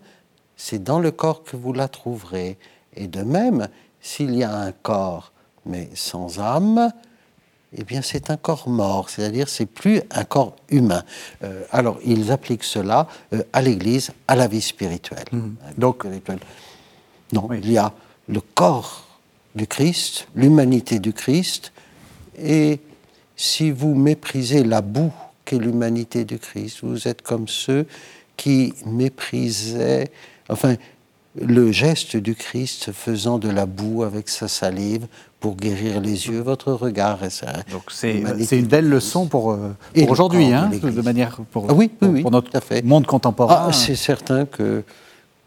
c'est 0.57 0.83
dans 0.83 0.99
le 0.99 1.11
corps 1.11 1.43
que 1.43 1.55
vous 1.55 1.73
la 1.73 1.87
trouverez. 1.87 2.57
Et 2.95 3.07
de 3.07 3.21
même, 3.21 3.67
s'il 4.01 4.35
y 4.35 4.43
a 4.43 4.55
un 4.55 4.71
corps 4.71 5.31
mais 5.65 5.89
sans 5.93 6.39
âme, 6.39 6.91
eh 7.77 7.83
bien 7.83 8.01
c'est 8.01 8.29
un 8.29 8.37
corps 8.37 8.67
mort, 8.67 9.09
c'est-à-dire 9.09 9.47
c'est 9.47 9.65
plus 9.65 10.01
un 10.11 10.23
corps 10.23 10.55
humain. 10.69 11.03
Euh, 11.43 11.63
alors 11.71 11.99
ils 12.05 12.31
appliquent 12.31 12.63
cela 12.63 13.07
euh, 13.33 13.43
à 13.53 13.61
l'Église, 13.61 14.11
à 14.27 14.35
la 14.35 14.47
vie 14.47 14.61
spirituelle. 14.61 15.25
Mmh. 15.31 15.55
Donc 15.77 16.05
non, 17.33 17.49
il 17.53 17.71
y 17.71 17.77
a 17.77 17.93
le 18.27 18.41
corps 18.41 19.07
du 19.55 19.67
Christ, 19.67 20.27
l'humanité 20.35 20.99
du 20.99 21.13
Christ, 21.13 21.71
et 22.37 22.79
si 23.35 23.71
vous 23.71 23.95
méprisez 23.95 24.63
la 24.63 24.81
boue 24.81 25.13
qu'est 25.45 25.57
l'humanité 25.57 26.25
du 26.25 26.39
Christ, 26.39 26.79
vous 26.83 27.07
êtes 27.07 27.21
comme 27.21 27.47
ceux 27.47 27.85
qui 28.37 28.73
méprisaient, 28.85 30.11
enfin, 30.49 30.75
le 31.39 31.71
geste 31.71 32.17
du 32.17 32.35
Christ 32.35 32.91
faisant 32.91 33.39
de 33.39 33.49
la 33.49 33.65
boue 33.65 34.03
avec 34.03 34.29
sa 34.29 34.47
salive 34.47 35.07
pour 35.41 35.55
guérir 35.55 35.99
les 35.99 36.27
yeux, 36.27 36.39
votre 36.39 36.71
regard. 36.71 37.17
Ça, 37.29 37.47
Donc 37.71 37.83
c'est 37.89 38.21
une 38.51 38.67
belle 38.67 38.87
leçon 38.87 39.25
pour, 39.25 39.51
euh, 39.51 39.75
pour 39.95 40.11
aujourd'hui, 40.11 40.53
hein, 40.53 40.69
de 40.71 41.01
manière 41.01 41.37
pour, 41.51 41.65
ah 41.67 41.73
oui, 41.73 41.91
oui, 42.01 42.21
pour, 42.21 42.31
notre 42.31 42.51
monde 42.85 43.07
contemporain. 43.07 43.65
Ah, 43.67 43.73
c'est 43.73 43.95
certain 43.95 44.45
que 44.45 44.83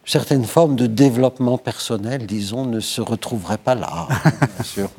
certaines 0.05 0.45
formes 0.45 0.74
de 0.74 0.86
développement 0.86 1.59
personnel, 1.59 2.26
disons, 2.26 2.66
ne 2.66 2.80
se 2.80 3.01
retrouveraient 3.01 3.57
pas 3.57 3.76
là, 3.76 4.09
bien 4.24 4.64
sûr. 4.64 4.90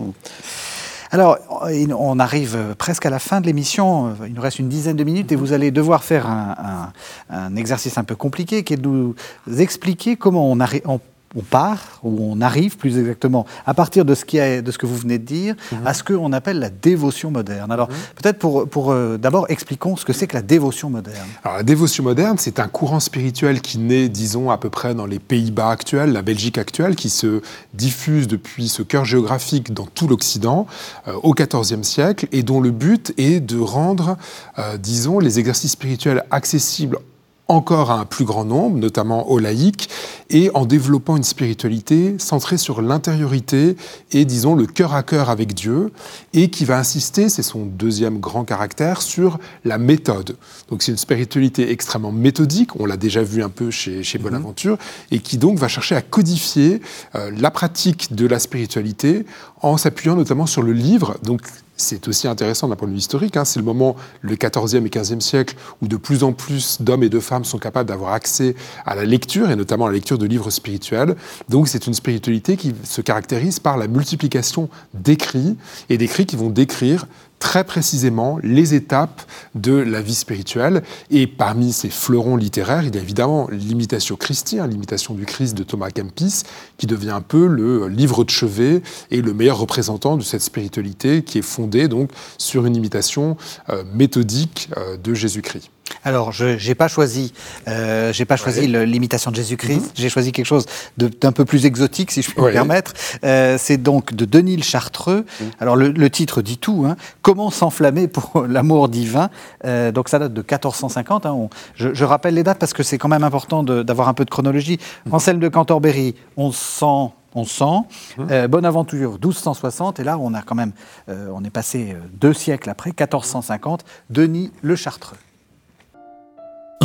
Alors, 1.11 1.37
on 1.61 2.19
arrive 2.19 2.75
presque 2.77 3.05
à 3.05 3.09
la 3.09 3.19
fin 3.19 3.41
de 3.41 3.45
l'émission. 3.45 4.15
Il 4.25 4.33
nous 4.33 4.41
reste 4.41 4.59
une 4.59 4.69
dizaine 4.69 4.95
de 4.95 5.03
minutes 5.03 5.31
et 5.31 5.35
vous 5.35 5.53
allez 5.53 5.71
devoir 5.71 6.03
faire 6.03 6.27
un, 6.27 7.55
exercice 7.55 7.97
un 7.97 8.03
peu 8.03 8.15
compliqué 8.15 8.63
qui 8.63 8.73
est 8.73 8.77
de 8.77 8.87
nous 8.87 9.15
expliquer 9.59 10.15
comment 10.15 10.51
on, 10.51 10.57
on 10.85 10.99
part, 11.41 11.99
ou 12.03 12.17
on 12.21 12.41
arrive 12.41 12.77
plus 12.77 12.97
exactement, 12.97 13.45
à 13.65 13.73
partir 13.73 14.05
de 14.05 14.15
ce, 14.15 14.25
qui 14.25 14.37
est, 14.37 14.61
de 14.61 14.71
ce 14.71 14.77
que 14.77 14.85
vous 14.85 14.97
venez 14.97 15.17
de 15.17 15.25
dire, 15.25 15.55
à 15.85 15.93
ce 15.93 16.03
qu'on 16.03 16.33
appelle 16.33 16.59
la 16.59 16.69
dévotion 16.69 17.31
moderne. 17.31 17.71
Alors 17.71 17.87
peut-être 17.87 18.39
pour, 18.39 18.67
pour 18.67 18.91
euh, 18.91 19.17
d'abord 19.17 19.45
expliquons 19.49 19.95
ce 19.95 20.05
que 20.05 20.13
c'est 20.13 20.27
que 20.27 20.35
la 20.35 20.41
dévotion 20.41 20.89
moderne. 20.89 21.27
Alors 21.43 21.57
la 21.57 21.63
dévotion 21.63 22.03
moderne, 22.03 22.37
c'est 22.39 22.59
un 22.59 22.67
courant 22.67 22.99
spirituel 22.99 23.61
qui 23.61 23.77
naît, 23.77 24.09
disons, 24.09 24.49
à 24.49 24.57
peu 24.57 24.69
près 24.69 24.95
dans 24.95 25.05
les 25.05 25.19
Pays-Bas 25.19 25.69
actuels, 25.69 26.11
la 26.11 26.21
Belgique 26.21 26.57
actuelle, 26.57 26.95
qui 26.95 27.09
se 27.09 27.41
diffuse 27.73 28.27
depuis 28.27 28.67
ce 28.67 28.81
cœur 28.83 29.05
géographique 29.05 29.73
dans 29.73 29.85
tout 29.85 30.07
l'Occident 30.07 30.67
euh, 31.07 31.13
au 31.23 31.33
XIVe 31.33 31.83
siècle 31.83 32.27
et 32.31 32.43
dont 32.43 32.61
le 32.61 32.71
but 32.71 33.13
est 33.17 33.39
de 33.39 33.59
rendre, 33.59 34.17
euh, 34.59 34.77
disons, 34.77 35.19
les 35.19 35.39
exercices 35.39 35.71
spirituels 35.71 36.23
accessibles 36.31 36.99
encore 37.47 37.91
à 37.91 37.99
un 37.99 38.05
plus 38.05 38.25
grand 38.25 38.45
nombre, 38.45 38.77
notamment 38.77 39.29
aux 39.29 39.39
laïcs, 39.39 39.89
et 40.29 40.49
en 40.55 40.65
développant 40.65 41.17
une 41.17 41.23
spiritualité 41.23 42.15
centrée 42.17 42.57
sur 42.57 42.81
l'intériorité 42.81 43.77
et, 44.11 44.25
disons, 44.25 44.55
le 44.55 44.65
cœur 44.65 44.93
à 44.95 45.03
cœur 45.03 45.29
avec 45.29 45.53
Dieu, 45.53 45.91
et 46.33 46.49
qui 46.49 46.65
va 46.65 46.77
insister, 46.77 47.29
c'est 47.29 47.43
son 47.43 47.65
deuxième 47.65 48.19
grand 48.19 48.43
caractère, 48.43 49.01
sur 49.01 49.39
la 49.63 49.77
méthode. 49.77 50.37
Donc 50.69 50.81
c'est 50.81 50.91
une 50.91 50.97
spiritualité 50.97 51.71
extrêmement 51.71 52.11
méthodique, 52.11 52.79
on 52.79 52.85
l'a 52.85 52.97
déjà 52.97 53.21
vu 53.21 53.43
un 53.43 53.49
peu 53.49 53.69
chez, 53.69 54.03
chez 54.03 54.17
mhm. 54.17 54.23
Bonaventure, 54.23 54.77
et 55.11 55.19
qui 55.19 55.37
donc 55.37 55.59
va 55.59 55.67
chercher 55.67 55.95
à 55.95 56.01
codifier 56.01 56.81
euh, 57.13 57.31
la 57.37 57.51
pratique 57.51 58.15
de 58.15 58.25
la 58.25 58.39
spiritualité 58.39 59.25
en 59.61 59.77
s'appuyant 59.77 60.15
notamment 60.15 60.47
sur 60.47 60.63
le 60.63 60.73
livre. 60.73 61.17
Donc 61.23 61.41
c'est 61.77 62.07
aussi 62.07 62.27
intéressant 62.27 62.67
d'un 62.67 62.75
point 62.75 62.87
de 62.87 62.93
vue 62.93 62.99
historique. 62.99 63.37
Hein. 63.37 63.45
C'est 63.45 63.59
le 63.59 63.65
moment, 63.65 63.95
le 64.21 64.35
XIVe 64.35 64.85
et 64.85 64.89
XVe 64.89 65.19
siècle, 65.19 65.55
où 65.81 65.87
de 65.87 65.97
plus 65.97 66.23
en 66.23 66.33
plus 66.33 66.81
d'hommes 66.81 67.03
et 67.03 67.09
de 67.09 67.19
femmes 67.19 67.45
sont 67.45 67.57
capables 67.57 67.89
d'avoir 67.89 68.13
accès 68.13 68.55
à 68.85 68.95
la 68.95 69.05
lecture, 69.05 69.49
et 69.49 69.55
notamment 69.55 69.85
à 69.85 69.89
la 69.89 69.95
lecture 69.95 70.17
de 70.17 70.25
livres 70.25 70.49
spirituels. 70.49 71.15
Donc 71.49 71.67
c'est 71.67 71.87
une 71.87 71.93
spiritualité 71.93 72.57
qui 72.57 72.73
se 72.83 73.01
caractérise 73.01 73.59
par 73.59 73.77
la 73.77 73.87
multiplication 73.87 74.69
d'écrits, 74.93 75.57
et 75.89 75.97
d'écrits 75.97 76.25
qui 76.25 76.35
vont 76.35 76.49
décrire 76.49 77.05
très 77.39 77.63
précisément 77.63 78.39
les 78.43 78.73
étapes 78.73 79.21
de 79.53 79.73
la 79.73 80.01
vie 80.01 80.15
spirituelle. 80.15 80.83
Et 81.11 81.27
parmi 81.27 81.73
ces 81.73 81.89
fleurons 81.89 82.35
littéraires, 82.35 82.83
il 82.83 82.95
y 82.95 82.97
a 82.97 83.01
évidemment 83.01 83.47
l'imitation 83.51 84.15
Christi, 84.15 84.59
hein, 84.59 84.67
l'imitation 84.67 85.13
du 85.13 85.25
Christ 85.25 85.55
de 85.55 85.63
Thomas 85.63 85.89
Kempis, 85.89 86.43
qui 86.77 86.87
devient 86.87 87.11
un 87.11 87.21
peu 87.21 87.47
le 87.47 87.87
livre 87.87 88.23
de 88.23 88.29
chevet 88.29 88.81
et 89.11 89.21
le 89.21 89.33
meilleur 89.33 89.57
représentant 89.57 90.17
de 90.17 90.23
cette 90.23 90.41
spiritualité 90.41 91.23
qui 91.23 91.39
est 91.39 91.43
fondée 91.43 91.87
donc 91.87 92.11
sur 92.37 92.65
une 92.65 92.75
imitation 92.75 93.37
euh, 93.69 93.83
méthodique 93.93 94.69
euh, 94.77 94.97
de 94.97 95.13
Jésus-Christ. 95.13 95.69
Alors, 96.03 96.31
je 96.31 96.67
n'ai 96.67 96.75
pas 96.75 96.87
choisi, 96.87 97.33
euh, 97.67 98.13
j'ai 98.13 98.25
pas 98.25 98.37
choisi 98.37 98.67
l'imitation 98.67 99.31
de 99.31 99.35
Jésus-Christ. 99.35 99.81
Mhm. 99.81 99.91
J'ai 99.95 100.09
choisi 100.09 100.31
quelque 100.31 100.45
chose 100.45 100.65
d'un 100.97 101.31
peu 101.31 101.45
plus 101.45 101.65
exotique, 101.65 102.11
si 102.11 102.21
je 102.21 102.31
puis 102.31 102.41
me 102.41 102.51
permettre. 102.51 102.93
Euh, 103.23 103.57
c'est 103.59 103.77
donc 103.77 104.13
de 104.13 104.25
Denis 104.25 104.57
le 104.57 104.63
Chartreux. 104.63 105.25
Mhm. 105.39 105.51
Alors, 105.59 105.75
le, 105.75 106.09
titre 106.09 106.41
dit 106.41 106.57
tout. 106.57 106.85
Hein. 106.87 106.95
Comment 107.21 107.49
s'enflammer 107.49 108.07
pour 108.07 108.45
l'amour 108.47 108.89
divin? 108.89 109.29
Euh, 109.65 109.91
Donc, 109.91 110.09
ça 110.09 110.19
date 110.19 110.33
de 110.33 110.41
1450. 110.41 111.25
Hein. 111.25 111.49
je, 111.75 112.03
rappelle 112.03 112.35
les 112.35 112.43
dates 112.43 112.59
parce 112.59 112.73
que 112.73 112.83
c'est 112.83 112.97
quand 112.97 113.09
même 113.09 113.23
important 113.23 113.63
d'avoir 113.63 114.07
un 114.07 114.13
peu 114.13 114.25
de 114.25 114.29
chronologie. 114.29 114.79
Mhm. 115.05 115.13
Anselme 115.13 115.39
de 115.39 115.49
Cantorbéry, 115.49 116.15
on 116.37 116.51
sent 116.51 117.13
on 117.37 117.43
sent. 117.43 117.85
Euh, 118.31 118.47
Bonaventure, 118.47 119.11
1260, 119.11 119.99
et 119.99 120.05
là, 120.05 120.17
on 120.17 120.33
a 120.33 120.41
quand 120.41 120.55
même, 120.55 120.71
on 121.09 121.43
est 121.43 121.49
passé 121.49 121.93
deux 122.13 122.31
siècles 122.31 122.69
après, 122.69 122.91
1450, 122.91 123.83
Denis 124.09 124.53
le 124.61 124.77
Chartreux. 124.77 125.17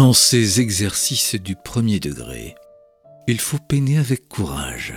En 0.00 0.14
ces 0.14 0.62
exercices 0.62 1.34
du 1.34 1.56
premier 1.56 2.00
degré, 2.00 2.54
il 3.26 3.38
faut 3.38 3.58
peiner 3.58 3.98
avec 3.98 4.30
courage, 4.30 4.94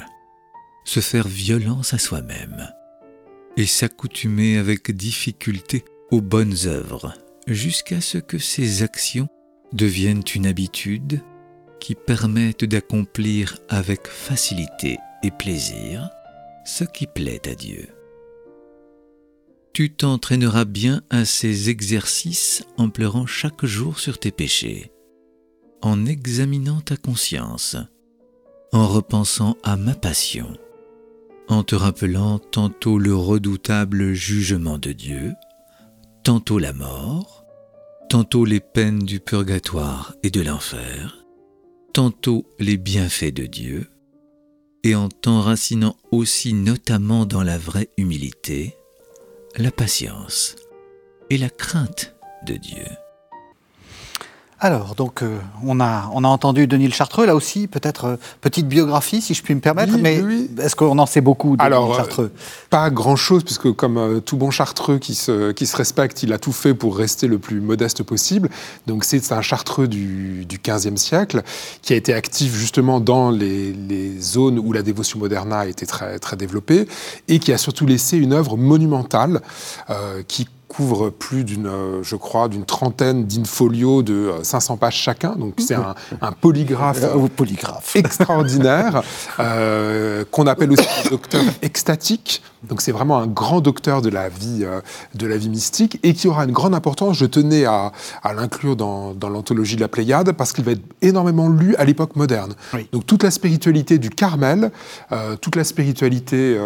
se 0.86 1.02
faire 1.02 1.28
violence 1.28 1.94
à 1.94 1.98
soi-même 1.98 2.70
et 3.58 3.66
s'accoutumer 3.66 4.58
avec 4.58 4.92
difficulté 4.92 5.84
aux 6.10 6.22
bonnes 6.22 6.56
œuvres 6.68 7.14
jusqu'à 7.48 8.00
ce 8.00 8.18
que 8.18 8.38
ces 8.38 8.82
actions 8.82 9.28
deviennent 9.74 10.24
une 10.36 10.48
habitude 10.48 11.20
qui 11.82 11.96
permette 11.96 12.64
d'accomplir 12.64 13.58
avec 13.68 14.08
facilité 14.08 15.00
et 15.22 15.32
plaisir 15.32 16.10
ce 16.64 16.86
qui 16.86 17.08
plaît 17.08 17.46
à 17.50 17.56
Dieu. 17.56 17.90
Tu 19.74 19.92
t'entraîneras 19.92 20.64
bien 20.64 21.02
à 21.10 21.26
ces 21.26 21.70
exercices 21.70 22.64
en 22.78 22.90
pleurant 22.90 23.26
chaque 23.26 23.66
jour 23.66 24.00
sur 24.00 24.18
tes 24.18 24.32
péchés 24.32 24.93
en 25.84 26.06
examinant 26.06 26.80
ta 26.80 26.96
conscience, 26.96 27.76
en 28.72 28.88
repensant 28.88 29.58
à 29.64 29.76
ma 29.76 29.94
passion, 29.94 30.58
en 31.50 31.64
te 31.64 31.76
rappelant 31.76 32.40
tantôt 32.40 32.98
le 32.98 33.14
redoutable 33.14 34.14
jugement 34.14 34.78
de 34.78 34.94
Dieu, 34.94 35.34
tantôt 36.24 36.58
la 36.58 36.72
mort, 36.72 37.44
tantôt 38.10 38.46
les 38.46 38.62
peines 38.62 39.00
du 39.00 39.20
purgatoire 39.20 40.16
et 40.24 40.30
de 40.30 40.40
l'enfer, 40.40 41.26
tantôt 41.92 42.46
les 42.60 42.78
bienfaits 42.78 43.34
de 43.34 43.46
Dieu, 43.46 43.90
et 44.86 44.96
en 44.96 45.10
t'enracinant 45.10 45.98
aussi 46.12 46.54
notamment 46.54 47.26
dans 47.26 47.44
la 47.44 47.58
vraie 47.58 47.90
humilité, 47.98 48.74
la 49.58 49.72
patience 49.72 50.56
et 51.30 51.38
la 51.38 51.50
crainte 51.50 52.16
de 52.48 52.56
Dieu. 52.56 52.86
Alors, 54.64 54.96
donc, 54.96 55.24
euh, 55.24 55.40
on, 55.62 55.82
a, 55.82 56.10
on 56.14 56.24
a 56.24 56.28
entendu 56.30 56.68
Denis 56.68 56.88
le 56.88 56.94
Chartreux, 56.94 57.26
là 57.26 57.36
aussi, 57.36 57.68
peut-être 57.68 58.06
euh, 58.06 58.16
petite 58.40 58.66
biographie, 58.66 59.20
si 59.20 59.34
je 59.34 59.44
puis 59.44 59.54
me 59.54 59.60
permettre, 59.60 59.98
mais 59.98 60.24
est-ce 60.58 60.78
qu'on 60.78 60.98
en 61.00 61.06
sait 61.06 61.20
beaucoup 61.20 61.58
de 61.58 61.62
Alors, 61.62 61.88
Denis 61.88 61.98
Chartreux? 61.98 62.32
Pas 62.70 62.90
grand-chose, 62.90 63.44
puisque 63.44 63.74
comme 63.74 63.98
euh, 63.98 64.20
tout 64.22 64.38
bon 64.38 64.52
Chartreux 64.52 65.00
qui 65.00 65.16
se, 65.16 65.52
qui 65.52 65.68
se 65.68 65.76
respecte, 65.76 66.24
il 66.24 66.32
a 66.32 66.40
tout 66.40 66.54
fait 66.54 66.74
pour 66.74 66.96
rester 66.98 67.28
le 67.28 67.40
plus 67.40 67.60
modeste 67.60 68.04
possible. 68.04 68.48
Donc, 68.88 69.04
c'est 69.04 69.34
un 69.34 69.42
Chartreux 69.42 69.90
du, 69.90 70.46
du 70.46 70.60
15e 70.60 70.96
siècle, 70.96 71.44
qui 71.82 71.92
a 71.92 71.98
été 71.98 72.14
actif 72.14 72.56
justement 72.56 73.02
dans 73.02 73.32
les, 73.32 73.74
les, 73.74 74.18
zones 74.18 74.60
où 74.60 74.72
la 74.72 74.82
dévotion 74.82 75.20
moderna 75.20 75.60
a 75.60 75.68
été 75.68 75.86
très, 75.86 76.20
très 76.20 76.38
développée, 76.38 76.88
et 77.28 77.40
qui 77.40 77.52
a 77.52 77.58
surtout 77.58 77.86
laissé 77.86 78.16
une 78.16 78.32
œuvre 78.32 78.56
monumentale 78.56 79.42
qui 80.30 80.48
couvre 80.74 81.10
plus 81.10 81.44
d'une, 81.44 81.68
euh, 81.68 82.04
je 82.04 82.16
crois, 82.16 82.48
d'une 82.48 82.66
trentaine 82.66 83.26
d'infolios 83.26 84.02
de 84.02 84.32
500 84.42 84.74
euh, 84.74 84.78
pages 84.78 84.96
chacun. 84.96 85.36
Donc 85.36 85.56
c'est 85.60 85.76
un, 85.76 86.32
polygraphe, 86.32 87.04
euh, 87.04 87.28
polygraphe. 87.28 87.96
extraordinaire 87.96 89.04
qu'on 90.32 90.48
appelle 90.48 90.72
aussi 90.72 90.88
le 91.06 91.10
docteur 91.12 91.44
extatique. 91.62 92.42
Donc 92.68 92.82
c'est 92.82 92.92
vraiment 92.92 93.18
un 93.18 93.28
grand 93.28 93.62
docteur 93.62 94.02
de 94.02 94.10
la 94.10 94.30
vie, 94.30 94.66
de 95.16 95.28
la 95.28 95.38
vie 95.38 95.50
mystique 95.50 96.00
et 96.04 96.14
qui 96.14 96.28
aura 96.28 96.46
une 96.46 96.52
grande 96.52 96.74
importance. 96.74 97.18
Je 97.18 97.26
tenais 97.26 97.66
à, 97.66 97.92
l'inclure 98.36 98.76
dans, 98.76 99.14
l'anthologie 99.22 99.76
de 99.76 99.82
la 99.82 99.88
Pléiade 99.88 100.32
parce 100.34 100.54
qu'il 100.54 100.64
va 100.64 100.72
être 100.72 100.84
énormément 101.02 101.50
lu 101.50 101.76
à 101.76 101.86
l'époque 101.86 102.16
moderne. 102.16 102.54
Donc 102.92 103.06
toute 103.06 103.24
la 103.24 103.32
spiritualité 103.32 103.98
du 103.98 104.10
Carmel, 104.10 104.72
toute 105.42 105.56
la 105.56 105.64
spiritualité 105.64 106.60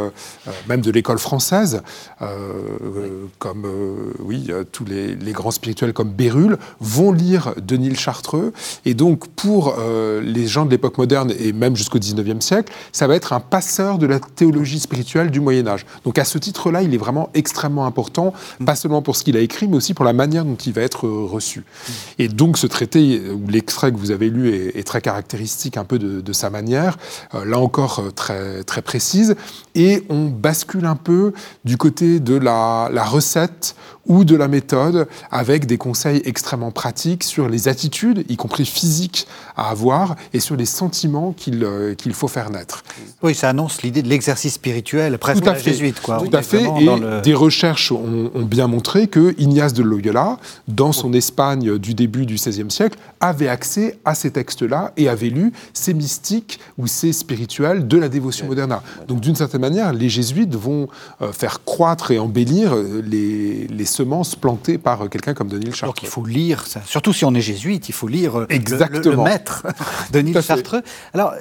même 0.68 0.82
de 0.82 0.92
l'école 0.92 1.20
française, 1.20 1.82
comme 3.40 3.66
euh, 3.66 4.14
oui, 4.20 4.50
tous 4.72 4.86
les, 4.86 5.16
grands 5.32 5.52
spirituels 5.52 5.94
comme 5.94 6.10
Bérulle 6.10 6.58
vont 6.80 7.12
lire 7.12 7.54
Denis 7.62 7.90
le 7.90 7.96
Chartreux. 7.96 8.54
Et 8.86 8.94
donc, 8.94 9.28
pour 9.30 9.76
euh, 9.78 10.22
les 10.22 10.48
gens 10.48 10.66
de 10.66 10.72
l'époque 10.72 10.98
moderne 10.98 11.32
et 11.38 11.54
même 11.54 11.76
jusqu'au 11.76 12.00
19e 12.00 12.42
siècle, 12.42 12.74
ça 12.92 13.08
va 13.08 13.16
être 13.16 13.34
un 13.34 13.40
passeur 13.40 13.98
de 13.98 14.08
la 14.08 14.20
théologie 14.20 14.80
spirituelle 14.80 15.30
du 15.30 15.40
Moyen-Âge. 15.40 15.86
Donc, 16.06 16.18
à 16.18 16.26
ce 16.26 16.38
titre-là, 16.38 16.82
il 16.82 16.94
est 16.94 16.98
vraiment 16.98 17.30
extrêmement 17.34 17.86
important, 17.86 18.34
pas 18.66 18.76
seulement 18.76 19.02
pour 19.02 19.16
ce 19.16 19.24
qu'il 19.24 19.38
a 19.38 19.40
écrit, 19.40 19.68
mais 19.68 19.78
aussi 19.78 19.94
pour 19.94 20.06
la 20.06 20.14
manière 20.14 20.46
dont 20.46 20.56
il 20.56 20.74
va 20.74 20.82
être 20.82 21.08
reçu. 21.08 21.64
Et 22.20 22.28
donc, 22.28 22.58
ce 22.58 22.68
traité, 22.68 23.22
ou 23.30 23.48
l'extrait 23.48 23.92
que 23.92 23.98
vous 23.98 24.12
avez 24.12 24.30
lu, 24.30 24.50
est, 24.50 24.88
très 24.88 25.02
caractéristique 25.02 25.76
un 25.76 25.84
peu 25.84 26.00
de, 26.00 26.34
sa 26.34 26.50
manière, 26.50 26.98
euh, 27.34 27.44
là 27.44 27.60
encore 27.60 28.02
très, 28.16 28.64
très 28.64 28.82
précise. 28.82 29.36
Et 29.76 30.06
on 30.10 30.26
bascule 30.28 30.86
un 30.86 30.96
peu 30.96 31.34
du 31.66 31.78
côté 31.78 32.20
de 32.20 32.36
la 32.36 33.04
recette 33.04 33.76
ou 34.08 34.24
de 34.24 34.36
la 34.36 34.48
méthode 34.48 35.08
avec 35.32 35.66
des 35.66 35.78
conseils 35.78 36.22
extrêmement 36.26 36.72
pratiques 36.72 37.24
sur 37.24 37.50
les 37.50 37.68
attitudes, 37.68 38.26
y 38.30 38.36
compris 38.36 38.66
physiques, 38.66 39.28
à 39.56 39.70
avoir 39.70 40.16
et 40.34 40.40
sur 40.40 40.56
les 40.56 40.66
sentiments 40.66 41.34
qu'il 41.34 41.64
euh, 41.64 41.96
qu'il 41.96 42.14
faut 42.14 42.28
faire 42.28 42.50
naître. 42.50 42.84
Oui, 43.22 43.36
ça 43.36 43.50
annonce 43.50 43.82
l'idée 43.82 44.02
de 44.02 44.10
l'exercice 44.10 44.54
spirituel, 44.54 45.18
presque 45.18 45.44
Tout 45.44 45.50
à 45.50 45.56
fait. 45.56 45.72
jésuite. 45.72 46.02
Quoi. 46.02 46.18
Tout 46.18 46.36
à 46.36 46.42
fait. 46.42 46.64
Et 46.64 47.22
des 47.24 47.34
recherches 47.34 47.92
ont, 47.92 48.32
bien 48.36 48.68
montré 48.68 49.08
que 49.08 49.36
Ignace 49.38 49.74
de 49.74 49.84
Loyola, 49.84 50.38
dans 50.68 50.92
son 50.92 51.14
Espagne 51.14 51.78
du 51.78 51.94
début 51.94 52.26
du 52.26 52.36
XVIe 52.36 52.70
siècle, 52.70 52.98
avait 53.20 53.48
accès 53.48 53.98
à 54.06 54.16
ces 54.16 54.32
textes-là 54.32 54.94
et 54.98 55.10
avait 55.10 55.30
lu 55.30 55.52
ces 55.74 55.94
mystiques 55.94 56.60
ou 56.78 56.88
ces 56.88 57.14
spirituels 57.14 57.88
de 57.88 57.98
la 57.98 58.10
dévotion 58.10 58.48
moderne. 58.48 58.78
Donc, 59.08 59.22
d'une 59.22 59.36
certaine 59.36 59.62
manière, 59.62 59.94
les 59.94 60.10
jésuites 60.10 60.56
vont 60.56 60.88
euh, 61.22 61.32
faire 61.32 61.64
croître 61.64 62.12
et 62.12 62.20
embellir 62.20 62.76
euh, 62.76 63.02
les, 63.06 63.68
les 63.68 63.86
semences 63.98 64.36
plantées 64.36 64.78
par 64.78 65.10
quelqu'un 65.10 65.34
comme 65.34 65.50
Denis 65.50 65.72
Chartreux. 65.72 65.88
Donc 65.88 66.04
il 66.04 66.10
faut 66.10 66.26
lire, 66.26 66.66
ça. 66.68 66.82
surtout 66.86 67.14
si 67.14 67.26
on 67.26 67.34
est 67.34 67.42
jésuite, 67.42 67.90
il 67.90 67.94
faut 67.94 68.08
lire 68.08 68.46
Exactement. 68.50 69.04
Le, 69.04 69.12
le 69.12 69.24
maître, 69.24 69.66
Denis 70.12 70.34
Chartreux. 70.42 70.82
Alors, 71.14 71.34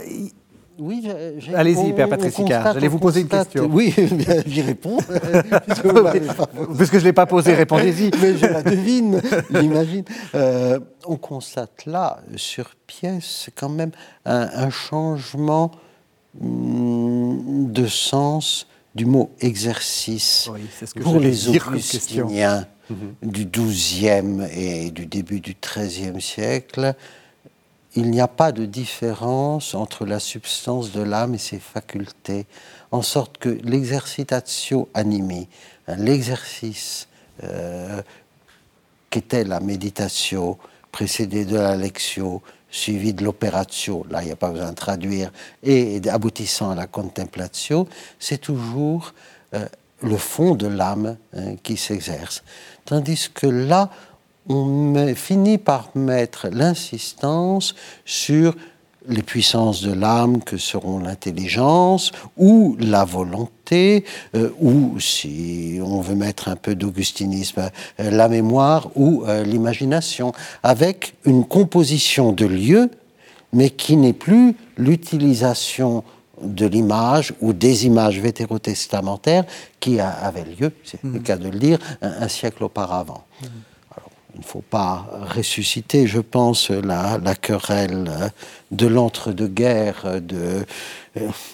Oui, 0.79 1.09
Allez-y, 1.55 1.93
Père 1.95 2.09
Patricia, 2.09 2.73
j'allais 2.75 2.89
vous 2.89 2.99
poser 2.99 3.23
une 3.23 3.29
question. 3.29 3.69
Oui, 3.71 3.95
j'y 4.47 4.63
réponds. 4.63 4.99
Puisque 6.77 6.95
je 6.95 6.99
ne 6.99 7.05
l'ai 7.05 7.13
pas 7.13 7.27
posée, 7.27 7.55
répondez-y. 7.55 8.11
Mais 8.21 8.37
je 8.37 8.47
la 8.47 8.63
devine, 8.63 9.23
j'imagine. 9.51 10.05
Euh, 10.35 10.79
on 11.07 11.17
constate 11.17 11.87
là, 11.87 12.19
sur 12.37 12.75
pièce, 12.87 13.49
quand 13.55 13.71
même 13.71 13.93
un, 14.25 14.71
changement 14.71 15.71
hmm, 16.41 17.73
de 17.73 17.87
sens 17.87 18.67
du 18.97 19.07
mot 19.07 19.31
exercice 19.41 20.51
pour 21.03 21.21
les 21.21 21.49
augustiniens 21.49 22.67
mhm. 22.91 23.15
du 23.23 23.45
XIIe 23.45 24.49
et 24.53 24.91
du 24.91 25.07
début 25.07 25.41
du 25.41 25.55
XIIIe 25.61 26.21
siècle 26.21 26.97
il 27.97 28.11
n'y 28.11 28.21
a 28.21 28.29
pas 28.29 28.53
de 28.53 28.67
différence 28.67 29.75
entre 29.75 30.05
la 30.05 30.21
substance 30.21 30.93
de 30.93 31.01
l'âme 31.01 31.35
et 31.35 31.39
ses 31.39 31.59
facultés, 31.59 32.47
en 32.91 33.03
sorte 33.03 33.39
que 33.39 33.49
l'exercitatio 33.49 34.89
animi, 34.93 35.49
hein, 35.89 35.97
l'exercice 35.97 37.09
euh, 37.43 38.03
qu'était 39.09 39.45
la 39.45 39.61
méditation, 39.61 40.59
précédé 40.93 41.47
de 41.47 41.57
la 41.57 41.77
lectio, 41.77 42.43
suivi 42.71 43.15
de 43.15 43.25
l'opératio, 43.25 44.05
là 44.11 44.23
il 44.23 44.27
n'y 44.27 44.33
a 44.33 44.37
pas 44.37 44.51
besoin 44.51 44.71
de 44.71 44.75
traduire, 44.75 45.33
et 45.63 46.01
aboutissant 46.09 46.71
à 46.71 46.75
la 46.75 46.87
contemplatio, 46.87 47.89
c'est 48.19 48.39
toujours 48.39 49.15
euh, 49.55 49.67
le 50.03 50.17
fond 50.17 50.55
de 50.55 50.67
l'âme 50.67 51.17
hein, 51.35 51.57
qui 51.63 51.77
s'exerce. 51.77 52.43
Tandis 52.85 53.31
que 53.33 53.47
là, 53.47 53.91
on 54.49 55.15
finit 55.15 55.59
par 55.59 55.91
mettre 55.95 56.49
l'insistance 56.49 57.75
sur 58.05 58.55
les 59.09 59.23
puissances 59.23 59.83
de 59.83 59.93
l'âme 59.93 60.43
que 60.43 60.57
seront 60.57 60.99
l'intelligence 60.99 62.13
ou 62.37 62.77
la 62.81 63.05
volonté, 63.05 64.05
euh, 64.35 64.51
ou 64.61 64.99
si 65.01 65.79
on 65.83 66.01
veut 66.01 66.15
mettre 66.15 66.49
un 66.49 66.57
peu 66.57 66.75
d'augustinisme, 66.75 67.71
euh, 68.01 68.11
la 68.11 68.29
mémoire 68.29 68.91
ou 68.95 69.25
euh, 69.27 69.45
l'imagination, 69.45 70.33
avec 70.63 71.15
une 71.25 71.45
composition 71.45 72.33
de 72.33 72.47
lieux, 72.47 72.91
mais 73.53 73.71
qui 73.71 73.97
n'est 73.97 74.13
plus 74.13 74.55
l'utilisation 74.77 76.05
de 76.43 76.67
l'image 76.67 77.33
ou 77.41 77.53
des 77.53 77.87
images 77.87 78.21
vétérotestamentaires 78.21 79.45
qui 79.81 80.01
avait 80.01 80.45
lieu, 80.45 80.73
c'est 80.85 81.03
le 81.03 81.11
mmh. 81.11 81.23
cas 81.23 81.37
de 81.37 81.49
le 81.49 81.59
dire, 81.59 81.79
un, 82.03 82.29
siècle 82.29 82.65
auparavant. 82.65 83.25
Mmh 83.43 83.47
il 84.37 84.41
ne 84.41 84.45
faut 84.45 84.65
pas 84.69 85.07
ressusciter, 85.35 86.07
je 86.07 86.21
pense, 86.21 86.71
la, 86.71 87.19
querelle 87.41 88.31
de 88.71 88.87
l'entre-deux-guerres, 88.87 90.21
de, 90.21 90.67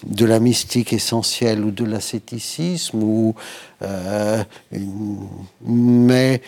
de 0.05 0.25
la 0.25 0.39
mystique 0.39 0.91
essentielle 0.91 1.63
ou 1.63 1.71
de 1.71 1.85
l'ascéticisme, 1.85 3.33
euh, 3.81 4.43
mais 5.65 6.41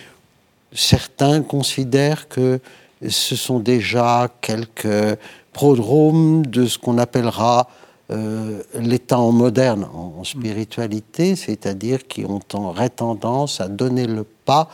certains 0.73 1.41
considèrent 1.41 2.27
que 2.27 2.59
ce 3.07 3.37
sont 3.37 3.59
déjà 3.59 4.29
quelques 4.41 5.17
prodromes 5.53 6.45
de 6.45 6.65
ce 6.65 6.77
qu'on 6.77 6.97
appellera 6.97 7.69
euh, 8.11 8.61
les 8.73 8.99
temps 8.99 9.31
modernes 9.31 9.87
en 9.93 10.23
spiritualité, 10.25 11.37
c'est-à-dire 11.37 12.05
qui 12.07 12.25
ont 12.25 12.39
tendance 12.39 13.61
à 13.61 13.69
donner 13.69 14.05
le 14.05 14.23
pas 14.23 14.69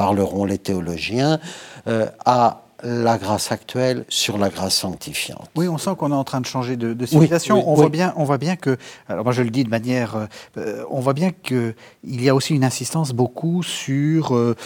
parleront 0.00 0.46
les 0.46 0.56
théologiens, 0.56 1.38
euh, 1.86 2.06
à 2.24 2.62
la 2.82 3.18
grâce 3.18 3.52
actuelle 3.52 4.06
sur 4.08 4.38
la 4.38 4.48
grâce 4.48 4.74
sanctifiante. 4.74 5.50
Oui, 5.54 5.68
on 5.68 5.76
sent 5.76 5.90
qu'on 5.98 6.10
est 6.10 6.14
en 6.14 6.24
train 6.24 6.40
de 6.40 6.46
changer 6.46 6.78
de, 6.78 6.94
de 6.94 7.04
civilisation. 7.04 7.68
on, 7.68 7.74
Voit 7.74 7.90
bien, 7.90 8.14
on 8.16 8.24
voit 8.24 8.38
bien 8.38 8.56
que, 8.56 8.78
alors 9.10 9.24
moi 9.24 9.34
je 9.34 9.42
le 9.42 9.50
dis 9.50 9.62
de 9.62 9.68
manière, 9.68 10.26
euh, 10.56 10.82
on 10.90 11.00
voit 11.00 11.12
bien 11.12 11.32
qu'il 11.32 11.74
y 12.04 12.30
a 12.30 12.34
aussi 12.34 12.54
une 12.54 12.64
insistance 12.64 13.12
beaucoup 13.12 13.62
sur 13.62 14.34
euh, 14.34 14.56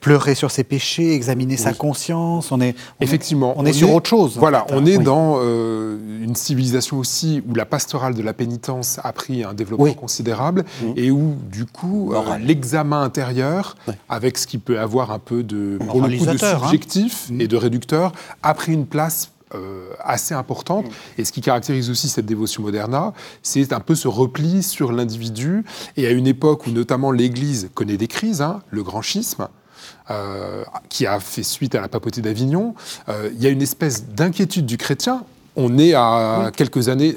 pleurer 0.00 0.34
sur 0.34 0.50
ses 0.50 0.64
péchés, 0.64 1.14
examiner 1.14 1.56
sa 1.56 1.72
conscience. 1.72 2.52
On 2.52 2.60
est, 2.60 2.74
effectivement, 3.00 3.54
on, 3.56 3.64
est 3.64 3.72
sur 3.72 3.92
autre 3.94 4.08
chose. 4.08 4.36
Voilà, 4.38 4.66
on 4.70 4.84
est 4.86 4.98
dans 4.98 5.40
une 5.40 6.34
civilisation 6.34 6.98
aussi 6.98 7.42
où 7.48 7.54
la 7.54 7.64
pastorale 7.64 8.14
de 8.14 8.22
la 8.22 8.32
pénitence 8.32 8.98
a 9.02 9.12
pris 9.12 9.44
un 9.44 9.54
développement 9.54 9.92
considérable 9.94 10.64
et 10.96 11.10
où 11.10 11.34
du 11.50 11.66
coup 11.66 12.12
l'examen 12.40 13.02
intérieur, 13.02 13.76
avec 14.08 14.38
ce 14.38 14.46
qui 14.46 14.58
peut 14.58 14.78
avoir 14.78 15.10
un 15.10 15.18
peu 15.18 15.42
de, 15.42 15.78
pour 15.88 16.02
le 16.02 16.18
coup, 16.18 16.26
de 16.26 16.38
Hein. 16.44 16.58
subjectif 16.58 17.30
et 17.38 17.48
de 17.48 17.56
réducteur 17.56 18.12
a 18.42 18.54
pris 18.54 18.72
une 18.72 18.86
place 18.86 19.32
euh, 19.54 19.90
assez 20.00 20.34
importante. 20.34 20.86
Et 21.18 21.24
ce 21.24 21.32
qui 21.32 21.40
caractérise 21.40 21.90
aussi 21.90 22.08
cette 22.08 22.26
dévotion 22.26 22.62
moderna, 22.62 23.12
c'est 23.42 23.72
un 23.72 23.80
peu 23.80 23.94
ce 23.94 24.08
repli 24.08 24.62
sur 24.62 24.92
l'individu. 24.92 25.64
Et 25.96 26.06
à 26.06 26.10
une 26.10 26.26
époque 26.26 26.66
où 26.66 26.70
notamment 26.70 27.10
l'Église 27.10 27.70
connaît 27.74 27.96
des 27.96 28.08
crises, 28.08 28.42
hein, 28.42 28.60
le 28.70 28.82
grand 28.82 29.02
schisme, 29.02 29.48
euh, 30.10 30.64
qui 30.88 31.06
a 31.06 31.20
fait 31.20 31.42
suite 31.42 31.74
à 31.74 31.80
la 31.80 31.88
papauté 31.88 32.20
d'Avignon, 32.20 32.74
euh, 33.08 33.30
il 33.32 33.42
y 33.42 33.46
a 33.46 33.50
une 33.50 33.62
espèce 33.62 34.06
d'inquiétude 34.06 34.66
du 34.66 34.76
chrétien. 34.76 35.24
On 35.56 35.78
est 35.78 35.94
à 35.94 36.50
quelques 36.56 36.88
années, 36.88 37.16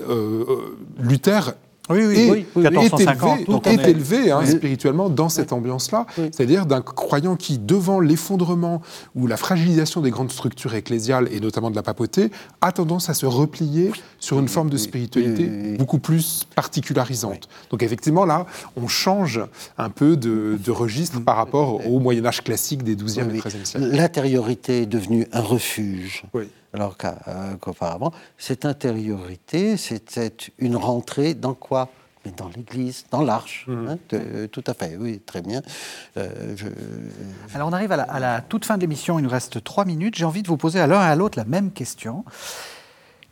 Luther 1.00 1.54
oui, 1.90 2.06
oui, 2.06 2.46
oui, 2.56 2.64
1450, 2.64 3.68
est 3.68 3.88
élevé, 3.90 4.32
hein, 4.32 4.46
spirituellement 4.46 5.10
dans 5.10 5.28
cette 5.28 5.52
ambiance-là, 5.52 6.06
c'est-à-dire 6.16 6.66
d'un 6.66 6.82
croyant 6.82 7.36
qui, 7.36 7.58
devant 7.58 8.00
l'effondrement 8.00 8.82
ou 9.16 9.28
la 9.28 9.36
fragilisation 9.36 10.00
des 10.00 10.10
grandes 10.10 10.32
structures 10.32 10.74
ecclésiales 10.76 11.28
et 11.32 11.42
notamment 11.42 11.70
de 11.70 11.76
la 11.76 11.84
papauté, 11.84 12.32
a 12.62 12.72
tendance 12.72 13.10
à 13.10 13.14
se 13.14 13.26
replier 13.26 13.92
sur 14.20 14.40
une 14.40 14.48
forme 14.48 14.70
de 14.70 14.78
spiritualité 14.78 15.76
beaucoup 15.78 16.00
plus 16.00 16.46
particularisante. 16.56 17.50
Donc 17.70 17.84
effectivement, 17.84 18.26
là, 18.26 18.46
on 18.78 18.88
change 18.88 19.42
un 19.78 19.90
peu 19.90 20.16
de, 20.16 20.58
registre 20.72 21.20
par 21.20 21.36
rapport 21.36 21.86
au 21.88 22.00
Moyen 22.00 22.26
Âge 22.26 22.44
classique 22.44 22.84
des 22.84 22.96
12e 22.96 23.30
et 23.36 23.40
13e 23.40 23.66
siècles. 23.66 23.88
L'intériorité 23.88 24.84
est 24.84 24.86
devenue 24.86 25.28
un 25.34 25.42
refuge 25.42 26.24
alors 26.74 26.96
euh, 27.04 27.56
qu'auparavant, 27.58 28.12
cette 28.38 28.66
intériorité, 28.66 29.78
c'était 29.78 30.34
une 30.58 30.76
rentrée 30.76 31.36
dans 31.36 31.54
quoi? 31.54 31.90
Mais 32.26 32.32
dans 32.32 32.50
l'Église, 32.56 33.06
dans 33.12 33.22
l'Arche. 33.22 33.66
Mmh. 33.68 33.88
Hein, 33.90 34.48
tout 34.52 34.64
à 34.66 34.74
fait, 34.74 34.96
oui, 34.98 35.20
très 35.20 35.42
bien. 35.42 35.62
Euh, 36.18 36.56
alors 37.54 37.68
on 37.68 37.74
arrive 37.74 37.92
à 37.92 38.20
la, 38.20 38.42
toute 38.42 38.66
fin 38.66 38.78
de 38.78 38.82
l'émission, 38.82 39.20
il 39.20 39.24
nous 39.24 39.30
reste 39.30 39.62
trois 39.64 39.86
minutes. 39.86 40.16
J'ai 40.16 40.26
envie 40.26 40.42
de 40.42 40.48
vous 40.48 40.58
poser 40.58 40.80
à 40.80 40.88
l'un 40.88 41.02
et 41.02 41.12
à 41.12 41.16
l'autre 41.16 41.38
la 41.38 41.44
même 41.44 41.72
question. 41.72 42.24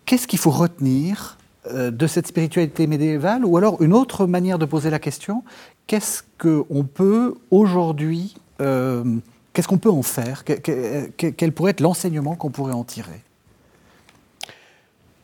Qu'est-ce 0.06 0.28
qu'il 0.28 0.40
faut 0.40 0.52
retenir 0.52 1.38
euh, 1.68 1.90
de 1.90 2.06
cette 2.06 2.28
spiritualité 2.28 2.86
médiévale? 2.86 3.46
Ou 3.46 3.56
alors 3.56 3.82
une 3.82 3.94
autre 3.94 4.26
manière 4.28 4.60
de 4.60 4.66
poser 4.66 4.90
la 4.90 5.00
question, 5.00 5.44
qu'est-ce 5.88 6.22
qu'on 6.38 6.84
peut 6.84 7.36
aujourd'hui, 7.50 8.36
qu'est-ce 8.58 9.68
qu'on 9.68 9.78
peut 9.78 9.90
en 9.90 10.04
faire? 10.04 10.44
Quel 10.44 11.54
pourrait 11.54 11.72
être 11.72 11.80
l'enseignement 11.80 12.36
qu'on 12.36 12.52
pourrait 12.52 12.74
en 12.74 12.84
tirer? 12.84 13.24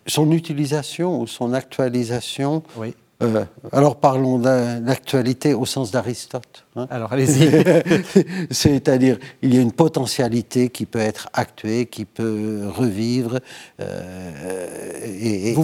Son 0.07 0.31
utilisation 0.31 1.21
ou 1.21 1.27
son 1.27 1.53
actualisation. 1.53 2.63
Oui. 2.77 2.93
Euh, 3.23 3.45
alors 3.71 3.95
parlons 3.95 4.37
d'actualité 4.37 5.55
au 5.55 5.65
sens 5.65 5.89
d'Aristote. 5.89 6.65
Hein. 6.75 6.85
Alors 6.91 7.11
allez-y. 7.13 7.49
C'est-à-dire, 8.51 9.17
il 9.41 9.55
y 9.55 9.57
a 9.57 9.61
une 9.61 9.71
potentialité 9.71 10.69
qui 10.69 10.85
peut 10.85 10.99
être 10.99 11.27
actuée, 11.33 11.87
qui 11.87 12.05
peut 12.05 12.61
revivre 12.67 13.39
euh, 13.81 14.91
et, 15.03 15.55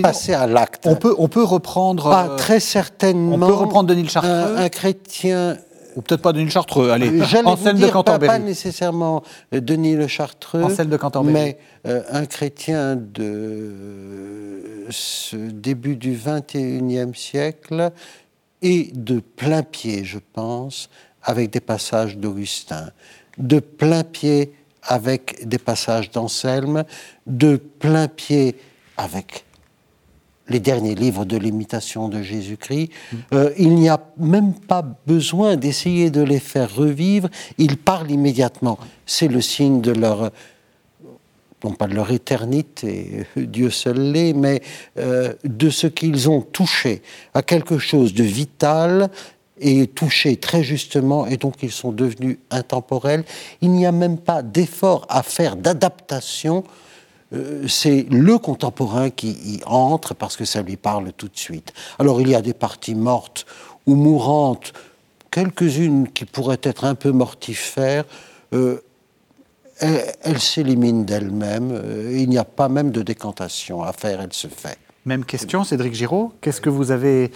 passer 0.00 0.32
à 0.32 0.46
l'acte. 0.46 0.86
On 0.86 0.94
peut, 0.94 1.14
on 1.18 1.26
peut 1.26 1.42
reprendre. 1.42 2.08
Pas 2.08 2.28
euh, 2.28 2.36
très 2.36 2.60
certainement. 2.60 3.34
On 3.34 3.48
peut 3.48 3.54
reprendre 3.54 3.88
Denis 3.88 4.08
Chartreux. 4.08 4.30
Un, 4.30 4.56
un 4.58 4.68
chrétien 4.68 5.56
ou 5.96 6.02
peut-être 6.02 6.22
pas 6.22 6.32
Denis 6.32 6.46
le 6.46 6.50
Chartreux, 6.50 6.90
allez, 6.90 7.20
Anselme 7.44 7.78
de 7.78 7.88
Canterbury. 7.88 8.28
Pas, 8.28 8.38
pas 8.38 8.44
nécessairement 8.44 9.22
euh, 9.54 9.60
Denis 9.60 9.94
le 9.94 10.06
Chartreux, 10.06 10.62
Anselme 10.62 10.90
de 10.90 10.98
mais 11.24 11.58
euh, 11.86 12.02
un 12.10 12.26
chrétien 12.26 12.96
de 12.96 14.86
ce 14.90 15.36
début 15.36 15.96
du 15.96 16.12
XXIe 16.12 17.14
siècle 17.14 17.90
et 18.62 18.90
de 18.94 19.20
plein 19.20 19.62
pied, 19.62 20.04
je 20.04 20.18
pense, 20.32 20.88
avec 21.22 21.50
des 21.50 21.60
passages 21.60 22.16
d'Augustin, 22.16 22.90
de 23.38 23.58
plein 23.58 24.04
pied 24.04 24.52
avec 24.82 25.46
des 25.46 25.58
passages 25.58 26.10
d'Anselme, 26.10 26.84
de 27.26 27.56
plein 27.56 28.08
pied 28.08 28.56
avec 28.96 29.44
les 30.48 30.60
derniers 30.60 30.94
livres 30.94 31.24
de 31.24 31.36
l'imitation 31.36 32.08
de 32.08 32.22
Jésus-Christ, 32.22 32.90
euh, 33.32 33.50
il 33.58 33.74
n'y 33.74 33.88
a 33.88 34.00
même 34.18 34.54
pas 34.54 34.82
besoin 35.06 35.56
d'essayer 35.56 36.10
de 36.10 36.22
les 36.22 36.40
faire 36.40 36.74
revivre, 36.74 37.28
ils 37.58 37.76
parlent 37.76 38.10
immédiatement. 38.10 38.78
C'est 39.06 39.28
le 39.28 39.40
signe 39.40 39.80
de 39.80 39.92
leur, 39.92 40.30
non 41.64 41.72
pas 41.72 41.86
de 41.86 41.94
leur 41.94 42.10
éternité, 42.10 43.26
Dieu 43.36 43.70
seul 43.70 44.12
l'est, 44.12 44.32
mais 44.32 44.62
euh, 44.98 45.32
de 45.44 45.70
ce 45.70 45.86
qu'ils 45.86 46.28
ont 46.28 46.42
touché 46.42 47.02
à 47.34 47.42
quelque 47.42 47.78
chose 47.78 48.14
de 48.14 48.24
vital 48.24 49.10
et 49.60 49.86
touché 49.86 50.36
très 50.36 50.64
justement, 50.64 51.26
et 51.26 51.36
donc 51.36 51.62
ils 51.62 51.70
sont 51.70 51.92
devenus 51.92 52.38
intemporels. 52.50 53.24
Il 53.60 53.70
n'y 53.70 53.86
a 53.86 53.92
même 53.92 54.18
pas 54.18 54.42
d'effort 54.42 55.06
à 55.08 55.22
faire 55.22 55.56
d'adaptation 55.56 56.64
euh, 57.32 57.66
c'est 57.68 58.06
le 58.10 58.38
contemporain 58.38 59.10
qui 59.10 59.30
y 59.30 59.60
entre 59.64 60.14
parce 60.14 60.36
que 60.36 60.44
ça 60.44 60.62
lui 60.62 60.76
parle 60.76 61.12
tout 61.12 61.28
de 61.28 61.38
suite. 61.38 61.72
Alors 61.98 62.20
il 62.20 62.28
y 62.28 62.34
a 62.34 62.42
des 62.42 62.52
parties 62.52 62.94
mortes 62.94 63.46
ou 63.86 63.94
mourantes, 63.94 64.72
quelques-unes 65.30 66.08
qui 66.08 66.24
pourraient 66.24 66.60
être 66.62 66.84
un 66.84 66.94
peu 66.94 67.10
mortifères. 67.10 68.04
Euh, 68.52 68.80
elle, 69.80 70.38
s'élimine 70.38 71.04
d'elle-même. 71.04 71.70
Euh, 71.72 72.12
il 72.14 72.28
n'y 72.28 72.38
a 72.38 72.44
pas 72.44 72.68
même 72.68 72.92
de 72.92 73.02
décantation 73.02 73.82
à 73.82 73.92
faire, 73.92 74.20
elle 74.20 74.32
se 74.32 74.46
fait. 74.46 74.78
Même 75.04 75.24
question, 75.24 75.64
Cédric 75.64 75.94
Giraud. 75.94 76.32
Qu'est-ce 76.40 76.60
que 76.60 76.70
vous 76.70 76.92
avez. 76.92 77.32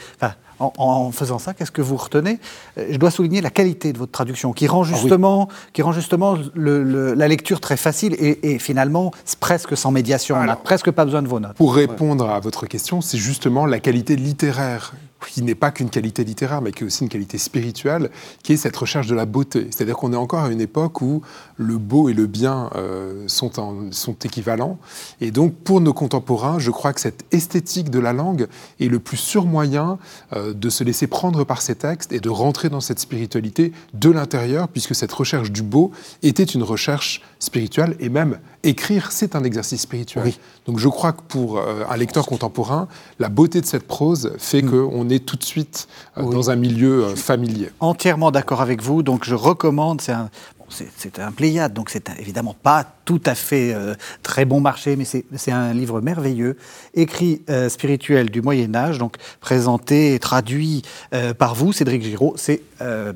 En, 0.58 1.10
faisant 1.12 1.38
ça, 1.38 1.54
qu'est-ce 1.54 1.70
que 1.70 1.82
vous 1.82 1.96
retenez? 1.96 2.38
Euh, 2.78 2.86
Je 2.90 2.96
dois 2.96 3.10
souligner 3.10 3.40
la 3.40 3.50
qualité 3.50 3.92
de 3.92 3.98
votre 3.98 4.12
traduction, 4.12 4.52
qui 4.52 4.66
rend 4.66 4.82
ah 4.82 4.94
justement, 4.94 5.48
qui 5.72 5.82
rend 5.82 5.92
justement 5.92 6.36
la 6.54 7.28
lecture 7.28 7.60
très 7.60 7.76
facile 7.76 8.16
et, 8.18 8.58
finalement 8.58 9.12
presque 9.40 9.76
sans 9.76 9.90
médiation. 9.90 10.36
On 10.36 10.44
n'a 10.44 10.56
presque 10.56 10.90
pas 10.90 11.04
besoin 11.04 11.22
de 11.22 11.28
vos 11.28 11.40
notes. 11.40 11.56
Pour 11.56 11.74
répondre 11.74 12.28
à 12.28 12.40
votre 12.40 12.66
question, 12.66 13.00
c'est 13.00 13.18
justement 13.18 13.66
la 13.66 13.80
qualité 13.80 14.16
littéraire 14.16 14.94
qui 15.30 15.42
n'est 15.42 15.54
pas 15.54 15.70
qu'une 15.70 15.90
qualité 15.90 16.24
littéraire, 16.24 16.62
mais 16.62 16.72
qui 16.72 16.84
est 16.84 16.86
aussi 16.86 17.02
une 17.02 17.08
qualité 17.08 17.38
spirituelle, 17.38 18.10
qui 18.42 18.52
est 18.52 18.56
cette 18.56 18.76
recherche 18.76 19.06
de 19.06 19.14
la 19.14 19.26
beauté. 19.26 19.68
C'est-à-dire 19.70 19.96
qu'on 19.96 20.12
est 20.12 20.16
encore 20.16 20.44
à 20.44 20.50
une 20.50 20.60
époque 20.60 21.00
où 21.00 21.22
le 21.56 21.78
beau 21.78 22.08
et 22.08 22.14
le 22.14 22.26
bien 22.26 22.70
euh, 22.74 23.24
sont, 23.26 23.50
sont 23.90 24.16
équivalents. 24.24 24.78
Et 25.20 25.30
donc, 25.30 25.54
pour 25.54 25.80
nos 25.80 25.92
contemporains, 25.92 26.58
je 26.58 26.70
crois 26.70 26.92
que 26.92 27.00
cette 27.00 27.24
esthétique 27.32 27.90
de 27.90 27.98
la 27.98 28.12
langue 28.12 28.46
est 28.80 28.88
le 28.88 28.98
plus 28.98 29.16
sûr 29.16 29.46
moyen 29.46 29.98
euh, 30.32 30.52
de 30.52 30.70
se 30.70 30.84
laisser 30.84 31.06
prendre 31.06 31.44
par 31.44 31.62
ces 31.62 31.74
textes 31.74 32.12
et 32.12 32.20
de 32.20 32.28
rentrer 32.28 32.68
dans 32.68 32.80
cette 32.80 33.00
spiritualité 33.00 33.72
de 33.94 34.10
l'intérieur, 34.10 34.68
puisque 34.68 34.94
cette 34.94 35.12
recherche 35.12 35.50
du 35.50 35.62
beau 35.62 35.90
était 36.22 36.44
une 36.44 36.62
recherche 36.62 37.22
spirituelle 37.38 37.96
et 38.00 38.08
même 38.08 38.38
écrire, 38.62 39.12
c'est 39.12 39.36
un 39.36 39.44
exercice 39.44 39.82
spirituel. 39.82 40.32
Donc 40.66 40.78
je 40.78 40.88
crois 40.88 41.12
que 41.12 41.22
pour 41.28 41.58
euh, 41.58 41.84
un 41.88 41.96
lecteur 41.96 42.26
contemporain, 42.26 42.88
la 43.18 43.28
beauté 43.28 43.60
de 43.60 43.66
cette 43.66 43.86
prose 43.86 44.32
fait 44.38 44.62
mm. 44.62 44.70
qu'on 44.70 45.08
est 45.08 45.15
tout 45.20 45.36
de 45.36 45.44
suite 45.44 45.88
euh, 46.18 46.22
dans 46.22 46.50
un 46.50 46.56
milieu 46.56 47.04
euh, 47.04 47.16
familier. 47.16 47.70
Entièrement 47.80 48.30
d'accord 48.30 48.60
avec 48.60 48.82
vous, 48.82 49.02
donc 49.02 49.24
je 49.24 49.34
recommande, 49.34 50.00
c'est 50.00 50.12
un, 50.12 50.30
c'est 50.68 51.18
un 51.18 51.32
Pléiade, 51.32 51.72
donc 51.72 51.90
c'est 51.90 52.10
évidemment 52.18 52.56
pas 52.60 52.84
tout 53.04 53.20
à 53.24 53.34
fait 53.34 53.72
euh, 53.72 53.94
très 54.22 54.44
bon 54.44 54.60
marché, 54.60 54.96
mais 54.96 55.04
c'est 55.04 55.52
un 55.52 55.72
livre 55.72 56.00
merveilleux, 56.00 56.56
écrit 56.94 57.42
euh, 57.48 57.68
spirituel 57.68 58.30
du 58.30 58.42
Moyen 58.42 58.74
Âge, 58.74 58.98
donc 58.98 59.16
présenté 59.40 60.14
et 60.14 60.18
traduit 60.18 60.82
euh, 61.14 61.32
par 61.32 61.54
vous, 61.54 61.72
Cédric 61.72 62.02
Giraud. 62.02 62.34
C'est 62.36 62.62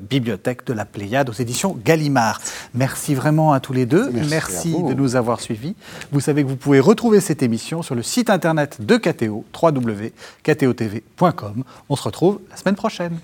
Bibliothèque 0.09 0.65
de 0.65 0.73
la 0.73 0.85
Pléiade 0.85 1.29
aux 1.29 1.33
éditions 1.33 1.77
Gallimard. 1.85 2.41
Merci 2.73 3.13
vraiment 3.13 3.53
à 3.53 3.59
tous 3.59 3.73
les 3.73 3.85
deux. 3.85 4.09
Merci, 4.29 4.71
de 4.71 4.95
nous 4.95 5.15
avoir 5.15 5.39
suivis. 5.39 5.75
Vous 6.11 6.19
savez 6.19 6.41
que 6.43 6.47
vous 6.47 6.55
pouvez 6.55 6.79
retrouver 6.79 7.19
cette 7.19 7.43
émission 7.43 7.83
sur 7.83 7.93
le 7.93 8.01
site 8.01 8.31
internet 8.31 8.83
de 8.83 8.97
KTO, 8.97 9.45
www.ktotv.com. 9.61 11.63
On 11.89 11.95
se 11.95 12.03
retrouve 12.03 12.39
la 12.49 12.57
semaine 12.57 12.75
prochaine. 12.75 13.19